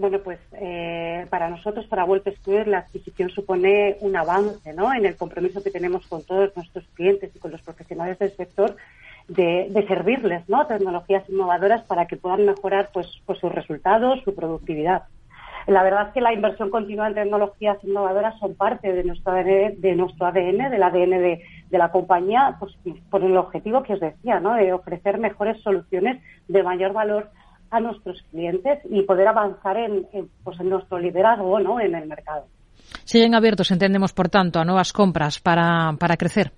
Bueno, 0.03 0.19
pues 0.19 0.39
eh, 0.59 1.25
para 1.29 1.49
nosotros, 1.49 1.85
para 1.85 2.03
Wolf 2.03 2.27
Studio, 2.39 2.65
la 2.65 2.79
adquisición 2.79 3.29
supone 3.29 3.95
un 4.01 4.17
avance 4.17 4.73
¿no? 4.73 4.93
en 4.93 5.05
el 5.05 5.15
compromiso 5.15 5.63
que 5.63 5.71
tenemos 5.71 6.05
con 6.07 6.25
todos 6.25 6.53
nuestros 6.57 6.83
clientes 6.93 7.33
y 7.33 7.39
con 7.39 7.51
los 7.51 7.61
profesionales 7.61 8.19
del 8.19 8.35
sector 8.35 8.75
de, 9.29 9.85
servirles 9.87 10.49
¿no? 10.49 10.67
tecnologías 10.67 11.23
innovadoras 11.29 11.83
para 11.83 12.05
que 12.05 12.17
puedan 12.17 12.45
mejorar 12.45 12.89
pues, 12.93 13.07
pues 13.25 13.39
sus 13.39 13.49
resultados, 13.49 14.19
su 14.25 14.35
productividad. 14.35 15.03
La 15.67 15.83
verdad 15.83 16.07
es 16.07 16.13
que 16.13 16.19
la 16.19 16.33
inversión 16.33 16.69
continua 16.69 17.07
en 17.07 17.13
tecnologías 17.13 17.81
innovadoras 17.81 18.37
son 18.39 18.55
parte 18.55 18.91
de 18.91 19.05
nuestro 19.05 19.31
ADN, 19.31 19.79
de 19.79 19.95
nuestro 19.95 20.25
ADN 20.25 20.69
del 20.69 20.83
ADN 20.83 21.11
de, 21.11 21.41
de 21.69 21.77
la 21.77 21.93
compañía, 21.93 22.57
pues 22.59 22.75
por 23.09 23.23
el 23.23 23.37
objetivo 23.37 23.83
que 23.83 23.93
os 23.93 24.01
decía, 24.01 24.41
¿no? 24.41 24.53
de 24.55 24.73
ofrecer 24.73 25.17
mejores 25.17 25.61
soluciones 25.61 26.21
de 26.49 26.61
mayor 26.61 26.91
valor 26.91 27.29
a 27.73 27.79
nuestros 27.79 28.21
clientes 28.29 28.79
y 28.89 29.01
poder 29.01 29.27
avanzar 29.27 29.77
en, 29.77 30.07
pues 30.43 30.59
en 30.59 30.69
nuestro 30.69 30.99
liderazgo 30.99 31.59
¿no? 31.59 31.79
en 31.79 31.95
el 31.95 32.07
mercado. 32.07 32.45
Siguen 33.03 33.33
abiertos, 33.33 33.71
entendemos, 33.71 34.13
por 34.13 34.29
tanto, 34.29 34.59
a 34.59 34.65
nuevas 34.65 34.93
compras 34.93 35.39
para, 35.39 35.93
para 35.99 36.15
crecer. 36.15 36.51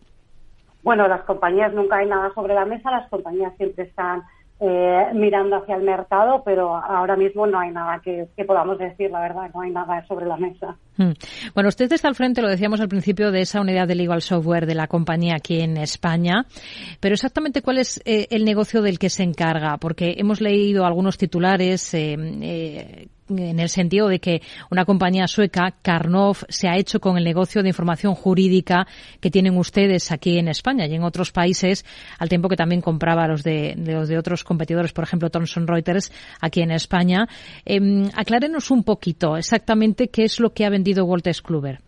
Bueno, 0.84 1.08
las 1.08 1.24
compañías 1.24 1.74
nunca 1.74 1.98
hay 1.98 2.08
nada 2.08 2.32
sobre 2.36 2.54
la 2.54 2.66
mesa, 2.66 2.92
las 2.92 3.10
compañías 3.10 3.56
siempre 3.58 3.86
están 3.86 4.24
eh, 4.60 5.08
mirando 5.14 5.58
hacia 5.58 5.76
el 5.76 5.84
mercado, 5.84 6.42
pero 6.46 6.78
ahora 6.78 7.18
mismo 7.18 7.46
no 7.46 7.60
hay 7.60 7.72
nada 7.72 8.00
que, 8.02 8.28
podamos 8.46 8.78
decir, 8.78 9.12
la 9.12 9.20
verdad, 9.20 9.50
no 9.54 9.62
hay 9.62 9.72
nada 9.72 10.06
sobre 10.08 10.26
la 10.26 10.38
mesa. 10.38 10.78
Hmm. 10.96 11.12
Bueno, 11.54 11.68
usted 11.68 11.92
está 11.92 12.08
al 12.08 12.16
frente, 12.16 12.42
lo 12.42 12.48
decíamos 12.48 12.80
al 12.80 12.88
principio, 12.88 13.32
de 13.32 13.42
esa 13.42 13.60
unidad 13.60 13.86
de 13.86 13.96
legal 13.96 14.22
software 14.22 14.66
de 14.66 14.76
la 14.76 14.88
compañía 14.88 15.36
aquí 15.36 15.60
en 15.60 15.76
España, 15.76 16.46
pero 17.02 17.14
exactamente 17.14 17.62
cuál 17.62 17.80
es 17.80 18.02
eh, 18.06 18.28
el 18.30 18.46
negocio 18.46 18.82
del 18.82 18.98
que 18.98 19.10
se 19.10 19.24
encarga, 19.24 19.78
porque 19.78 20.16
hemos 20.18 20.40
leído 20.40 20.86
algunos 20.86 21.18
titulares 21.18 21.94
eh, 21.94 23.08
en 23.30 23.60
el 23.60 23.70
sentido 23.70 24.08
de 24.08 24.20
que 24.20 24.42
una 24.72 24.86
compañía 24.86 25.28
sueca, 25.28 25.74
Karnov, 25.82 26.38
se 26.50 26.68
ha 26.68 26.78
hecho 26.78 27.00
con 27.00 27.18
el 27.18 27.24
negocio 27.24 27.64
de 27.64 27.70
información 27.70 28.14
jurídica 28.14 28.86
que 29.20 29.32
tienen 29.32 29.58
ustedes 29.58 30.12
aquí 30.12 30.38
en 30.38 30.48
España 30.48 30.86
y 30.86 30.94
en 30.94 31.04
otros 31.04 31.32
países, 31.32 31.86
al 32.20 32.30
tiempo 32.30 32.50
que 32.50 32.56
también 32.56 32.82
compraba 32.82 33.28
los 33.28 33.44
de, 33.44 33.76
los 33.78 34.08
de 34.08 34.18
otros 34.18 34.44
competidores, 34.44 34.94
por 34.94 35.04
ejemplo, 35.04 35.30
Thomson 35.30 35.68
Reuters, 35.68 36.12
aquí 36.42 36.62
en 36.62 36.72
España. 36.72 37.28
Eh, 37.66 38.10
aclárenos 38.16 38.72
un 38.72 38.84
poquito 38.84 39.38
exactamente 39.38 40.10
qué 40.10 40.24
es 40.24 40.40
lo 40.40 40.52
que 40.52 40.66
ha 40.66 40.70
vendido 40.70 41.06
Wolters 41.06 41.42
Kluwer. 41.42 41.80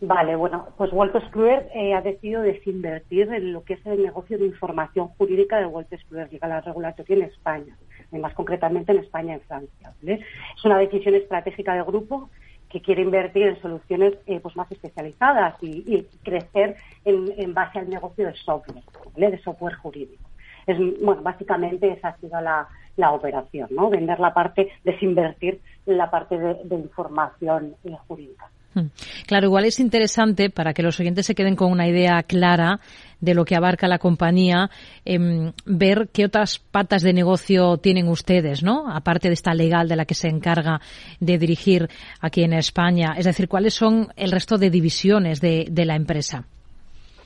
Vale, 0.00 0.36
bueno, 0.36 0.68
pues 0.76 0.90
Wolters 0.90 1.30
Kluwer 1.30 1.68
eh, 1.74 1.94
ha 1.94 2.02
decidido 2.02 2.42
desinvertir 2.42 3.32
en 3.32 3.52
lo 3.52 3.64
que 3.64 3.74
es 3.74 3.86
el 3.86 4.02
negocio 4.02 4.36
de 4.36 4.46
información 4.46 5.08
jurídica 5.16 5.58
de 5.58 5.66
Wolters 5.66 6.04
Kluwer 6.04 6.30
Legal 6.30 6.62
Regulatory 6.62 7.14
en 7.14 7.22
España, 7.22 7.76
más 8.18 8.34
concretamente 8.34 8.92
en 8.92 8.98
España 8.98 9.32
y 9.32 9.36
en 9.36 9.40
Francia. 9.42 9.92
Es 10.06 10.64
una 10.64 10.78
decisión 10.78 11.14
estratégica 11.14 11.74
del 11.74 11.84
grupo 11.84 12.30
que 12.74 12.82
quiere 12.82 13.02
invertir 13.02 13.46
en 13.46 13.62
soluciones 13.62 14.14
eh, 14.26 14.40
pues 14.40 14.56
más 14.56 14.70
especializadas 14.72 15.54
y, 15.62 16.02
crecer 16.24 16.76
en, 17.04 17.54
base 17.54 17.78
al 17.78 17.88
negocio 17.88 18.26
de 18.26 18.34
software, 18.34 18.82
de 19.14 19.38
software 19.38 19.76
jurídico. 19.76 20.28
Es, 20.66 20.76
bueno, 21.00 21.22
básicamente 21.22 21.92
esa 21.92 22.08
ha 22.08 22.16
sido 22.16 22.40
la, 22.40 22.66
operación, 23.12 23.68
¿no? 23.70 23.90
Vender 23.90 24.18
la 24.18 24.34
parte, 24.34 24.72
desinvertir 24.82 25.60
la 25.86 26.10
parte 26.10 26.36
de, 26.36 26.74
información 26.74 27.76
eh, 27.84 27.96
jurídica. 28.08 28.50
Hmm. 28.74 28.86
Claro, 29.26 29.46
igual 29.46 29.64
es 29.64 29.78
interesante 29.78 30.50
para 30.50 30.74
que 30.74 30.82
los 30.82 30.98
oyentes 30.98 31.26
se 31.26 31.34
queden 31.34 31.56
con 31.56 31.70
una 31.70 31.86
idea 31.86 32.22
clara 32.24 32.80
de 33.20 33.34
lo 33.34 33.44
que 33.44 33.56
abarca 33.56 33.88
la 33.88 33.98
compañía, 33.98 34.70
em, 35.04 35.52
ver 35.64 36.08
qué 36.12 36.26
otras 36.26 36.58
patas 36.58 37.02
de 37.02 37.12
negocio 37.12 37.78
tienen 37.78 38.08
ustedes, 38.08 38.62
¿no? 38.62 38.90
Aparte 38.90 39.28
de 39.28 39.34
esta 39.34 39.54
legal 39.54 39.88
de 39.88 39.96
la 39.96 40.04
que 40.04 40.14
se 40.14 40.28
encarga 40.28 40.80
de 41.20 41.38
dirigir 41.38 41.88
aquí 42.20 42.42
en 42.42 42.52
España. 42.52 43.14
Es 43.16 43.24
decir, 43.24 43.48
cuáles 43.48 43.74
son 43.74 44.08
el 44.16 44.30
resto 44.30 44.58
de 44.58 44.70
divisiones 44.70 45.40
de, 45.40 45.84
la 45.84 45.96
empresa. 45.96 46.44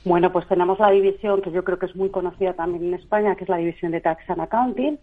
Bueno, 0.03 0.31
pues 0.33 0.45
tenemos 0.47 0.79
la 0.79 0.91
división 0.91 1.41
que 1.41 1.51
yo 1.51 1.63
creo 1.63 1.79
que 1.79 1.85
es 1.85 1.95
muy 1.95 2.09
conocida 2.09 2.53
también 2.53 2.85
en 2.87 2.93
España, 2.95 3.35
que 3.35 3.45
es 3.45 3.49
la 3.49 3.57
división 3.57 3.91
de 3.91 4.01
Tax 4.01 4.29
and 4.29 4.41
Accounting. 4.41 4.99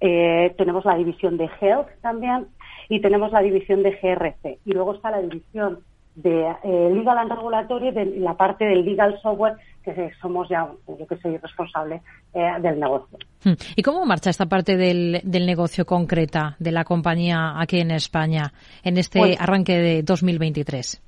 Eh, 0.00 0.54
tenemos 0.56 0.84
la 0.84 0.96
división 0.96 1.36
de 1.36 1.48
Health 1.60 1.88
también 2.00 2.46
y 2.88 3.00
tenemos 3.00 3.32
la 3.32 3.40
división 3.40 3.82
de 3.82 3.92
GRC. 3.92 4.58
Y 4.64 4.72
luego 4.72 4.94
está 4.94 5.10
la 5.10 5.20
división 5.20 5.80
de 6.14 6.46
eh, 6.62 6.90
Legal 6.92 7.18
and 7.18 7.32
Regulatory, 7.32 7.90
de 7.90 8.04
la 8.20 8.34
parte 8.34 8.64
del 8.64 8.84
Legal 8.84 9.18
Software, 9.20 9.54
que 9.82 10.12
somos 10.20 10.48
ya, 10.48 10.68
yo 10.86 11.06
que 11.06 11.16
soy 11.16 11.36
responsable 11.38 12.00
eh, 12.32 12.52
del 12.60 12.78
negocio. 12.78 13.18
Hmm. 13.44 13.54
¿Y 13.76 13.82
cómo 13.82 14.04
marcha 14.06 14.30
esta 14.30 14.46
parte 14.46 14.76
del, 14.76 15.20
del, 15.24 15.44
negocio 15.44 15.84
concreta 15.84 16.56
de 16.58 16.72
la 16.72 16.84
compañía 16.84 17.60
aquí 17.60 17.80
en 17.80 17.90
España 17.90 18.52
en 18.82 18.96
este 18.96 19.18
pues 19.18 19.40
arranque 19.40 19.76
de 19.76 20.02
2023? 20.02 21.02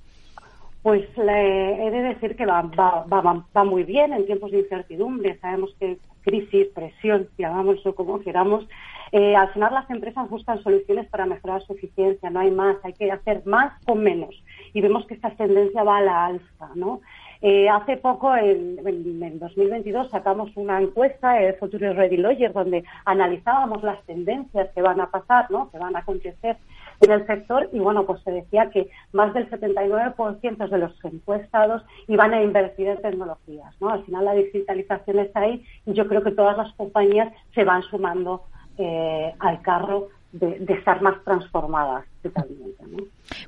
Pues 0.83 1.05
le 1.17 1.87
he 1.87 1.91
de 1.91 2.03
decir 2.03 2.37
que 2.37 2.47
va, 2.47 2.63
va, 2.63 3.05
va, 3.13 3.45
va, 3.57 3.65
muy 3.65 3.83
bien 3.83 4.13
en 4.13 4.25
tiempos 4.27 4.53
de 4.53 4.61
incertidumbre. 4.61 5.39
Sabemos 5.41 5.75
que 5.81 5.99
crisis, 6.23 6.67
presión, 6.75 7.29
llamámoslo 7.39 7.95
como 7.95 8.21
queramos, 8.21 8.69
eh, 9.13 9.37
al 9.37 9.53
final 9.53 9.75
las 9.75 9.89
empresas 9.91 10.29
buscan 10.29 10.63
soluciones 10.63 11.07
para 11.09 11.27
mejorar 11.27 11.63
su 11.63 11.75
eficiencia, 11.75 12.31
no 12.31 12.41
hay 12.41 12.51
más, 12.51 12.77
hay 12.83 12.93
que 12.93 13.11
hacer 13.11 13.43
más 13.47 13.73
con 13.85 14.03
menos. 14.03 14.35
Y 14.73 14.81
vemos 14.81 15.07
que 15.07 15.15
esta 15.15 15.31
tendencia 15.31 15.83
va 15.83 15.99
a 15.99 16.03
la 16.03 16.27
alza, 16.27 16.71
¿no? 16.75 17.01
Eh, 17.43 17.69
hace 17.69 17.99
poco, 17.99 18.35
en, 18.35 18.81
en, 18.87 19.39
2022, 19.39 20.11
sacamos 20.11 20.51
una 20.57 20.81
encuesta, 20.81 21.41
el 21.41 21.55
Future 21.57 21.93
Ready 21.93 22.17
Lawyer, 22.17 22.53
donde 22.53 22.85
analizábamos 23.05 23.83
las 23.83 24.03
tendencias 24.05 24.71
que 24.75 24.83
van 24.83 25.01
a 25.01 25.11
pasar, 25.11 25.51
¿no? 25.51 25.71
que 25.71 25.79
van 25.79 25.97
a 25.97 26.01
acontecer 26.01 26.57
en 27.01 27.11
el 27.11 27.27
sector 27.27 27.69
y 27.73 27.79
bueno, 27.79 28.07
pues 28.07 28.23
se 28.23 28.31
decía 28.31 28.71
que 28.71 28.89
más 29.13 29.35
del 29.35 29.51
79% 29.51 30.69
de 30.69 30.79
los 30.79 31.05
encuestados 31.05 31.83
iban 32.09 32.33
a 32.33 32.43
invertir 32.43 32.89
en 32.89 33.03
tecnologías, 33.03 33.75
¿no? 33.81 33.91
Al 33.91 34.03
final 34.05 34.25
la 34.25 34.33
digitalización 34.33 35.19
está 35.19 35.41
ahí 35.41 35.63
y 35.85 35.93
yo 35.93 36.09
creo 36.09 36.23
que 36.23 36.31
todas 36.31 36.57
las 36.57 36.73
compañías 36.75 37.33
se 37.55 37.65
van 37.65 37.83
sumando 37.83 38.45
eh, 38.79 39.35
al 39.39 39.63
carro 39.63 40.09
de, 40.33 40.65
estar 40.69 41.01
más 41.03 41.23
transformadas 41.25 42.05
totalmente. 42.23 42.85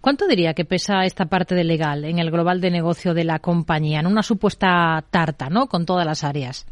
¿Cuánto 0.00 0.26
diría 0.26 0.54
que 0.54 0.64
pesa 0.64 1.04
esta 1.04 1.26
parte 1.26 1.54
de 1.54 1.64
legal 1.64 2.04
en 2.04 2.18
el 2.18 2.30
global 2.30 2.60
de 2.60 2.70
negocio 2.70 3.14
de 3.14 3.24
la 3.24 3.38
compañía, 3.38 4.00
en 4.00 4.06
una 4.06 4.22
supuesta 4.22 5.02
tarta, 5.10 5.48
¿no? 5.50 5.66
Con 5.66 5.86
todas 5.86 6.06
las 6.06 6.24
áreas. 6.24 6.66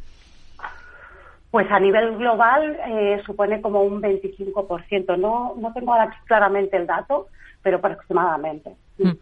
Pues 1.50 1.70
a 1.70 1.80
nivel 1.80 2.16
global 2.16 2.76
eh, 2.86 3.22
supone 3.24 3.61
como 3.61 3.82
un 3.82 4.02
25%. 4.02 5.18
No, 5.18 5.54
no 5.57 5.72
tengo 5.72 5.92
ahora 5.92 6.14
claramente 6.26 6.76
el 6.76 6.86
dato, 6.86 7.28
pero 7.62 7.78
aproximadamente. 7.78 8.74
Mm. 8.98 9.12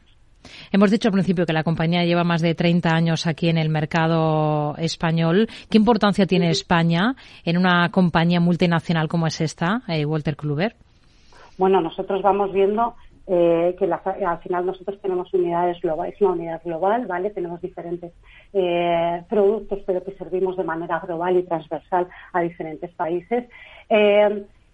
Hemos 0.72 0.90
dicho 0.90 1.08
al 1.08 1.12
principio 1.12 1.46
que 1.46 1.52
la 1.52 1.64
compañía 1.64 2.04
lleva 2.04 2.24
más 2.24 2.42
de 2.42 2.54
30 2.54 2.90
años 2.90 3.26
aquí 3.26 3.48
en 3.48 3.58
el 3.58 3.68
mercado 3.68 4.76
español. 4.76 5.48
¿Qué 5.70 5.78
importancia 5.78 6.26
tiene 6.26 6.50
España 6.50 7.14
en 7.44 7.56
una 7.56 7.88
compañía 7.90 8.40
multinacional 8.40 9.08
como 9.08 9.26
es 9.26 9.40
esta, 9.40 9.82
eh, 9.88 10.04
Walter 10.04 10.36
Kluber? 10.36 10.74
Bueno, 11.56 11.80
nosotros 11.80 12.20
vamos 12.22 12.52
viendo 12.52 12.94
eh, 13.26 13.74
que 13.78 13.86
al 13.86 14.38
final 14.40 14.66
nosotros 14.66 15.00
tenemos 15.00 15.32
unidades 15.32 15.80
globales, 15.80 16.14
es 16.14 16.20
una 16.20 16.32
unidad 16.32 16.62
global, 16.62 17.06
¿vale? 17.06 17.30
Tenemos 17.30 17.60
diferentes 17.60 18.12
eh, 18.52 19.22
productos, 19.30 19.80
pero 19.86 20.04
que 20.04 20.12
servimos 20.12 20.56
de 20.56 20.64
manera 20.64 20.98
global 21.00 21.36
y 21.36 21.42
transversal 21.44 22.06
a 22.32 22.40
diferentes 22.40 22.90
países. 22.92 23.44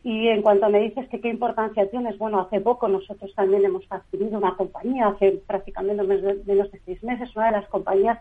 Y 0.02 0.28
en 0.28 0.40
cuanto 0.40 0.70
me 0.70 0.80
dices 0.80 1.08
que 1.08 1.20
qué 1.20 1.28
importancia 1.28 1.90
tienes, 1.90 2.16
bueno, 2.16 2.40
hace 2.40 2.60
poco 2.60 2.88
nosotros 2.88 3.34
también 3.34 3.64
hemos 3.66 3.84
adquirido 3.90 4.38
una 4.38 4.56
compañía, 4.56 5.08
hace 5.08 5.42
prácticamente 5.46 6.02
menos 6.02 6.72
de 6.72 6.80
seis 6.86 7.02
meses, 7.02 7.36
una 7.36 7.46
de 7.46 7.52
las 7.52 7.68
compañías 7.68 8.18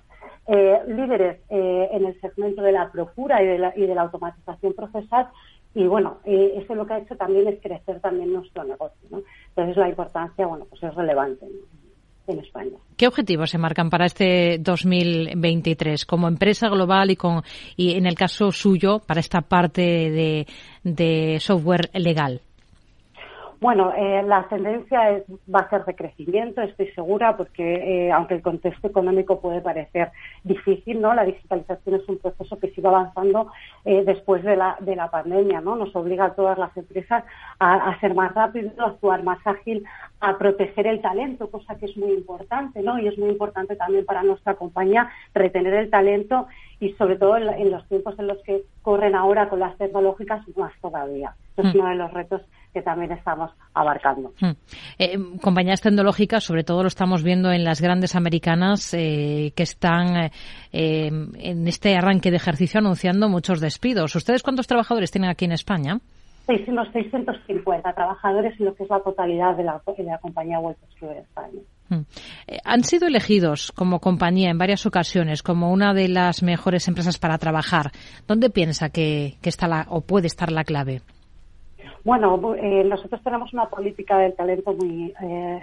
eh, 0.47 0.81
líderes 0.87 1.39
eh, 1.49 1.89
en 1.91 2.05
el 2.05 2.19
segmento 2.19 2.61
de 2.61 2.73
la 2.73 2.91
procura 2.91 3.41
y 3.41 3.47
de 3.47 3.59
la, 3.59 3.73
y 3.77 3.81
de 3.81 3.95
la 3.95 4.01
automatización 4.01 4.73
procesal. 4.73 5.29
Y 5.73 5.85
bueno, 5.87 6.17
eh, 6.25 6.55
eso 6.57 6.75
lo 6.75 6.85
que 6.85 6.93
ha 6.93 6.99
hecho 6.99 7.15
también 7.15 7.47
es 7.47 7.61
crecer 7.61 8.01
también 8.01 8.33
nuestro 8.33 8.65
negocio. 8.65 9.07
¿no? 9.09 9.21
Entonces 9.49 9.77
la 9.77 9.87
importancia, 9.87 10.47
bueno, 10.47 10.65
pues 10.69 10.83
es 10.83 10.93
relevante. 10.93 11.45
¿Qué 12.97 13.07
objetivos 13.07 13.49
se 13.49 13.57
marcan 13.57 13.89
para 13.89 14.05
este 14.05 14.57
2023 14.59 16.05
como 16.05 16.27
empresa 16.27 16.67
global 16.67 17.11
y, 17.11 17.15
con, 17.15 17.43
y 17.75 17.93
en 17.93 18.05
el 18.05 18.15
caso 18.15 18.51
suyo 18.51 18.99
para 18.99 19.19
esta 19.19 19.41
parte 19.41 19.81
de, 19.81 20.47
de 20.83 21.39
software 21.39 21.89
legal? 21.93 22.41
Bueno, 23.61 23.91
eh, 23.93 24.23
la 24.23 24.47
tendencia 24.47 25.09
es, 25.11 25.23
va 25.53 25.59
a 25.59 25.69
ser 25.69 25.83
de 25.83 25.93
crecimiento, 25.93 26.61
estoy 26.61 26.87
segura, 26.91 27.35
porque 27.35 28.07
eh, 28.07 28.11
aunque 28.11 28.35
el 28.35 28.41
contexto 28.41 28.87
económico 28.87 29.41
puede 29.41 29.59
parecer 29.59 30.11
difícil, 30.45 31.01
¿no? 31.01 31.13
La 31.13 31.25
digitalización 31.25 31.95
es 31.95 32.07
un 32.07 32.19
proceso 32.19 32.57
que 32.57 32.69
sigue 32.69 32.87
avanzando 32.87 33.51
eh, 33.83 34.03
después 34.05 34.43
de 34.43 34.55
la, 34.55 34.77
de 34.79 34.95
la 34.95 35.11
pandemia, 35.11 35.59
¿no? 35.59 35.75
Nos 35.75 35.93
obliga 35.93 36.25
a 36.25 36.35
todas 36.35 36.57
las 36.57 36.75
empresas 36.77 37.25
a, 37.59 37.89
a, 37.89 37.99
ser 37.99 38.13
más 38.13 38.33
rápido, 38.33 38.71
a 38.77 38.91
actuar 38.91 39.23
más 39.23 39.39
ágil, 39.45 39.83
a 40.21 40.37
proteger 40.37 40.87
el 40.87 41.01
talento, 41.01 41.51
cosa 41.51 41.75
que 41.75 41.87
es 41.87 41.97
muy 41.97 42.13
importante, 42.13 42.81
¿no? 42.81 42.97
Y 42.97 43.09
es 43.09 43.17
muy 43.17 43.29
importante 43.29 43.75
también 43.75 44.05
para 44.05 44.23
nuestra 44.23 44.53
compañía 44.53 45.09
retener 45.33 45.73
el 45.73 45.89
talento 45.89 46.47
y 46.79 46.93
sobre 46.93 47.17
todo 47.17 47.35
en, 47.35 47.71
los 47.71 47.85
tiempos 47.89 48.17
en 48.19 48.27
los 48.27 48.37
que 48.43 48.63
corren 48.83 49.15
ahora 49.15 49.49
con 49.49 49.59
las 49.59 49.77
tecnológicas 49.77 50.47
más 50.55 50.71
todavía. 50.81 51.35
es 51.57 51.65
mm. 51.65 51.77
uno 51.77 51.89
de 51.89 51.95
los 51.95 52.13
retos 52.13 52.41
que 52.73 52.81
también 52.81 53.11
estamos 53.11 53.51
abarcando. 53.73 54.33
Mm. 54.39 54.51
Eh, 54.99 55.17
compañías 55.41 55.81
tecnológicas, 55.81 56.43
sobre 56.43 56.63
todo 56.63 56.83
lo 56.83 56.87
estamos 56.87 57.23
viendo 57.23 57.51
en 57.51 57.63
las 57.63 57.81
grandes 57.81 58.15
americanas 58.15 58.93
eh, 58.93 59.51
que 59.55 59.63
están 59.63 60.31
eh, 60.71 61.07
en 61.11 61.67
este 61.67 61.95
arranque 61.95 62.31
de 62.31 62.37
ejercicio 62.37 62.79
anunciando 62.79 63.29
muchos 63.29 63.59
despidos. 63.59 64.15
¿Ustedes 64.15 64.43
cuántos 64.43 64.67
trabajadores 64.67 65.11
tienen 65.11 65.29
aquí 65.29 65.45
en 65.45 65.53
España? 65.53 65.99
unos 66.67 66.91
650 66.91 67.93
trabajadores 67.93 68.59
en 68.59 68.65
lo 68.65 68.75
que 68.75 68.83
es 68.83 68.89
la 68.89 68.99
totalidad 69.01 69.55
de 69.55 69.63
la, 69.63 69.81
de 69.97 70.03
la 70.03 70.17
compañía 70.17 70.59
Wolters 70.59 70.99
de 70.99 71.19
España. 71.19 71.61
Mm. 71.89 72.01
Eh, 72.47 72.57
han 72.63 72.83
sido 72.83 73.07
elegidos 73.07 73.71
como 73.71 73.99
compañía 73.99 74.49
en 74.49 74.57
varias 74.57 74.85
ocasiones 74.85 75.43
como 75.43 75.71
una 75.71 75.93
de 75.93 76.07
las 76.07 76.41
mejores 76.43 76.87
empresas 76.87 77.17
para 77.17 77.37
trabajar. 77.37 77.91
¿Dónde 78.27 78.49
piensa 78.49 78.89
que, 78.89 79.37
está 79.43 79.67
la, 79.67 79.85
o 79.89 80.01
puede 80.01 80.27
estar 80.27 80.51
la 80.51 80.63
clave? 80.63 81.01
Bueno, 82.03 82.55
eh, 82.55 82.83
nosotros 82.85 83.21
tenemos 83.23 83.51
una 83.53 83.69
política 83.69 84.17
del 84.19 84.33
talento 84.33 84.73
muy 84.73 85.13
eh, 85.21 85.59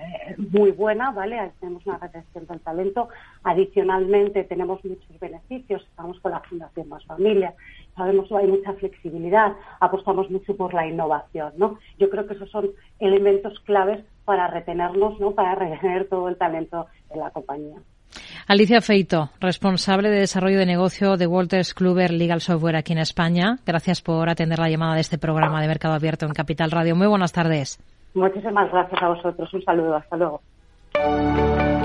muy 0.52 0.70
buena, 0.70 1.10
¿vale? 1.10 1.52
Tenemos 1.60 1.86
una 1.86 1.98
retención 1.98 2.46
del 2.46 2.60
talento. 2.60 3.08
Adicionalmente, 3.42 4.44
tenemos 4.44 4.84
muchos 4.84 5.18
beneficios. 5.18 5.82
Estamos 5.82 6.20
con 6.20 6.32
la 6.32 6.40
Fundación 6.40 6.88
Más 6.88 7.04
Familia. 7.06 7.54
Sabemos 7.96 8.28
que 8.28 8.36
hay 8.36 8.46
mucha 8.48 8.74
flexibilidad. 8.74 9.54
Apostamos 9.80 10.30
mucho 10.30 10.56
por 10.56 10.74
la 10.74 10.86
innovación, 10.86 11.54
¿no? 11.56 11.78
Yo 11.98 12.10
creo 12.10 12.26
que 12.26 12.34
esos 12.34 12.50
son 12.50 12.70
elementos 12.98 13.58
claves 13.60 14.04
para 14.26 14.48
retenernos, 14.48 15.18
¿no? 15.18 15.30
Para 15.30 15.54
retener 15.54 16.08
todo 16.08 16.28
el 16.28 16.36
talento 16.36 16.86
en 17.10 17.20
la 17.20 17.30
compañía. 17.30 17.78
Alicia 18.46 18.80
Feito, 18.80 19.30
responsable 19.40 20.08
de 20.08 20.20
desarrollo 20.20 20.58
de 20.58 20.66
negocio 20.66 21.16
de 21.16 21.26
Walters 21.26 21.74
Kluber 21.74 22.12
Legal 22.12 22.40
Software 22.40 22.76
aquí 22.76 22.92
en 22.92 22.98
España. 22.98 23.58
Gracias 23.66 24.00
por 24.00 24.28
atender 24.28 24.58
la 24.58 24.70
llamada 24.70 24.94
de 24.94 25.00
este 25.00 25.18
programa 25.18 25.60
de 25.60 25.68
Mercado 25.68 25.94
Abierto 25.94 26.26
en 26.26 26.32
Capital 26.32 26.70
Radio. 26.70 26.96
Muy 26.96 27.06
buenas 27.06 27.32
tardes. 27.32 27.78
Muchísimas 28.14 28.70
gracias 28.70 29.02
a 29.02 29.08
vosotros. 29.08 29.52
Un 29.52 29.62
saludo. 29.62 29.96
Hasta 29.96 30.16
luego. 30.16 30.40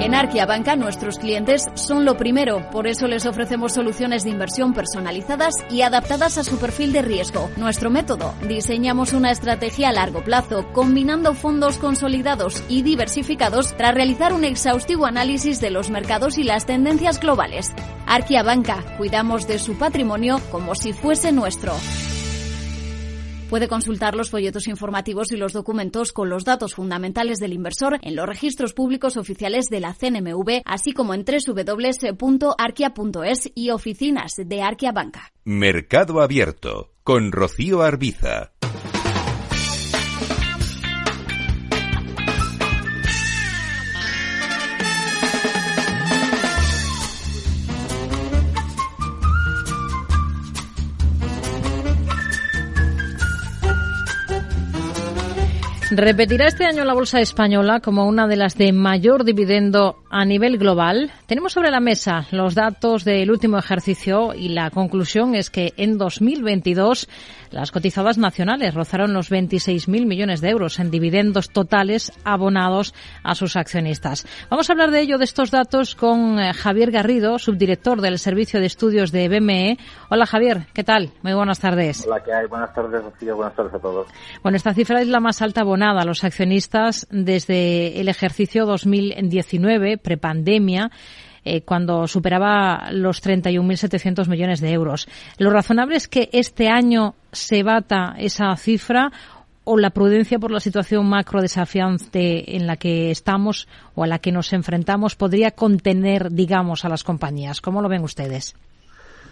En 0.01 0.15
Arquia 0.15 0.47
Banca 0.47 0.75
nuestros 0.75 1.19
clientes 1.19 1.69
son 1.75 2.05
lo 2.05 2.17
primero, 2.17 2.67
por 2.71 2.87
eso 2.87 3.05
les 3.05 3.27
ofrecemos 3.27 3.73
soluciones 3.73 4.23
de 4.23 4.31
inversión 4.31 4.73
personalizadas 4.73 5.53
y 5.69 5.83
adaptadas 5.83 6.39
a 6.39 6.43
su 6.43 6.57
perfil 6.57 6.91
de 6.91 7.03
riesgo. 7.03 7.51
Nuestro 7.55 7.91
método, 7.91 8.33
diseñamos 8.47 9.13
una 9.13 9.29
estrategia 9.29 9.89
a 9.89 9.91
largo 9.91 10.23
plazo, 10.23 10.65
combinando 10.73 11.35
fondos 11.35 11.77
consolidados 11.77 12.63
y 12.67 12.81
diversificados 12.81 13.77
tras 13.77 13.93
realizar 13.93 14.33
un 14.33 14.43
exhaustivo 14.43 15.05
análisis 15.05 15.61
de 15.61 15.69
los 15.69 15.91
mercados 15.91 16.39
y 16.39 16.43
las 16.45 16.65
tendencias 16.65 17.19
globales. 17.19 17.69
Arquia 18.07 18.41
Banca, 18.41 18.83
cuidamos 18.97 19.47
de 19.47 19.59
su 19.59 19.77
patrimonio 19.77 20.41
como 20.49 20.73
si 20.73 20.93
fuese 20.93 21.31
nuestro. 21.31 21.73
Puede 23.51 23.67
consultar 23.67 24.15
los 24.15 24.29
folletos 24.29 24.69
informativos 24.69 25.33
y 25.33 25.35
los 25.35 25.51
documentos 25.51 26.13
con 26.13 26.29
los 26.29 26.45
datos 26.45 26.73
fundamentales 26.73 27.37
del 27.37 27.51
inversor 27.51 27.99
en 28.01 28.15
los 28.15 28.25
registros 28.25 28.71
públicos 28.71 29.17
oficiales 29.17 29.65
de 29.65 29.81
la 29.81 29.93
CNMV, 29.93 30.61
así 30.63 30.93
como 30.93 31.13
en 31.13 31.25
www.arquia.es 31.25 32.21
y 33.53 33.71
oficinas 33.71 34.35
de 34.37 34.61
Arquia 34.61 34.93
Banca. 34.93 35.33
Mercado 35.43 36.21
Abierto 36.21 36.93
con 37.03 37.33
Rocío 37.33 37.81
Arbiza. 37.81 38.53
¿Repetirá 55.93 56.47
este 56.47 56.63
año 56.63 56.85
la 56.85 56.93
bolsa 56.93 57.19
española 57.19 57.81
como 57.81 58.07
una 58.07 58.25
de 58.25 58.37
las 58.37 58.57
de 58.57 58.71
mayor 58.71 59.25
dividendo 59.25 59.97
a 60.09 60.23
nivel 60.23 60.57
global? 60.57 61.11
Tenemos 61.25 61.51
sobre 61.51 61.69
la 61.69 61.81
mesa 61.81 62.27
los 62.31 62.55
datos 62.55 63.03
del 63.03 63.29
último 63.29 63.57
ejercicio 63.57 64.33
y 64.33 64.47
la 64.47 64.69
conclusión 64.69 65.35
es 65.35 65.49
que 65.49 65.73
en 65.75 65.97
2022 65.97 67.09
las 67.51 67.71
cotizadas 67.71 68.17
nacionales 68.17 68.73
rozaron 68.73 69.13
los 69.13 69.29
26.000 69.31 70.05
millones 70.05 70.41
de 70.41 70.49
euros 70.49 70.79
en 70.79 70.89
dividendos 70.89 71.49
totales 71.49 72.11
abonados 72.23 72.93
a 73.23 73.35
sus 73.35 73.55
accionistas. 73.55 74.25
Vamos 74.49 74.69
a 74.69 74.73
hablar 74.73 74.91
de 74.91 75.01
ello, 75.01 75.17
de 75.17 75.25
estos 75.25 75.51
datos, 75.51 75.95
con 75.95 76.39
eh, 76.39 76.53
Javier 76.53 76.91
Garrido, 76.91 77.39
subdirector 77.39 78.01
del 78.01 78.19
Servicio 78.19 78.59
de 78.59 78.67
Estudios 78.67 79.11
de 79.11 79.27
BME. 79.27 79.77
Hola 80.09 80.25
Javier, 80.25 80.67
¿qué 80.73 80.83
tal? 80.83 81.11
Muy 81.23 81.33
buenas 81.33 81.59
tardes. 81.59 82.05
Hola, 82.07 82.23
¿qué 82.23 82.33
hay? 82.33 82.47
Buenas 82.47 82.73
tardes, 82.73 83.03
Rocío. 83.03 83.35
Buenas 83.35 83.55
tardes 83.55 83.73
a 83.73 83.79
todos. 83.79 84.07
Bueno, 84.41 84.55
esta 84.55 84.73
cifra 84.73 85.01
es 85.01 85.07
la 85.07 85.19
más 85.19 85.41
alta 85.41 85.61
abonada 85.61 86.01
a 86.01 86.05
los 86.05 86.23
accionistas 86.23 87.07
desde 87.11 87.99
el 87.99 88.07
ejercicio 88.07 88.65
2019, 88.65 89.97
prepandemia. 89.97 90.91
Eh, 91.43 91.63
cuando 91.63 92.07
superaba 92.07 92.91
los 92.91 93.23
31.700 93.23 94.27
millones 94.27 94.61
de 94.61 94.73
euros. 94.73 95.07
Lo 95.39 95.49
razonable 95.49 95.95
es 95.95 96.07
que 96.07 96.29
este 96.33 96.69
año 96.69 97.15
se 97.31 97.63
bata 97.63 98.15
esa 98.17 98.55
cifra 98.55 99.11
o 99.63 99.77
la 99.77 99.91
prudencia 99.91 100.39
por 100.39 100.51
la 100.51 100.59
situación 100.59 101.07
macro 101.07 101.41
desafiante 101.41 102.55
en 102.55 102.67
la 102.67 102.77
que 102.77 103.11
estamos 103.11 103.67
o 103.95 104.03
a 104.03 104.07
la 104.07 104.19
que 104.19 104.31
nos 104.31 104.53
enfrentamos 104.53 105.15
podría 105.15 105.51
contener, 105.51 106.31
digamos, 106.31 106.83
a 106.83 106.89
las 106.89 107.03
compañías. 107.03 107.61
¿Cómo 107.61 107.81
lo 107.81 107.89
ven 107.89 108.03
ustedes? 108.03 108.55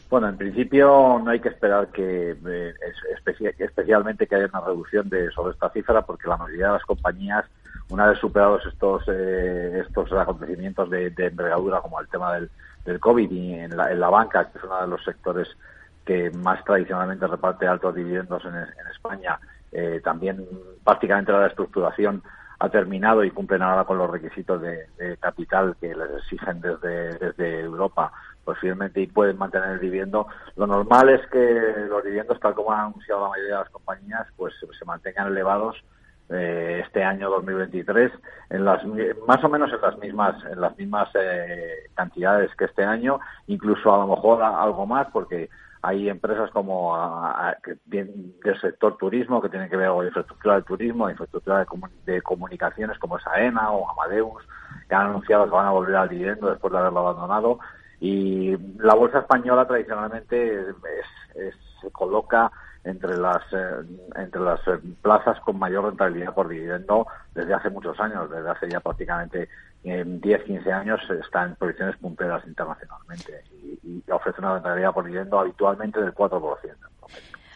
Bueno, 0.09 0.27
en 0.27 0.37
principio 0.37 1.21
no 1.23 1.29
hay 1.29 1.39
que 1.39 1.49
esperar 1.49 1.89
que 1.89 2.31
eh, 2.31 2.73
especialmente 3.59 4.25
que 4.25 4.35
haya 4.35 4.49
una 4.51 4.61
reducción 4.61 5.07
de 5.07 5.29
sobre 5.31 5.53
esta 5.53 5.69
cifra, 5.69 6.01
porque 6.01 6.27
la 6.27 6.37
mayoría 6.37 6.67
de 6.67 6.73
las 6.73 6.83
compañías, 6.83 7.45
una 7.89 8.07
vez 8.07 8.17
superados 8.17 8.65
estos 8.65 9.03
eh, 9.07 9.83
estos 9.87 10.11
acontecimientos 10.13 10.89
de, 10.89 11.13
envergadura 11.15 11.81
como 11.81 11.99
el 11.99 12.07
tema 12.07 12.33
del, 12.33 12.49
del 12.85 12.99
COVID 12.99 13.29
y 13.29 13.53
en 13.53 13.77
la, 13.77 13.91
en 13.91 13.99
la 13.99 14.09
banca, 14.09 14.49
que 14.49 14.57
es 14.57 14.63
uno 14.63 14.81
de 14.81 14.87
los 14.87 15.03
sectores 15.03 15.47
que 16.09 16.31
más 16.31 16.63
tradicionalmente 16.63 17.27
reparte 17.27 17.67
altos 17.67 17.93
dividendos 17.93 18.43
en, 18.43 18.55
España, 18.91 19.39
eh, 19.71 20.01
también 20.03 20.43
prácticamente 20.83 21.31
la 21.31 21.41
reestructuración 21.41 22.23
ha 22.57 22.69
terminado 22.69 23.23
y 23.23 23.29
cumplen 23.29 23.61
ahora 23.61 23.83
con 23.83 23.99
los 23.99 24.09
requisitos 24.09 24.59
de, 24.59 25.17
capital 25.19 25.75
que 25.79 25.93
les 25.93 26.09
exigen 26.17 26.61
desde, 26.61 27.13
desde 27.19 27.59
Europa 27.59 28.11
posiblemente 28.43 29.01
y 29.01 29.05
pueden 29.05 29.37
mantener 29.37 29.69
el 29.69 29.79
dividendo. 29.79 30.25
Lo 30.55 30.65
normal 30.65 31.09
es 31.09 31.21
que 31.27 31.85
los 31.87 32.03
dividendos, 32.03 32.39
tal 32.39 32.55
como 32.55 32.71
han 32.71 32.87
anunciado 32.87 33.21
la 33.21 33.29
mayoría 33.29 33.53
de 33.57 33.61
las 33.61 33.69
compañías, 33.69 34.27
pues 34.35 34.55
se 34.57 34.85
mantengan 34.85 35.27
elevados 35.27 35.75
eh, 36.29 36.81
este 36.83 37.03
año 37.03 37.29
2023 37.29 38.11
en 38.49 38.65
las 38.65 38.83
más 39.27 39.43
o 39.43 39.49
menos 39.49 39.71
en 39.71 39.81
las 39.81 39.97
mismas 39.99 40.35
en 40.45 40.59
las 40.59 40.75
mismas 40.75 41.09
eh, 41.13 41.89
cantidades 41.93 42.49
que 42.55 42.65
este 42.65 42.83
año, 42.83 43.19
incluso 43.45 43.93
a 43.93 43.99
lo 43.99 44.15
mejor 44.15 44.41
algo 44.41 44.87
más 44.87 45.07
porque 45.13 45.49
hay 45.81 46.09
empresas 46.09 46.51
como 46.51 46.97
del 47.85 48.61
sector 48.61 48.97
turismo 48.97 49.41
que 49.41 49.49
tienen 49.49 49.69
que 49.69 49.77
ver 49.77 49.89
con 49.89 50.05
infraestructura 50.05 50.55
del 50.55 50.65
turismo, 50.65 51.09
infraestructura 51.09 51.65
de, 52.05 52.21
comunicaciones 52.21 52.97
como 52.99 53.17
es 53.17 53.25
AENA 53.27 53.71
o 53.71 53.89
Amadeus, 53.89 54.43
que 54.87 54.95
han 54.95 55.07
anunciado 55.07 55.45
que 55.45 55.51
van 55.51 55.67
a 55.67 55.71
volver 55.71 55.95
al 55.95 56.09
dividendo 56.09 56.49
después 56.49 56.73
de 56.73 56.79
haberlo 56.79 56.99
abandonado. 56.99 57.59
Y 58.01 58.57
la 58.77 58.93
bolsa 58.93 59.19
española 59.19 59.67
tradicionalmente 59.67 60.65
se 61.81 61.91
coloca 61.91 62.51
entre 62.83 63.17
las 63.17 63.41
eh, 63.51 63.81
entre 64.15 64.41
las 64.41 64.59
eh, 64.67 64.79
plazas 65.01 65.39
con 65.41 65.59
mayor 65.59 65.85
rentabilidad 65.85 66.33
por 66.33 66.47
dividendo 66.47 67.05
desde 67.33 67.53
hace 67.53 67.69
muchos 67.69 67.99
años, 67.99 68.29
desde 68.29 68.49
hace 68.49 68.69
ya 68.69 68.79
prácticamente 68.79 69.49
10, 69.83 70.43
15 70.43 70.71
años 70.71 70.99
está 71.23 71.45
en 71.45 71.55
posiciones 71.55 71.95
punteras 71.97 72.45
internacionalmente 72.45 73.43
y, 73.51 74.03
y 74.05 74.11
ofrece 74.11 74.41
una 74.41 74.55
rentabilidad 74.55 74.93
por 74.93 75.05
dividendo 75.05 75.39
habitualmente 75.39 76.01
del 76.01 76.13
4%. 76.13 76.75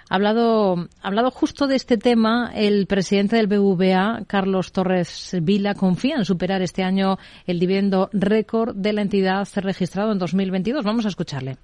Ha 0.10 0.16
hablado, 0.16 0.76
hablado 1.02 1.32
justo 1.32 1.66
de 1.68 1.76
este 1.76 1.98
tema 1.98 2.52
el 2.54 2.88
presidente 2.88 3.38
del 3.38 3.48
BVA, 3.48 4.24
Carlos 4.28 4.72
Torres 4.72 5.36
Vila, 5.42 5.76
confía 5.76 6.18
en 6.18 6.26
superar 6.26 6.62
este 6.62 6.84
año 6.84 7.18
el 7.48 7.60
dividendo 7.60 8.10
récord 8.14 8.76
de 8.76 8.94
la 8.94 9.02
entidad 9.02 9.48
registrado 9.56 10.12
en 10.12 10.20
2022. 10.20 10.84
Vamos 10.84 11.06
a 11.06 11.10
escucharle. 11.10 11.58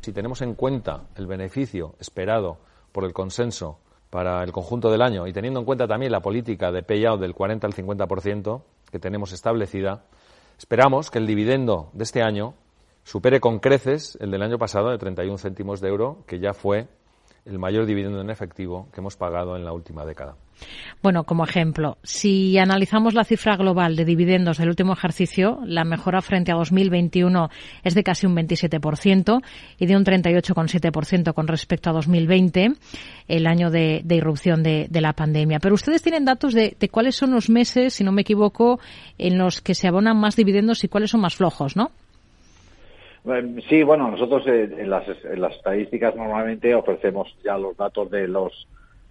Si 0.00 0.12
tenemos 0.12 0.42
en 0.42 0.54
cuenta 0.54 1.02
el 1.16 1.26
beneficio 1.26 1.94
esperado 2.00 2.58
por 2.92 3.04
el 3.04 3.12
consenso 3.12 3.78
para 4.10 4.42
el 4.42 4.52
conjunto 4.52 4.90
del 4.90 5.02
año 5.02 5.26
y 5.26 5.32
teniendo 5.32 5.60
en 5.60 5.66
cuenta 5.66 5.86
también 5.86 6.12
la 6.12 6.20
política 6.20 6.70
de 6.70 6.82
payout 6.82 7.20
del 7.20 7.34
40 7.34 7.66
al 7.66 7.72
50% 7.72 8.62
que 8.92 9.00
tenemos 9.00 9.32
establecida, 9.32 10.04
esperamos 10.58 11.10
que 11.10 11.18
el 11.18 11.26
dividendo 11.26 11.90
de 11.94 12.04
este 12.04 12.22
año 12.22 12.54
supere 13.02 13.40
con 13.40 13.58
creces 13.58 14.16
el 14.20 14.30
del 14.30 14.42
año 14.42 14.58
pasado 14.58 14.90
de 14.90 14.98
31 14.98 15.38
céntimos 15.38 15.80
de 15.80 15.88
euro, 15.88 16.22
que 16.26 16.38
ya 16.38 16.52
fue 16.52 16.86
el 17.46 17.58
mayor 17.58 17.86
dividendo 17.86 18.20
en 18.20 18.30
efectivo 18.30 18.88
que 18.92 19.00
hemos 19.00 19.16
pagado 19.16 19.56
en 19.56 19.64
la 19.64 19.72
última 19.72 20.04
década. 20.04 20.36
Bueno, 21.02 21.24
como 21.24 21.44
ejemplo, 21.44 21.98
si 22.02 22.58
analizamos 22.58 23.14
la 23.14 23.24
cifra 23.24 23.56
global 23.56 23.96
de 23.96 24.04
dividendos 24.04 24.58
del 24.58 24.68
último 24.68 24.92
ejercicio, 24.92 25.60
la 25.64 25.84
mejora 25.84 26.22
frente 26.22 26.52
a 26.52 26.56
2021 26.56 27.48
es 27.82 27.94
de 27.94 28.02
casi 28.02 28.26
un 28.26 28.36
27% 28.36 29.42
y 29.78 29.86
de 29.86 29.96
un 29.96 30.04
38,7% 30.04 31.34
con 31.34 31.48
respecto 31.48 31.90
a 31.90 31.92
2020, 31.92 32.72
el 33.28 33.46
año 33.46 33.70
de, 33.70 34.02
irrupción 34.08 34.62
de, 34.62 34.88
la 34.92 35.12
pandemia. 35.12 35.58
Pero 35.58 35.74
ustedes 35.74 36.02
tienen 36.02 36.24
datos 36.24 36.54
de, 36.54 36.76
de, 36.78 36.88
cuáles 36.88 37.16
son 37.16 37.32
los 37.32 37.50
meses, 37.50 37.94
si 37.94 38.04
no 38.04 38.12
me 38.12 38.22
equivoco, 38.22 38.78
en 39.18 39.38
los 39.38 39.60
que 39.60 39.74
se 39.74 39.88
abonan 39.88 40.16
más 40.16 40.36
dividendos 40.36 40.84
y 40.84 40.88
cuáles 40.88 41.10
son 41.10 41.20
más 41.20 41.34
flojos, 41.34 41.76
¿no? 41.76 41.90
Sí, 43.68 43.84
bueno, 43.84 44.10
nosotros 44.10 44.44
eh, 44.48 44.68
en, 44.78 44.90
las, 44.90 45.06
estadísticas 45.08 46.16
normalmente 46.16 46.74
ofrecemos 46.74 47.32
ya 47.44 47.56
los 47.56 47.76
datos 47.76 48.10
de 48.10 48.26
los 48.26 48.66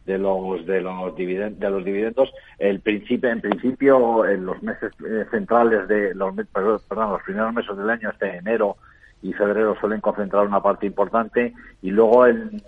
de 0.06 0.18
los 0.18 0.66
de 0.66 0.82
los 0.82 1.16
dividendos, 1.16 1.60
de 1.60 1.70
los 1.70 1.86
dividendos. 1.86 2.34
El 2.60 2.80
principio, 2.80 3.30
en 3.30 3.42
principio, 3.42 4.26
en 4.26 4.46
los 4.46 4.62
meses 4.64 4.92
eh, 5.06 5.26
centrales 5.32 5.88
de 5.88 6.14
los 6.16 6.34
perdón, 6.48 7.12
los 7.12 7.24
primeros 7.24 7.54
meses 7.54 7.76
del 7.78 7.90
año, 7.90 8.10
este 8.10 8.38
enero 8.38 8.78
y 9.22 9.34
febrero 9.34 9.76
suelen 9.80 10.02
concentrar 10.02 10.48
una 10.48 10.62
parte 10.62 10.88
importante 10.88 11.54
y 11.82 11.92
luego 11.92 12.26
en, 12.26 12.62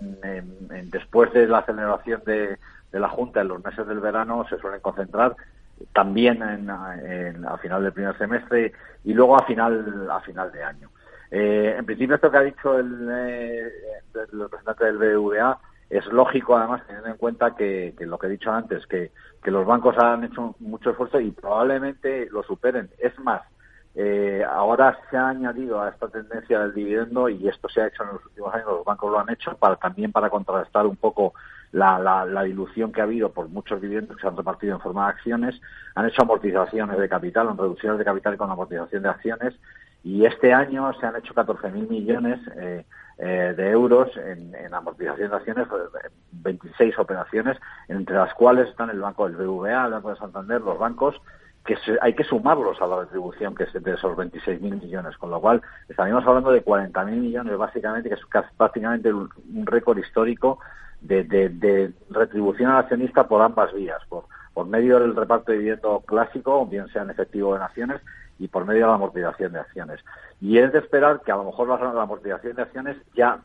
después 0.90 1.32
de 1.32 1.48
la 1.48 1.64
celebración 1.66 2.22
de, 2.24 2.58
de, 2.92 3.00
la 3.00 3.08
junta 3.08 3.40
en 3.40 3.48
los 3.48 3.64
meses 3.64 3.86
del 3.88 3.98
verano 3.98 4.46
se 4.48 4.58
suelen 4.58 4.80
concentrar 4.80 5.34
también 5.92 6.40
en, 6.42 6.70
a 6.70 7.58
final 7.60 7.82
del 7.82 7.92
primer 7.92 8.16
semestre 8.16 8.72
y 9.02 9.12
luego 9.12 9.36
a 9.36 9.44
final 9.44 10.08
a 10.10 10.20
final 10.20 10.52
de 10.52 10.62
año. 10.62 10.90
Eh, 11.30 11.74
en 11.78 11.84
principio, 11.84 12.14
esto 12.14 12.30
que 12.30 12.36
ha 12.36 12.42
dicho 12.42 12.78
el, 12.78 13.08
eh, 13.10 13.72
representante 14.32 14.84
del 14.84 14.98
BVA 14.98 15.58
es 15.90 16.06
lógico, 16.06 16.56
además, 16.56 16.82
teniendo 16.86 17.10
en 17.10 17.16
cuenta 17.16 17.54
que, 17.54 17.94
lo 18.00 18.18
que 18.18 18.26
he 18.26 18.30
dicho 18.30 18.50
antes, 18.50 18.86
que, 18.86 19.10
los 19.44 19.66
bancos 19.66 19.96
han 19.98 20.24
hecho 20.24 20.54
mucho 20.60 20.90
esfuerzo 20.90 21.20
y 21.20 21.30
probablemente 21.30 22.28
lo 22.30 22.42
superen. 22.42 22.88
Es 22.98 23.18
más, 23.18 23.42
eh, 23.94 24.42
ahora 24.48 24.98
se 25.10 25.16
ha 25.18 25.28
añadido 25.28 25.82
a 25.82 25.90
esta 25.90 26.08
tendencia 26.08 26.60
del 26.60 26.72
dividendo 26.72 27.28
y 27.28 27.46
esto 27.46 27.68
se 27.68 27.82
ha 27.82 27.88
hecho 27.88 28.02
en 28.04 28.14
los 28.14 28.24
últimos 28.24 28.54
años, 28.54 28.68
los 28.68 28.84
bancos 28.84 29.12
lo 29.12 29.20
han 29.20 29.30
hecho 29.30 29.54
para 29.58 29.76
también 29.76 30.12
para 30.12 30.30
contrarrestar 30.30 30.86
un 30.86 30.96
poco 30.96 31.34
la, 31.72 31.98
la, 31.98 32.42
dilución 32.42 32.90
que 32.90 33.00
ha 33.00 33.04
habido 33.04 33.32
por 33.32 33.48
muchos 33.48 33.80
dividendos 33.80 34.16
que 34.16 34.22
se 34.22 34.28
han 34.28 34.36
repartido 34.36 34.74
en 34.74 34.80
forma 34.80 35.04
de 35.04 35.12
acciones, 35.12 35.60
han 35.94 36.06
hecho 36.06 36.22
amortizaciones 36.22 36.98
de 36.98 37.08
capital, 37.08 37.48
han 37.48 37.58
reducciones 37.58 37.98
de 37.98 38.04
capital 38.04 38.36
con 38.36 38.50
amortización 38.50 39.02
de 39.02 39.08
acciones, 39.08 39.54
y 40.04 40.26
este 40.26 40.52
año 40.52 40.92
se 41.00 41.06
han 41.06 41.16
hecho 41.16 41.34
14.000 41.34 41.88
millones 41.88 42.38
eh, 42.56 42.84
eh, 43.16 43.54
de 43.56 43.70
euros 43.70 44.10
en, 44.18 44.54
amortización 44.72 45.30
de 45.30 45.36
acciones, 45.36 45.66
26 46.32 46.98
operaciones, 46.98 47.56
entre 47.88 48.14
las 48.14 48.34
cuales 48.34 48.68
están 48.68 48.90
el 48.90 49.00
Banco 49.00 49.26
del 49.26 49.36
BVA, 49.36 49.86
el 49.86 49.92
Banco 49.92 50.10
de 50.10 50.16
Santander, 50.16 50.60
los 50.60 50.78
bancos, 50.78 51.20
que 51.64 51.78
hay 52.02 52.12
que 52.12 52.24
sumarlos 52.24 52.82
a 52.82 52.86
la 52.86 53.00
retribución 53.00 53.54
que 53.54 53.64
es 53.64 53.72
de 53.72 53.94
esos 53.94 54.14
26.000 54.14 54.60
millones, 54.60 55.16
con 55.16 55.30
lo 55.30 55.40
cual 55.40 55.62
estaríamos 55.88 56.26
hablando 56.26 56.52
de 56.52 56.62
40.000 56.62 57.10
millones 57.10 57.56
básicamente, 57.56 58.10
que 58.10 58.16
es 58.16 58.46
prácticamente 58.58 59.10
un, 59.10 59.30
récord 59.64 59.96
histórico 59.96 60.58
de, 61.00 61.94
retribución 62.10 62.70
al 62.70 62.78
accionista 62.78 63.26
por 63.26 63.40
ambas 63.40 63.72
vías, 63.72 64.02
por, 64.10 64.26
por 64.52 64.66
medio 64.66 65.00
del 65.00 65.16
reparto 65.16 65.52
de 65.52 65.58
dividendo 65.58 66.00
clásico, 66.00 66.66
bien 66.66 66.88
sea 66.88 67.02
en 67.02 67.10
efectivo 67.10 67.50
o 67.50 67.56
en 67.56 67.62
acciones, 67.62 68.02
y 68.38 68.48
por 68.48 68.64
medio 68.64 68.82
de 68.82 68.86
la 68.88 68.94
amortización 68.94 69.52
de 69.52 69.60
acciones. 69.60 70.00
Y 70.40 70.58
es 70.58 70.72
de 70.72 70.80
esperar 70.80 71.20
que 71.24 71.32
a 71.32 71.36
lo 71.36 71.44
mejor 71.44 71.68
la, 71.68 71.92
la 71.92 72.02
amortización 72.02 72.56
de 72.56 72.62
acciones 72.62 72.96
ya 73.14 73.38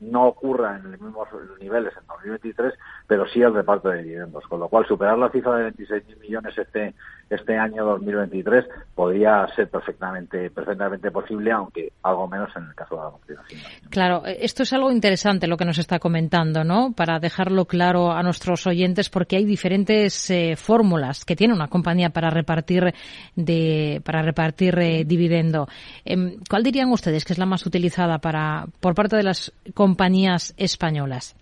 no 0.00 0.26
ocurra 0.26 0.76
en 0.76 0.92
los 0.92 1.00
mismos 1.00 1.28
niveles 1.58 1.92
en 1.96 2.06
2023, 2.06 2.74
pero 3.06 3.26
sí 3.26 3.40
el 3.40 3.54
reparto 3.54 3.88
de 3.88 4.02
dividendos. 4.02 4.44
Con 4.44 4.60
lo 4.60 4.68
cual, 4.68 4.86
superar 4.86 5.18
la 5.18 5.30
cifra 5.30 5.56
de 5.56 5.72
26.000 5.72 6.20
millones 6.20 6.58
este, 6.58 6.94
este 7.30 7.56
año 7.56 7.84
2023 7.84 8.66
podría 8.94 9.46
ser 9.56 9.68
perfectamente, 9.68 10.50
perfectamente 10.50 11.10
posible, 11.10 11.50
aunque 11.50 11.92
algo 12.02 12.28
menos 12.28 12.50
en 12.56 12.64
el 12.64 12.74
caso 12.74 12.94
de 12.96 13.00
la 13.00 13.08
amortización. 13.08 13.60
Claro, 13.90 14.22
esto 14.26 14.62
es 14.62 14.72
algo 14.74 14.92
interesante 14.92 15.46
lo 15.46 15.56
que 15.56 15.64
nos 15.64 15.78
está 15.78 15.98
comentando, 15.98 16.62
¿no? 16.62 16.92
Para 16.92 17.18
dejarlo 17.18 17.64
claro 17.64 18.12
a 18.12 18.22
nuestros 18.22 18.66
oyentes, 18.66 19.08
porque 19.08 19.36
hay 19.36 19.44
diferentes 19.44 20.30
eh, 20.30 20.54
fórmulas 20.56 21.24
que 21.24 21.34
tiene 21.34 21.54
una 21.54 21.68
compañía 21.68 22.10
para 22.10 22.30
repartir 22.30 22.94
de, 23.34 24.02
para 24.04 24.22
repartir 24.22 24.33
eh, 24.36 25.04
dividendo. 25.04 25.66
Em, 26.04 26.36
¿Cuál 26.48 26.62
dirían 26.62 26.90
ustedes 26.90 27.24
que 27.24 27.32
es 27.32 27.38
la 27.38 27.46
más 27.46 27.66
utilizada 27.66 28.18
para, 28.18 28.66
por 28.80 28.94
parte 28.94 29.16
de 29.16 29.22
las 29.22 29.52
compañías 29.74 30.54
españolas? 30.56 31.36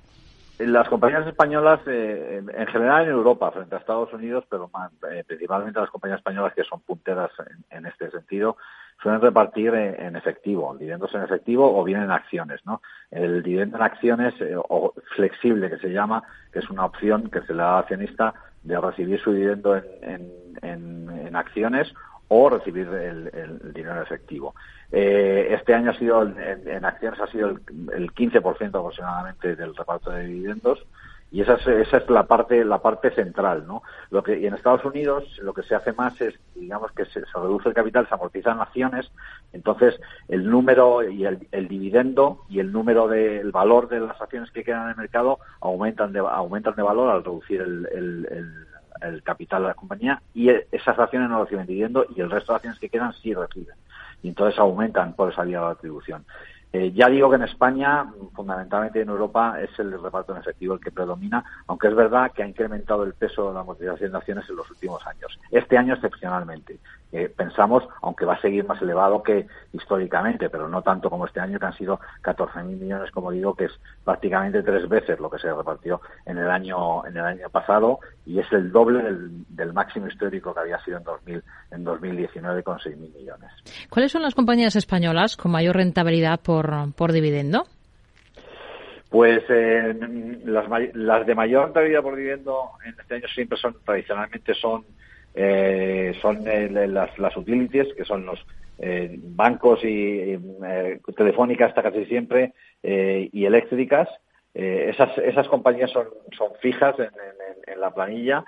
Las 0.66 0.88
compañías 0.88 1.26
españolas, 1.26 1.80
eh, 1.86 2.40
en 2.54 2.66
general 2.68 3.04
en 3.04 3.10
Europa, 3.10 3.50
frente 3.50 3.74
a 3.74 3.78
Estados 3.78 4.12
Unidos, 4.12 4.44
pero 4.48 4.70
eh, 5.10 5.24
principalmente 5.26 5.80
las 5.80 5.90
compañías 5.90 6.20
españolas 6.20 6.54
que 6.54 6.62
son 6.62 6.80
punteras 6.80 7.30
en, 7.70 7.84
este 7.86 8.10
sentido, 8.10 8.56
suelen 9.02 9.20
repartir 9.20 9.74
en, 9.74 10.14
efectivo, 10.14 10.76
dividendos 10.78 11.12
en 11.14 11.22
efectivo 11.22 11.76
o 11.76 11.82
bien 11.82 12.02
en 12.02 12.12
acciones. 12.12 12.60
¿no? 12.64 12.80
El 13.10 13.42
dividendo 13.42 13.78
en 13.78 13.82
acciones, 13.82 14.34
eh, 14.40 14.54
o 14.56 14.94
flexible 15.16 15.68
que 15.68 15.78
se 15.78 15.88
llama, 15.88 16.22
que 16.52 16.60
es 16.60 16.70
una 16.70 16.84
opción 16.84 17.28
que 17.28 17.40
se 17.40 17.54
le 17.54 17.62
da 17.62 17.78
al 17.78 17.80
accionista 17.80 18.34
de 18.62 18.80
recibir 18.80 19.20
su 19.20 19.32
dividendo 19.32 19.74
en 19.74 21.34
acciones 21.34 21.92
o 22.34 22.48
recibir 22.48 22.88
el, 22.88 23.72
dinero 23.74 24.02
efectivo. 24.02 24.54
Eh, 24.90 25.48
este 25.50 25.74
año 25.74 25.90
ha 25.90 25.98
sido, 25.98 26.22
en, 26.22 26.84
acciones 26.84 27.20
ha 27.20 27.26
sido 27.26 27.50
el, 27.50 27.60
el 27.94 28.14
15% 28.14 28.68
aproximadamente 28.68 29.54
del 29.54 29.76
reparto 29.76 30.10
de 30.10 30.26
dividendos 30.26 30.82
y 31.30 31.40
esa 31.40 31.54
es, 31.54 31.66
esa 31.66 31.96
es 31.96 32.10
la 32.10 32.24
parte 32.26 32.62
la 32.62 32.82
parte 32.82 33.10
central 33.10 33.66
no 33.66 33.82
lo 34.10 34.22
que 34.22 34.38
y 34.38 34.46
en 34.46 34.52
Estados 34.52 34.84
Unidos 34.84 35.24
lo 35.40 35.54
que 35.54 35.62
se 35.62 35.74
hace 35.74 35.94
más 35.94 36.20
es 36.20 36.38
digamos 36.54 36.92
que 36.92 37.06
se, 37.06 37.22
reduce 37.34 37.70
el 37.70 37.74
capital 37.74 38.06
se 38.06 38.14
amortizan 38.14 38.60
acciones 38.60 39.10
entonces 39.54 39.98
el 40.28 40.48
número 40.50 41.08
y 41.08 41.24
el, 41.24 41.38
dividendo 41.68 42.44
y 42.50 42.60
el 42.60 42.70
número 42.70 43.08
del 43.08 43.50
valor 43.50 43.88
de 43.88 44.00
las 44.00 44.20
acciones 44.20 44.50
que 44.50 44.62
quedan 44.62 44.84
en 44.84 44.90
el 44.90 44.96
mercado 44.96 45.38
aumentan 45.60 46.12
de 46.12 46.18
aumentan 46.18 46.76
de 46.76 46.82
valor 46.82 47.08
al 47.08 47.24
reducir 47.24 47.62
el 47.62 47.88
el 47.90 48.71
capital 49.22 49.62
de 49.62 49.68
la 49.68 49.74
compañía 49.74 50.22
y 50.34 50.48
esas 50.48 50.98
acciones 50.98 51.28
no 51.28 51.42
reciben 51.42 51.66
dividendo 51.66 52.06
y 52.14 52.20
el 52.20 52.30
resto 52.30 52.52
de 52.52 52.56
acciones 52.56 52.78
que 52.78 52.88
quedan 52.88 53.12
sí 53.14 53.34
reciben. 53.34 53.74
Y 54.22 54.28
entonces 54.28 54.58
aumentan 54.58 55.14
por 55.14 55.32
esa 55.32 55.42
vía 55.42 55.60
de 55.60 55.66
atribución. 55.66 56.24
Eh, 56.72 56.92
ya 56.92 57.08
digo 57.08 57.28
que 57.28 57.36
en 57.36 57.42
España, 57.42 58.06
fundamentalmente 58.34 59.00
en 59.00 59.08
Europa, 59.08 59.60
es 59.60 59.70
el 59.78 60.00
reparto 60.02 60.32
en 60.32 60.40
efectivo 60.40 60.74
el 60.74 60.80
que 60.80 60.90
predomina, 60.90 61.44
aunque 61.66 61.88
es 61.88 61.94
verdad 61.94 62.32
que 62.32 62.42
ha 62.42 62.48
incrementado 62.48 63.04
el 63.04 63.14
peso 63.14 63.48
de 63.48 63.54
la 63.54 63.60
amortización 63.60 64.12
de 64.12 64.18
acciones 64.18 64.48
en 64.48 64.56
los 64.56 64.70
últimos 64.70 65.06
años. 65.06 65.38
Este 65.50 65.76
año 65.76 65.94
excepcionalmente. 65.94 66.78
Eh, 67.12 67.28
pensamos, 67.28 67.84
aunque 68.00 68.24
va 68.24 68.34
a 68.34 68.40
seguir 68.40 68.66
más 68.66 68.80
elevado 68.80 69.22
que 69.22 69.46
históricamente, 69.74 70.48
pero 70.48 70.66
no 70.66 70.80
tanto 70.80 71.10
como 71.10 71.26
este 71.26 71.40
año, 71.40 71.58
que 71.58 71.66
han 71.66 71.76
sido 71.76 72.00
14.000 72.22 72.64
millones, 72.64 73.10
como 73.10 73.30
digo, 73.30 73.54
que 73.54 73.66
es 73.66 73.72
prácticamente 74.02 74.62
tres 74.62 74.88
veces 74.88 75.20
lo 75.20 75.28
que 75.28 75.38
se 75.38 75.52
repartió 75.52 76.00
en 76.24 76.38
el 76.38 76.48
año 76.48 77.04
en 77.06 77.16
el 77.16 77.24
año 77.24 77.50
pasado 77.50 77.98
y 78.24 78.38
es 78.38 78.50
el 78.52 78.72
doble 78.72 79.02
del, 79.48 79.72
máximo 79.72 80.06
histórico 80.06 80.54
que 80.54 80.60
había 80.60 80.78
sido 80.84 80.98
en 80.98 81.04
2000 81.04 81.44
en 81.70 81.84
2019 81.84 82.62
con 82.62 82.78
6.000 82.78 82.96
millones. 82.96 83.50
¿Cuáles 83.90 84.12
son 84.12 84.22
las 84.22 84.34
compañías 84.34 84.76
españolas 84.76 85.36
con 85.36 85.50
mayor 85.50 85.76
rentabilidad 85.76 86.40
por, 86.40 86.61
por 86.96 87.12
dividendo? 87.12 87.66
Pues 89.10 89.42
eh, 89.48 89.94
las, 90.44 90.66
las 90.94 91.26
de 91.26 91.34
mayor 91.34 91.64
rentabilidad 91.64 92.02
por 92.02 92.16
dividendo 92.16 92.70
en 92.84 92.94
este 92.98 93.16
año 93.16 93.28
siempre 93.28 93.58
son 93.58 93.76
tradicionalmente 93.84 94.54
son 94.54 94.84
eh, 95.34 96.14
son 96.20 96.46
eh, 96.46 96.68
las, 96.88 97.18
las 97.18 97.36
utilities, 97.36 97.92
que 97.94 98.04
son 98.04 98.26
los 98.26 98.44
eh, 98.78 99.18
bancos 99.18 99.82
y 99.84 100.38
eh, 100.64 101.00
telefónicas 101.16 101.72
casi 101.72 102.04
siempre 102.06 102.52
y 102.82 103.46
eléctricas. 103.46 104.08
esas, 104.52 105.16
esas 105.18 105.46
compañías 105.48 105.90
son, 105.92 106.08
son 106.36 106.48
fijas 106.60 106.98
en, 106.98 107.10
en, 107.66 107.80
la 107.80 107.94
planilla. 107.94 108.44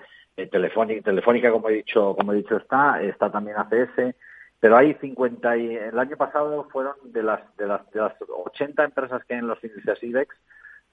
telefónica, 0.50 1.02
telefónica, 1.02 1.52
como 1.52 1.68
he 1.68 1.74
dicho, 1.74 2.16
como 2.16 2.32
he 2.32 2.36
dicho 2.36 2.56
está, 2.56 3.00
está 3.00 3.30
también 3.30 3.56
ACS, 3.58 4.14
pero 4.64 4.78
hay 4.78 4.94
50 4.94 5.58
y 5.58 5.76
el 5.76 5.98
año 5.98 6.16
pasado 6.16 6.66
fueron 6.72 6.94
de 7.12 7.22
las 7.22 7.40
de 7.58 7.66
las 7.66 7.82
de 7.90 8.00
las 8.00 8.14
80 8.26 8.82
empresas 8.82 9.22
que 9.26 9.34
hay 9.34 9.40
en 9.40 9.46
los 9.46 9.62
índices 9.62 10.02
IBEX 10.02 10.34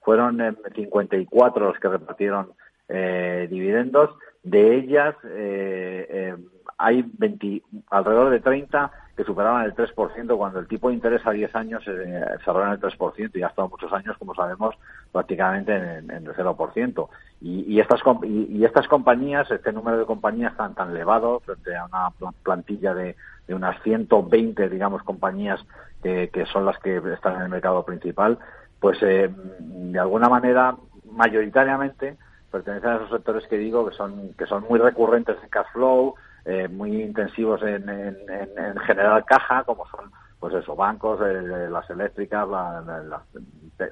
fueron 0.01 0.57
54 0.75 1.67
los 1.67 1.79
que 1.79 1.87
repartieron 1.87 2.51
dividendos. 2.89 4.09
De 4.43 4.75
ellas 4.75 5.15
eh, 5.23 6.05
eh, 6.09 6.35
hay 6.77 7.05
20, 7.17 7.61
alrededor 7.91 8.31
de 8.31 8.41
30 8.41 8.91
superaban 9.23 9.65
el 9.65 9.75
3% 9.75 10.37
cuando 10.37 10.59
el 10.59 10.67
tipo 10.67 10.89
de 10.89 10.95
interés 10.95 11.25
a 11.25 11.31
10 11.31 11.55
años 11.55 11.83
eh, 11.87 12.25
cerró 12.43 12.65
en 12.65 12.73
el 12.73 12.79
3% 12.79 13.31
y 13.33 13.43
ha 13.43 13.47
estado 13.47 13.69
muchos 13.69 13.91
años, 13.93 14.17
como 14.17 14.33
sabemos, 14.35 14.75
prácticamente 15.11 15.75
en, 15.75 16.09
el 16.09 16.33
0%. 16.33 17.09
Y, 17.41 17.73
y, 17.73 17.79
estas, 17.79 18.01
y, 18.23 18.63
estas 18.63 18.87
compañías, 18.87 19.49
este 19.51 19.71
número 19.71 19.99
de 19.99 20.05
compañías 20.05 20.55
tan, 20.55 20.75
tan 20.75 20.91
elevado 20.91 21.39
frente 21.41 21.75
a 21.75 21.85
una 21.85 22.09
plantilla 22.43 22.93
de, 22.93 23.15
de 23.47 23.55
unas 23.55 23.81
120, 23.83 24.69
digamos, 24.69 25.03
compañías 25.03 25.59
que, 26.01 26.29
que, 26.29 26.45
son 26.45 26.65
las 26.65 26.77
que 26.79 27.01
están 27.13 27.35
en 27.35 27.41
el 27.43 27.49
mercado 27.49 27.83
principal, 27.83 28.39
pues 28.79 28.97
eh, 29.03 29.29
de 29.59 29.99
alguna 29.99 30.29
manera, 30.29 30.75
mayoritariamente, 31.11 32.17
pertenecen 32.51 32.89
a 32.89 32.95
esos 32.95 33.09
sectores 33.09 33.47
que 33.47 33.57
digo 33.57 33.87
que 33.87 33.95
son 33.95 34.33
que 34.33 34.45
son 34.45 34.65
muy 34.69 34.79
recurrentes 34.79 35.37
en 35.41 35.49
cash 35.49 35.67
flow, 35.73 36.15
eh, 36.45 36.67
muy 36.67 37.01
intensivos 37.01 37.61
en, 37.63 37.87
en, 37.87 38.17
en, 38.29 38.77
generar 38.79 39.23
caja, 39.25 39.63
como 39.63 39.85
son 39.87 40.11
pues 40.39 40.55
eso, 40.55 40.75
bancos, 40.75 41.19
eh, 41.21 41.67
las 41.69 41.87
eléctricas, 41.89 42.47
las 42.47 43.21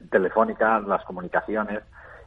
telefónicas, 0.09 0.83
las 0.87 1.03
comunicaciones, 1.05 1.81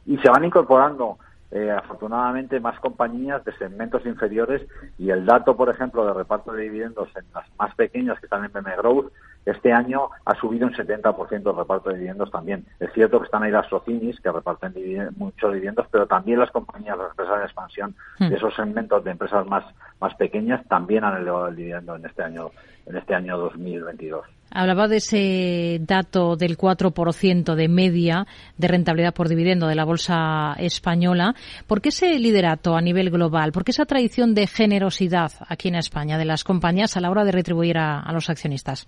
y 0.05 0.17
se 0.17 0.29
van 0.29 0.45
incorporando 0.45 1.17
eh, 1.51 1.69
afortunadamente 1.69 2.59
más 2.59 2.79
compañías 2.79 3.43
de 3.45 3.55
segmentos 3.57 4.03
inferiores 4.07 4.67
y 4.97 5.11
el 5.11 5.23
dato, 5.25 5.55
por 5.55 5.69
ejemplo, 5.69 6.03
de 6.05 6.13
reparto 6.13 6.51
de 6.51 6.63
dividendos 6.63 7.09
en 7.15 7.25
las 7.31 7.45
más 7.59 7.75
pequeñas 7.75 8.19
que 8.19 8.25
están 8.25 8.43
en 8.43 8.51
BM 8.51 8.75
Growth, 8.77 9.11
este 9.45 9.71
año 9.71 10.09
ha 10.25 10.35
subido 10.35 10.67
un 10.67 10.73
70% 10.73 11.49
el 11.49 11.57
reparto 11.57 11.89
de 11.89 11.95
dividendos 11.95 12.31
también. 12.31 12.65
Es 12.79 12.91
cierto 12.93 13.19
que 13.19 13.25
están 13.25 13.43
ahí 13.43 13.51
las 13.51 13.67
socinis, 13.67 14.19
que 14.19 14.31
reparten 14.31 14.73
muchos 15.17 15.53
dividendos, 15.53 15.87
pero 15.91 16.07
también 16.07 16.39
las 16.39 16.51
compañías, 16.51 16.97
las 16.97 17.11
empresas 17.11 17.39
de 17.39 17.45
expansión 17.45 17.95
hmm. 18.19 18.29
de 18.29 18.35
esos 18.35 18.55
segmentos 18.55 19.03
de 19.03 19.11
empresas 19.11 19.45
más, 19.45 19.63
más 19.99 20.15
pequeñas 20.15 20.65
también 20.67 21.03
han 21.03 21.21
elevado 21.21 21.47
el 21.47 21.55
dividendo 21.55 21.95
en 21.95 22.05
este 22.05 22.23
año, 22.23 22.51
en 22.85 22.97
este 22.97 23.15
año 23.15 23.37
2022. 23.37 24.25
Hablaba 24.55 24.87
de 24.87 24.97
ese 24.97 25.79
dato 25.81 26.35
del 26.35 26.57
4% 26.57 27.55
de 27.55 27.67
media 27.67 28.27
de 28.55 28.67
rentabilidad 28.67 29.13
por 29.13 29.27
dividendo 29.27 29.67
de 29.67 29.73
la 29.73 29.83
bolsa 29.83 30.53
española. 30.59 31.33
¿Por 31.65 31.81
qué 31.81 31.89
ese 31.89 32.19
liderato 32.19 32.75
a 32.75 32.81
nivel 32.81 33.09
global? 33.09 33.51
¿Por 33.51 33.63
qué 33.63 33.71
esa 33.71 33.85
tradición 33.85 34.35
de 34.35 34.45
generosidad 34.45 35.31
aquí 35.47 35.69
en 35.69 35.75
España 35.75 36.19
de 36.19 36.25
las 36.25 36.43
compañías 36.43 36.95
a 36.95 37.01
la 37.01 37.09
hora 37.09 37.25
de 37.25 37.31
retribuir 37.31 37.79
a, 37.79 38.11
los 38.13 38.29
accionistas? 38.29 38.87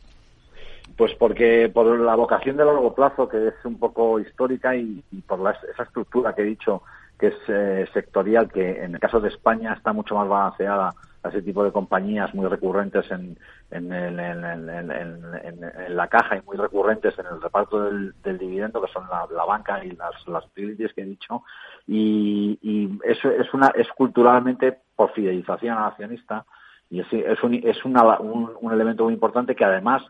Pues 0.97 1.13
porque 1.15 1.69
por 1.73 1.99
la 1.99 2.15
vocación 2.15 2.57
de 2.57 2.65
largo 2.65 2.95
plazo, 2.95 3.27
que 3.27 3.49
es 3.49 3.65
un 3.65 3.77
poco 3.77 4.19
histórica, 4.19 4.75
y, 4.75 5.03
por 5.27 5.39
esa 5.39 5.83
estructura 5.83 6.33
que 6.33 6.41
he 6.41 6.45
dicho, 6.45 6.83
que 7.19 7.27
es 7.27 7.35
eh, 7.47 7.85
sectorial, 7.93 8.51
que 8.51 8.83
en 8.83 8.95
el 8.95 8.99
caso 8.99 9.19
de 9.19 9.29
España 9.29 9.73
está 9.73 9.93
mucho 9.93 10.15
más 10.15 10.27
balanceada 10.27 10.93
ese 11.29 11.41
tipo 11.41 11.63
de 11.63 11.71
compañías 11.71 12.33
muy 12.33 12.47
recurrentes 12.47 13.09
en, 13.11 13.37
en, 13.71 13.91
en, 13.91 14.19
la 15.89 16.07
caja 16.07 16.37
y 16.37 16.41
muy 16.43 16.57
recurrentes 16.57 17.17
en 17.19 17.25
el 17.25 17.41
reparto 17.41 17.83
del, 17.83 18.13
dividendo, 18.37 18.81
que 18.81 18.91
son 18.91 19.05
la, 19.09 19.45
banca 19.45 19.83
y 19.83 19.91
las, 19.91 20.27
las 20.27 20.45
utilities 20.45 20.93
que 20.93 21.01
he 21.01 21.05
dicho, 21.05 21.43
y, 21.87 22.59
y 22.61 22.99
eso 23.03 23.29
es, 23.31 23.53
una, 23.53 23.67
es 23.75 23.87
culturalmente 23.89 24.77
por 24.95 25.11
fidelización 25.13 25.77
al 25.77 25.85
accionista 25.85 26.45
y 26.89 26.99
es, 26.99 27.43
un, 27.43 27.53
es 27.55 27.83
un, 27.83 27.97
un 28.61 28.71
elemento 28.71 29.05
muy 29.05 29.13
importante 29.13 29.55
que 29.55 29.65
además 29.65 30.03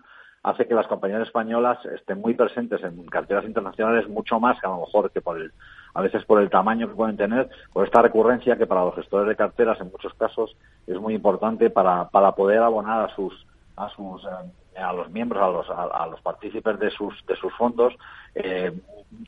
hace 0.45 0.67
que 0.67 0.75
las 0.75 0.85
compañías 0.85 1.23
españolas 1.23 1.83
estén 1.85 2.21
muy 2.21 2.35
presentes 2.35 2.83
en 2.83 3.03
carteras 3.07 3.45
internacionales 3.45 4.07
mucho 4.07 4.39
más 4.39 4.59
que 4.59 4.67
a 4.67 4.69
lo 4.69 4.81
mejor 4.81 5.09
que 5.09 5.19
por 5.19 5.41
el, 5.41 5.51
a 5.95 6.01
veces 6.01 6.23
por 6.23 6.39
el 6.39 6.51
tamaño 6.51 6.87
que 6.87 6.93
pueden 6.93 7.17
tener, 7.17 7.49
por 7.73 7.83
esta 7.83 8.03
recurrencia 8.03 8.55
que 8.55 8.67
para 8.67 8.85
los 8.85 8.93
gestores 8.93 9.27
de 9.27 9.35
carteras 9.35 9.81
en 9.81 9.91
muchos 9.91 10.13
casos 10.13 10.55
es 10.85 10.99
muy 10.99 11.15
importante 11.15 11.71
para, 11.71 12.09
para 12.09 12.33
poder 12.33 12.59
abonar 12.59 13.09
a 13.09 13.15
sus 13.15 13.33
a 13.75 13.89
sus 13.89 14.23
eh, 14.23 14.79
a 14.79 14.93
los 14.93 15.09
miembros, 15.09 15.41
a 15.41 15.49
los, 15.49 15.67
a, 15.69 16.05
los 16.05 16.21
partícipes 16.21 16.79
de 16.79 16.91
sus 16.91 17.25
de 17.25 17.35
sus 17.37 17.51
fondos 17.55 17.95
eh, 18.35 18.71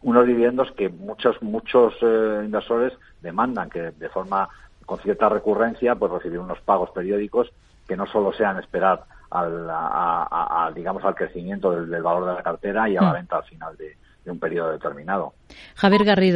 unos 0.04 0.28
dividendos 0.28 0.72
que 0.74 0.88
muchos 0.88 1.42
muchos 1.42 1.96
eh, 2.02 2.42
inversores 2.46 2.94
demandan 3.24 3.72
que 3.72 3.90
de 3.90 4.10
forma 4.10 4.48
con 4.86 5.00
cierta 5.00 5.30
recurrencia 5.30 5.96
pues 5.96 6.12
recibir 6.12 6.38
unos 6.38 6.62
pagos 6.62 6.92
periódicos 6.92 7.52
que 7.88 7.98
no 7.98 8.06
solo 8.06 8.32
sean 8.34 8.60
esperar 8.60 9.17
al, 9.30 10.74
digamos, 10.74 11.04
al 11.04 11.16
crecimiento 11.16 11.72
del, 11.72 12.02
valor 12.02 12.28
de 12.28 12.34
la 12.34 12.44
cartera 12.44 12.90
y 12.90 12.98
a 12.98 13.02
la 13.02 13.12
mm. 13.12 13.14
venta 13.14 13.38
al 13.38 13.44
final 13.44 13.78
de, 13.78 13.98
de 14.28 14.32
un 14.32 14.40
periodo 14.40 14.72
determinado. 14.72 15.34
Javier 15.76 16.04
Garrido. 16.04 16.36